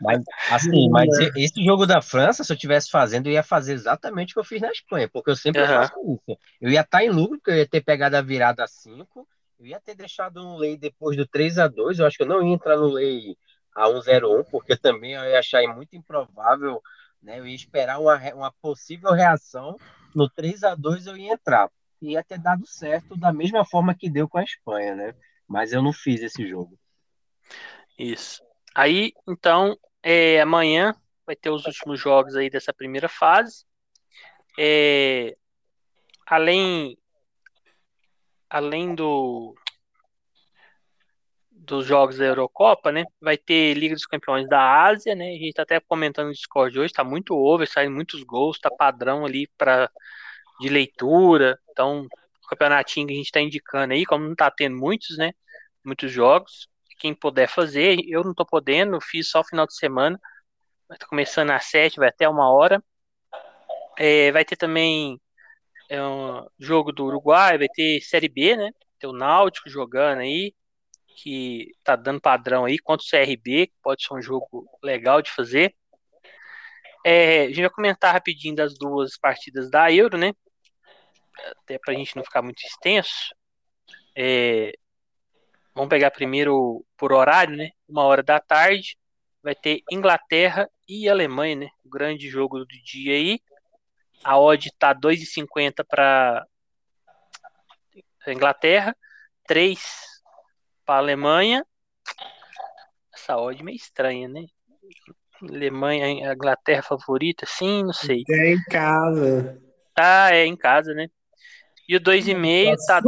[0.00, 4.32] Mas, assim, mas esse jogo da França, se eu estivesse fazendo, eu ia fazer exatamente
[4.32, 5.68] o que eu fiz na Espanha, porque eu sempre uhum.
[5.68, 6.38] faço isso.
[6.60, 9.26] Eu ia estar em lucro, porque eu ia ter pegado a virada a 5,
[9.60, 12.28] eu ia ter deixado um lei depois do 3 a 2 eu acho que eu
[12.28, 13.36] não ia entrar no lei
[13.74, 16.82] a 101, porque também eu ia achar muito improvável,
[17.22, 17.38] né?
[17.38, 19.76] Eu ia esperar uma, uma possível reação,
[20.14, 21.70] no 3 a 2 eu ia entrar.
[22.00, 25.14] E ia ter dado certo da mesma forma que deu com a Espanha, né?
[25.46, 26.76] Mas eu não fiz esse jogo.
[27.98, 28.42] Isso.
[28.74, 30.94] Aí, então, é, amanhã
[31.26, 33.64] vai ter os últimos jogos aí dessa primeira fase.
[34.58, 35.36] É,
[36.26, 36.96] além
[38.50, 39.54] além do
[41.50, 43.04] dos jogos da Eurocopa, né?
[43.20, 45.28] Vai ter Liga dos Campeões da Ásia, né?
[45.28, 48.70] A gente tá até comentando no Discord hoje, tá muito over, saem muitos gols, tá
[48.70, 49.90] padrão ali para
[50.60, 51.58] de leitura.
[51.70, 52.06] Então,
[52.44, 55.32] o campeonatinho que a gente tá indicando aí, como não tá tendo muitos, né?
[55.84, 56.68] Muitos jogos,
[57.02, 57.98] quem puder fazer.
[58.06, 60.20] Eu não tô podendo, fiz só final de semana.
[60.92, 62.82] Estar começando às sete, vai até uma hora.
[63.98, 65.20] É, vai ter também
[65.90, 68.70] é, um jogo do Uruguai, vai ter Série B, né?
[69.00, 70.54] Tem o Náutico jogando aí,
[71.16, 75.30] que tá dando padrão aí, contra o CRB, que pode ser um jogo legal de
[75.32, 75.74] fazer.
[77.04, 80.32] É, a gente vai comentar rapidinho das duas partidas da Euro, né?
[81.64, 83.34] Até pra gente não ficar muito extenso.
[84.16, 84.72] É,
[85.74, 87.70] Vamos pegar primeiro por horário, né?
[87.88, 88.96] Uma hora da tarde.
[89.42, 91.68] Vai ter Inglaterra e Alemanha, né?
[91.84, 93.40] O grande jogo do dia aí.
[94.22, 96.46] A odd tá 2,50 para
[98.28, 98.96] Inglaterra,
[99.46, 99.80] 3
[100.84, 101.66] para Alemanha.
[103.12, 104.44] Essa odd meio estranha, né?
[105.42, 108.22] Alemanha, Inglaterra favorita, sim, não sei.
[108.28, 109.60] É em casa.
[109.98, 111.08] Ah, é em casa, né?
[111.88, 113.02] E o 2,5 tá.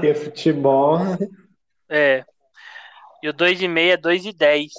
[0.00, 0.98] Ter futebol.
[1.94, 2.24] É.
[3.22, 4.72] E o 2,5 é 2,10.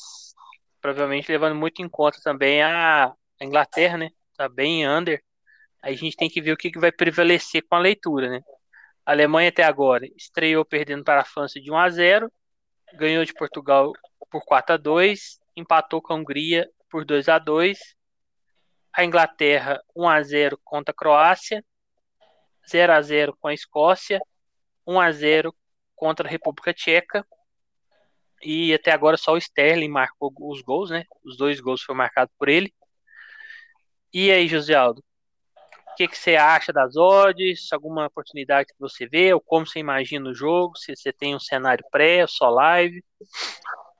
[0.81, 4.09] Provavelmente levando muito em conta também a Inglaterra, né?
[4.37, 5.23] Tá bem under.
[5.81, 8.41] Aí a gente tem que ver o que, que vai prevalecer com a leitura, né?
[9.05, 12.31] A Alemanha até agora estreou perdendo para a França de 1 a 0,
[12.95, 13.93] ganhou de Portugal
[14.29, 17.79] por 4 a 2, empatou com a Hungria por 2 a 2.
[18.91, 21.63] A Inglaterra 1 a 0 contra a Croácia,
[22.69, 24.19] 0 a 0 com a Escócia,
[24.85, 25.55] 1 a 0
[25.95, 27.25] contra a República Tcheca.
[28.43, 31.05] E até agora só o Sterling marcou os gols, né?
[31.23, 32.73] Os dois gols foram marcados por ele.
[34.13, 35.03] E aí, José Aldo?
[35.91, 37.71] O que, que você acha das odds?
[37.71, 39.33] Alguma oportunidade que você vê?
[39.33, 40.77] Ou como você imagina o jogo?
[40.77, 43.03] Se você tem um cenário pré, só live?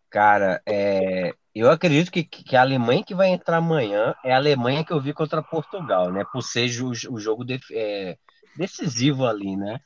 [0.10, 4.84] Cara, é, eu acredito que, que a Alemanha que vai entrar amanhã é a Alemanha
[4.84, 6.26] que eu vi contra Portugal, né?
[6.32, 8.18] Por ser o, o jogo de, é,
[8.58, 9.80] decisivo ali, né?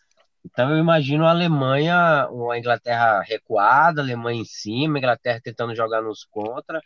[0.44, 5.76] Então eu imagino a Alemanha, uma Inglaterra recuada, a Alemanha em cima, a Inglaterra tentando
[5.76, 6.82] jogar nos contra.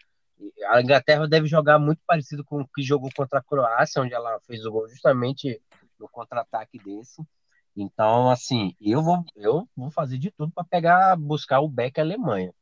[0.70, 4.40] A Inglaterra deve jogar muito parecido com o que jogou contra a Croácia, onde ela
[4.42, 5.62] fez o gol justamente
[6.00, 7.24] no contra-ataque desse.
[7.76, 12.54] Então, assim, eu vou, eu vou fazer de tudo para pegar, buscar o back Alemanha.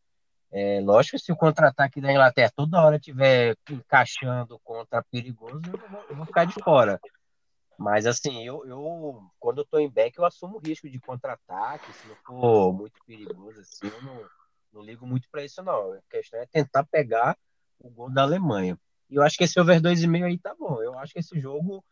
[0.52, 5.90] É, lógico que se o contra-ataque da Inglaterra toda hora estiver encaixando contra perigoso, eu
[5.90, 7.00] vou, eu vou ficar de fora.
[7.82, 11.92] Mas assim, eu, eu quando eu tô em back, eu assumo o risco de contra-ataque,
[11.92, 14.24] se não for muito perigoso, assim, eu não,
[14.72, 15.94] não ligo muito para isso, não.
[15.94, 17.36] A questão é tentar pegar
[17.80, 18.78] o gol da Alemanha.
[19.10, 20.80] E eu acho que esse over 2,5 aí tá bom.
[20.84, 21.84] Eu acho que esse jogo,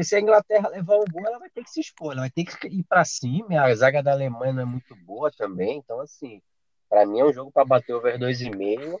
[0.00, 2.44] se a Inglaterra levar um gol, ela vai ter que se expor, ela vai ter
[2.44, 3.60] que ir para cima.
[3.60, 6.40] A zaga da Alemanha não é muito boa também, então assim,
[6.88, 8.98] para mim é um jogo para bater over 2,5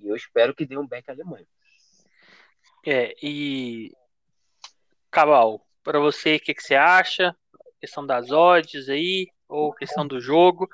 [0.00, 1.46] e eu espero que dê um back Alemanha.
[2.84, 3.92] É, e
[5.10, 7.34] Cabal, para você, o que, que você acha?
[7.80, 10.68] Questão das odds aí, ou questão do jogo?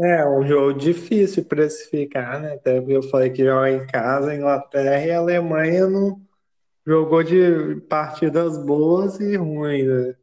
[0.00, 2.52] É, um jogo difícil precificar, né?
[2.52, 6.20] Até porque eu falei que joga em casa, Inglaterra e Alemanha não
[6.86, 10.14] jogou de partidas boas e ruins, né?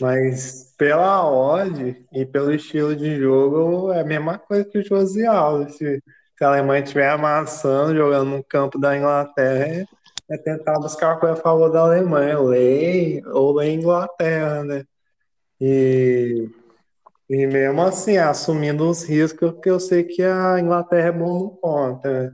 [0.00, 5.26] Mas pela odd e pelo estilo de jogo, é a mesma coisa que o José
[5.26, 5.74] Alves.
[5.78, 6.00] Se,
[6.38, 9.84] se a Alemanha estiver amassando, jogando no campo da Inglaterra,
[10.30, 14.84] é tentar buscar a favor da Alemanha, lei ou lei Inglaterra, né?
[15.60, 16.48] E,
[17.28, 21.50] e mesmo assim, assumindo os riscos, porque eu sei que a Inglaterra é bom no
[21.56, 22.32] ponto, né?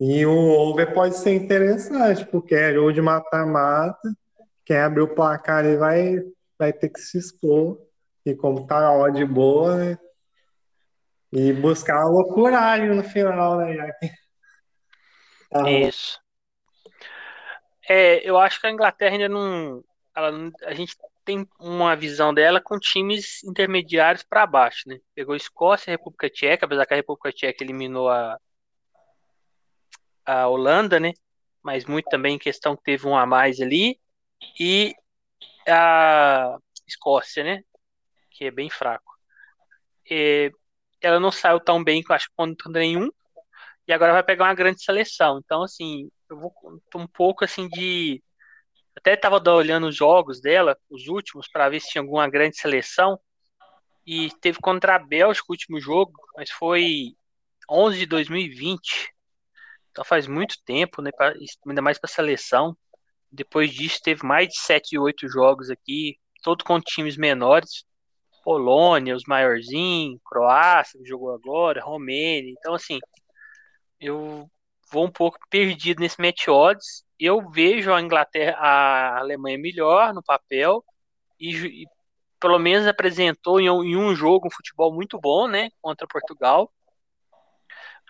[0.00, 4.12] E o over pode ser interessante, porque é jogo de mata-mata,
[4.64, 6.22] quem abrir o placar ele vai,
[6.58, 7.78] vai ter que se expor,
[8.26, 9.98] e como tá a odd boa, né?
[11.32, 13.92] E buscar a loucuragem no final, né?
[15.48, 16.18] Tá Isso.
[17.92, 19.82] É, eu acho que a Inglaterra ainda não,
[20.14, 20.30] ela,
[20.62, 25.00] a gente tem uma visão dela com times intermediários para baixo, né?
[25.12, 28.38] Pegou Escócia República Tcheca, apesar que a República Tcheca eliminou a,
[30.24, 31.12] a Holanda, né?
[31.64, 33.98] Mas muito também em questão que teve um a mais ali.
[34.60, 34.94] E
[35.68, 37.64] a Escócia, né?
[38.30, 39.12] Que é bem fraco.
[40.08, 40.52] E
[41.00, 43.10] ela não saiu tão bem, acho que contra nenhum.
[43.88, 45.40] E agora vai pegar uma grande seleção.
[45.44, 46.52] Então, assim, eu vou
[46.94, 48.22] um pouco assim de
[48.96, 53.18] até estava olhando os jogos dela, os últimos, para ver se tinha alguma grande seleção.
[54.06, 57.14] E teve contra a Bélgica o último jogo, mas foi
[57.70, 59.12] 11 de 2020.
[59.90, 61.10] Então faz muito tempo, né?
[61.12, 61.34] Pra,
[61.66, 62.76] ainda mais para seleção.
[63.30, 67.84] Depois disso, teve mais de 7, 8 jogos aqui, todo com times menores.
[68.42, 72.52] Polônia, os maiorzinhos, Croácia, que jogou agora, Romênia.
[72.58, 72.98] Então, assim,
[74.00, 74.50] eu
[74.90, 80.22] vou um pouco perdido nesse match odds eu vejo a Inglaterra, a Alemanha melhor no
[80.22, 80.82] papel
[81.38, 81.86] e, e
[82.40, 86.72] pelo menos apresentou em, em, um jogo um futebol muito bom, né, contra Portugal.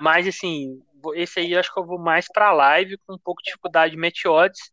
[0.01, 0.81] Mas assim,
[1.15, 3.94] esse aí eu acho que eu vou mais para live com um pouco de dificuldade
[3.94, 4.70] de match odds.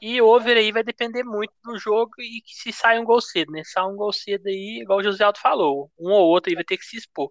[0.00, 3.52] E over aí vai depender muito do jogo e que se sai um gol cedo,
[3.52, 3.62] né?
[3.64, 6.64] Sai um gol cedo aí, igual o José Aldo falou, um ou outro aí vai
[6.64, 7.30] ter que se expor.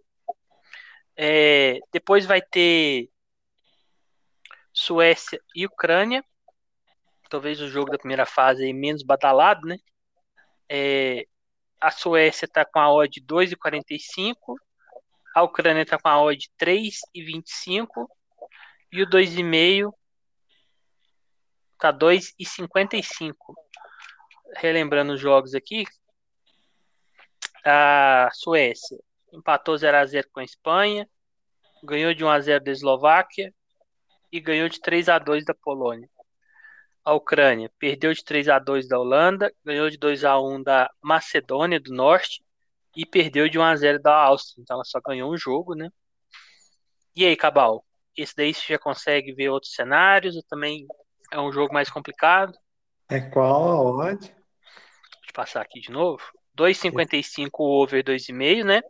[1.18, 3.10] É, depois vai ter
[4.82, 6.26] Suécia e Ucrânia.
[7.30, 9.78] Talvez o jogo da primeira fase aí menos batalhado, né?
[10.68, 11.28] É,
[11.80, 14.56] a Suécia está com a odd de 2,45,
[15.36, 18.08] a Ucrânia está com a odd de 3,25
[18.92, 19.94] e o 2,5
[21.74, 23.36] está 2,55.
[24.58, 25.86] Relembrando os jogos aqui,
[27.64, 28.98] a Suécia
[29.32, 31.08] empatou 0 a 0 com a Espanha,
[31.84, 33.54] ganhou de 1 a 0 da Eslováquia,
[34.32, 36.10] e ganhou de 3 a 2 da Polônia.
[37.04, 40.90] A Ucrânia perdeu de 3 a 2 da Holanda, ganhou de 2 a 1 da
[41.02, 42.44] Macedônia do Norte
[42.96, 44.62] e perdeu de 1 a 0 da Áustria.
[44.62, 45.90] Então ela só ganhou um jogo, né?
[47.16, 47.84] E aí, Cabal?
[48.16, 50.36] Esse daí você já consegue ver outros cenários?
[50.36, 50.86] Ou também
[51.32, 52.58] é um jogo mais complicado?
[53.10, 54.20] É qual a odd?
[54.20, 54.36] Deixa
[55.28, 56.22] eu passar aqui de novo.
[56.58, 58.82] 2,55 over 2,5, né?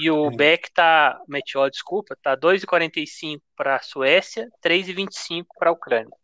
[0.00, 6.16] E o Beck tá, Meteor, desculpa, tá 2,45 para a Suécia, 3,25 para a Ucrânia.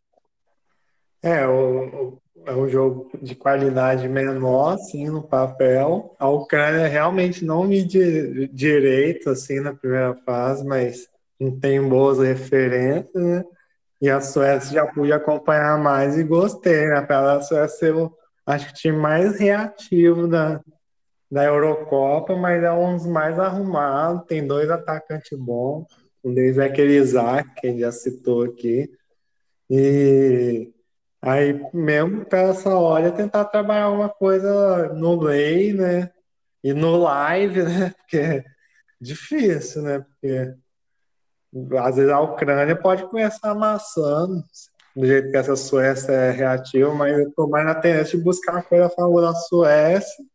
[1.21, 6.15] É, o, é um jogo de qualidade menor, sim, no papel.
[6.17, 11.07] A Ucrânia realmente não me di, direito, assim, na primeira fase, mas
[11.39, 13.43] não tem boas referências, né?
[14.01, 16.97] E a Suécia já pude acompanhar mais e gostei, né?
[16.97, 18.11] Apesar da Suécia ser, o,
[18.43, 20.61] acho que o time mais reativo da,
[21.29, 24.25] da Eurocopa, mas é um dos mais arrumados.
[24.27, 25.85] Tem dois atacantes bons.
[26.23, 28.89] Um deles é aquele Isaac, que a gente já citou aqui.
[29.69, 30.71] E
[31.21, 36.11] aí, mesmo para essa hora, tentar trabalhar uma coisa no lay, né?
[36.63, 37.93] E no live, né?
[37.97, 38.43] Porque é
[38.99, 39.99] difícil, né?
[39.99, 40.55] Porque
[41.77, 44.43] às vezes a Ucrânia pode começar amassando,
[44.95, 48.53] do jeito que essa Suécia é reativa, mas eu tô mais na tendência de buscar
[48.53, 50.25] uma coisa a favor da Suécia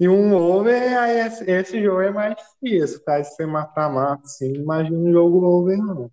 [0.00, 3.22] e um over, aí esse, esse jogo é mais difícil, tá?
[3.22, 6.10] Se você mata-mata, assim, imagina um jogo over, não.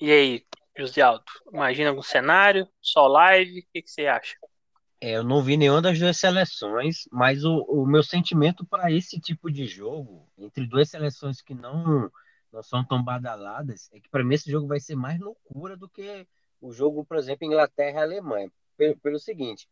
[0.00, 0.46] E aí,
[0.78, 4.36] José Aldo, imagina algum cenário, só live, o que, que você acha?
[5.00, 9.18] É, eu não vi nenhuma das duas seleções, mas o, o meu sentimento para esse
[9.18, 12.10] tipo de jogo, entre duas seleções que não,
[12.52, 15.88] não são tão badaladas, é que para mim esse jogo vai ser mais loucura do
[15.88, 16.26] que
[16.60, 18.52] o jogo, por exemplo, Inglaterra e Alemanha.
[18.76, 19.66] Pelo, pelo seguinte,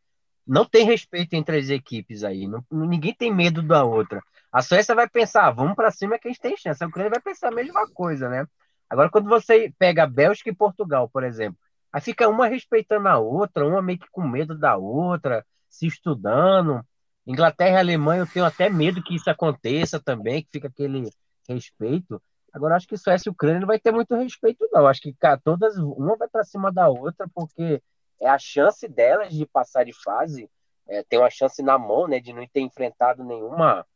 [0.49, 2.49] não tem respeito entre as equipes aí.
[2.49, 4.23] Não, ninguém tem medo da outra.
[4.51, 6.83] A Suécia vai pensar, ah, vamos para cima que a gente tem chance.
[6.83, 8.47] A Ucrânia vai pensar a mesma coisa, né?
[8.89, 11.59] Agora, quando você pega Bélgica e Portugal, por exemplo,
[11.93, 16.83] aí fica uma respeitando a outra, uma meio que com medo da outra, se estudando.
[17.27, 21.11] Inglaterra e Alemanha, eu tenho até medo que isso aconteça também, que fica aquele
[21.47, 22.23] respeito.
[22.55, 24.87] Agora, acho que Suécia e Ucrânia não vai ter muito respeito, não.
[24.87, 27.83] Acho que cara, todas, uma vai para cima da outra, porque
[28.21, 30.51] é a chance delas de passar de fase,
[30.89, 33.87] é, tem uma chance na mão, né, de não ter enfrentado nenhuma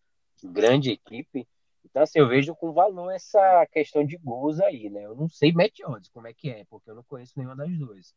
[0.42, 1.46] grande equipe.
[1.84, 5.04] Então, assim, eu vejo com valor essa questão de gols aí, né?
[5.04, 7.70] Eu não sei match odds como é que é, porque eu não conheço nenhuma das
[7.70, 8.14] duas.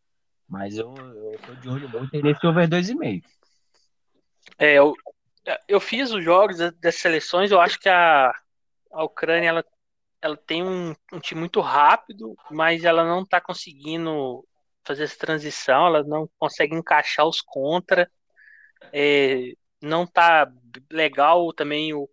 [0.47, 3.23] Mas eu, eu tô de olho muito nesse over 2,5.
[4.57, 4.93] É, eu,
[5.67, 8.31] eu fiz os jogos das seleções, eu acho que a,
[8.91, 9.65] a Ucrânia, ela,
[10.21, 14.45] ela tem um, um time muito rápido, mas ela não está conseguindo
[14.85, 18.09] fazer essa transição, ela não consegue encaixar os contra.
[18.93, 20.51] É, não tá
[20.91, 22.07] legal também o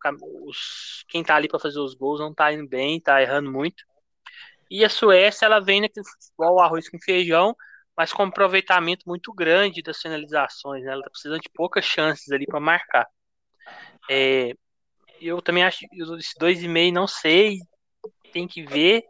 [0.45, 3.85] os, quem tá ali para fazer os gols não tá indo bem, tá errando muito.
[4.71, 7.55] E a Suécia ela vem naquele futebol arroz com feijão,
[7.97, 10.85] mas com um aproveitamento muito grande das finalizações.
[10.85, 10.93] Né?
[10.93, 13.07] Ela está precisando de poucas chances ali para marcar.
[14.11, 14.55] É,
[15.21, 17.59] eu também acho esse 2,5 não sei,
[18.33, 19.05] tem que ver.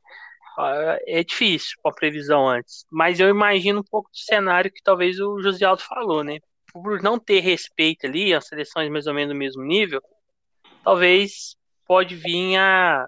[1.06, 5.18] É difícil com a previsão antes, mas eu imagino um pouco do cenário que talvez
[5.18, 6.38] o José Aldo falou, né?
[6.72, 10.02] Por não ter respeito ali, as seleções mais ou menos no mesmo nível,
[10.84, 11.56] talvez
[11.86, 13.06] pode vir a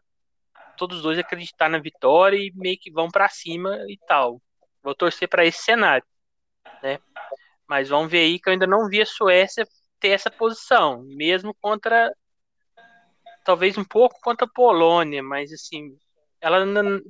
[0.77, 4.41] todos os dois acreditar na vitória e meio que vão para cima e tal.
[4.83, 6.05] Vou torcer para esse cenário,
[6.83, 6.99] né?
[7.69, 9.67] Mas vamos ver aí que eu ainda não vi a Suécia
[10.01, 12.11] ter essa posição, mesmo contra
[13.45, 15.97] talvez um pouco contra a Polônia, mas assim,
[16.45, 16.59] ela,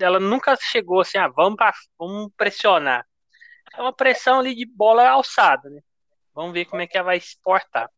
[0.00, 3.04] ela nunca chegou assim, ah, vamos, pra, vamos pressionar.
[3.76, 5.80] É uma pressão ali de bola alçada, né?
[6.32, 7.90] Vamos ver como é que ela vai se portar.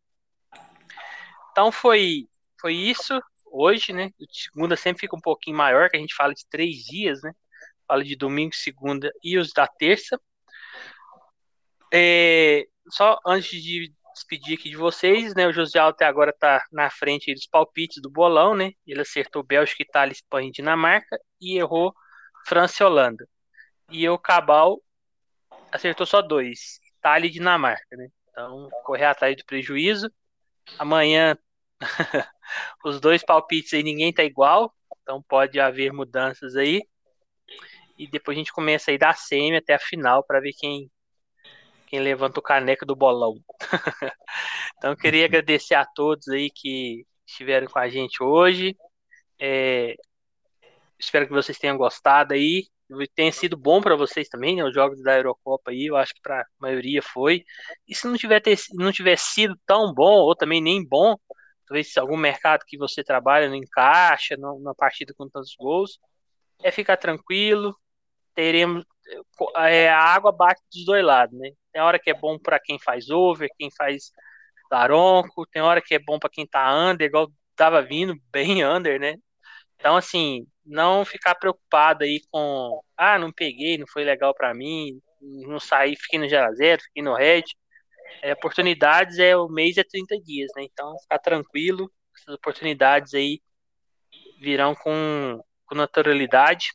[1.52, 2.26] Então foi,
[2.58, 4.10] foi isso hoje, né?
[4.30, 7.32] Segunda sempre fica um pouquinho maior, que a gente fala de três dias, né?
[7.86, 10.18] Fala de domingo, segunda e os da terça.
[11.92, 15.46] É, só antes de despedir aqui de vocês, né?
[15.46, 18.72] O José até agora tá na frente dos palpites do bolão, né?
[18.86, 21.94] Ele acertou Bélgica, Itália, Espanha e Dinamarca e errou
[22.46, 23.28] França e Holanda.
[23.90, 24.82] E o Cabal
[25.70, 28.08] acertou só dois, Itália e Dinamarca, né?
[28.30, 30.10] Então, correr atrás do prejuízo.
[30.78, 31.36] Amanhã,
[32.84, 36.82] os dois palpites aí, ninguém tá igual, então pode haver mudanças aí.
[37.98, 40.90] E depois a gente começa aí da semi até a final para ver quem
[41.96, 43.42] quem levanta o caneco do bolão.
[44.76, 48.76] então eu queria agradecer a todos aí que estiveram com a gente hoje.
[49.40, 49.96] É,
[50.98, 52.66] espero que vocês tenham gostado aí.
[53.14, 54.64] Tenha sido bom para vocês também, né?
[54.64, 57.44] Os jogos da Eurocopa aí, eu acho que para a maioria foi.
[57.88, 61.16] E se não tiver, ter, não tiver sido tão bom, ou também nem bom,
[61.66, 65.98] talvez algum mercado que você trabalha não encaixa numa partida com tantos gols,
[66.62, 67.74] é ficar tranquilo.
[68.34, 68.84] Teremos.
[69.56, 71.50] É, a água bate dos dois lados, né?
[71.76, 74.10] Tem hora que é bom para quem faz over, quem faz
[74.70, 78.98] daronco, tem hora que é bom para quem tá under, igual tava vindo bem under,
[78.98, 79.16] né?
[79.74, 84.98] Então, assim, não ficar preocupado aí com, ah, não peguei, não foi legal para mim,
[85.20, 87.44] não saí, fiquei no 0 a 0 fiquei no red.
[88.22, 90.62] É, oportunidades é o mês é 30 dias, né?
[90.64, 93.38] Então, ficar tranquilo, essas oportunidades aí
[94.40, 96.72] virão com, com naturalidade.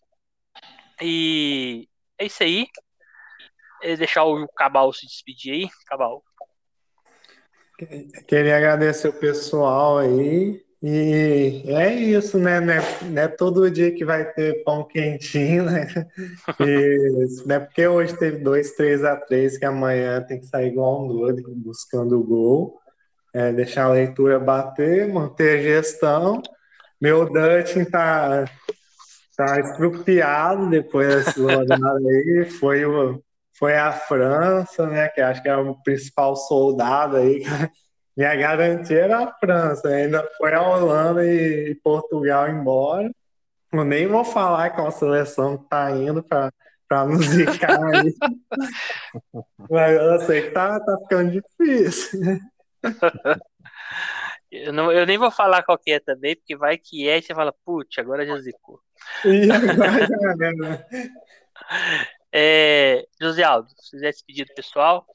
[1.01, 2.67] E é isso aí
[3.81, 5.69] deixar o Cabal se despedir aí.
[5.87, 6.23] Cabal.
[8.27, 10.61] Queria agradecer o pessoal aí.
[10.83, 12.59] E é isso, né?
[12.59, 15.87] Não é, não é todo dia que vai ter pão quentinho, né?
[16.59, 20.69] E, não é porque hoje teve 2, 3 a 3 que amanhã tem que sair
[20.69, 22.79] igual um doido buscando o gol.
[23.33, 26.41] É, deixar a leitura bater, manter a gestão.
[26.99, 28.45] Meu Dutton tá,
[29.37, 32.45] tá estrupiado depois dessa rodada aí.
[32.59, 33.23] Foi o,
[33.61, 35.07] foi a França, né?
[35.09, 37.43] Que acho que é o principal soldado aí.
[38.17, 43.09] Minha garantia era a França, ainda foi a Holanda e Portugal embora.
[43.71, 48.13] Eu nem vou falar com a seleção que tá indo para nos zicar aí.
[49.69, 52.19] Mas eu sei que tá, tá ficando difícil.
[54.51, 57.21] Eu, não, eu nem vou falar qual que é também, porque vai que é e
[57.21, 58.79] você fala, putz, agora já zicou.
[62.33, 65.05] É, José Aldo, se quiser despedir do pessoal.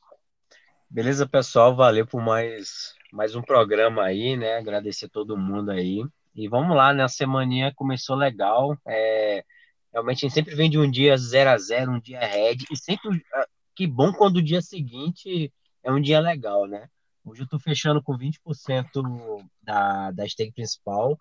[0.89, 4.57] Beleza, pessoal, valeu por mais, mais um programa aí, né?
[4.57, 6.05] Agradecer todo mundo aí.
[6.35, 7.03] E vamos lá, né?
[7.03, 8.77] A semaninha começou legal.
[8.87, 9.43] É,
[9.91, 12.77] realmente a gente sempre vem de um dia 0 a 0 um dia red, e
[12.77, 15.53] sempre ah, que bom quando o dia seguinte
[15.83, 16.89] é um dia legal, né?
[17.25, 21.19] Hoje eu tô fechando com 20% da, da stake principal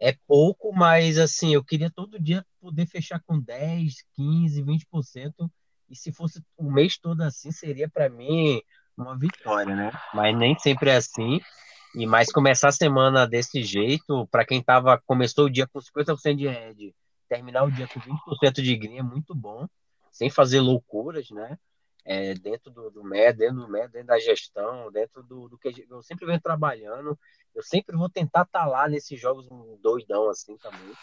[0.00, 5.50] é pouco, mas assim, eu queria todo dia poder fechar com 10, 15, 20%.
[5.90, 8.62] E se fosse o mês todo assim, seria para mim
[8.96, 9.92] uma vitória, né?
[10.14, 11.40] Mas nem sempre é assim.
[11.94, 16.36] E mais começar a semana desse jeito, para quem tava começou o dia com 50%
[16.36, 16.94] de red,
[17.28, 19.66] terminar o dia com 20% de green é muito bom,
[20.10, 21.58] sem fazer loucuras, né?
[22.04, 25.86] É, dentro do, do MED, dentro do MED, dentro da gestão, dentro do, do que
[25.90, 27.18] eu sempre venho trabalhando.
[27.54, 29.46] Eu sempre vou tentar estar tá lá nesses jogos
[29.80, 30.94] doidão assim também.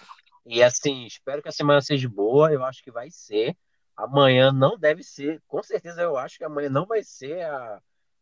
[0.45, 2.51] E assim, espero que a semana seja boa.
[2.51, 3.55] Eu acho que vai ser.
[3.95, 5.41] Amanhã não deve ser.
[5.47, 7.81] Com certeza eu acho que amanhã não vai ser a,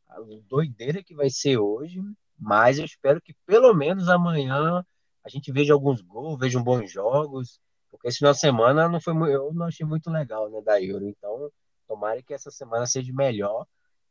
[0.10, 2.02] a doideira que vai ser hoje.
[2.38, 4.84] Mas eu espero que pelo menos amanhã
[5.24, 7.60] a gente veja alguns gols, veja bons jogos.
[7.92, 11.08] Porque esse final de semana não foi eu não achei muito legal, né, da Euro.
[11.08, 11.50] Então,
[11.88, 13.66] tomara que essa semana seja melhor.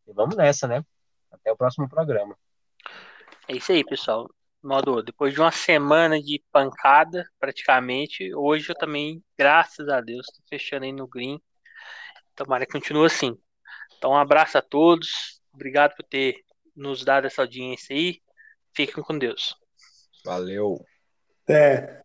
[0.07, 0.85] E vamos nessa, né?
[1.31, 2.37] Até o próximo programa.
[3.49, 4.29] É isso aí, pessoal.
[4.63, 10.43] Modo, depois de uma semana de pancada, praticamente, hoje eu também, graças a Deus, tô
[10.49, 11.39] fechando aí no green.
[12.35, 13.39] Tomara que continue assim.
[13.99, 15.41] Então, um abraço a todos.
[15.53, 16.37] Obrigado por ter
[16.75, 18.21] nos dado essa audiência aí.
[18.75, 19.55] Fiquem com Deus.
[20.25, 20.85] Valeu.
[21.49, 22.04] É.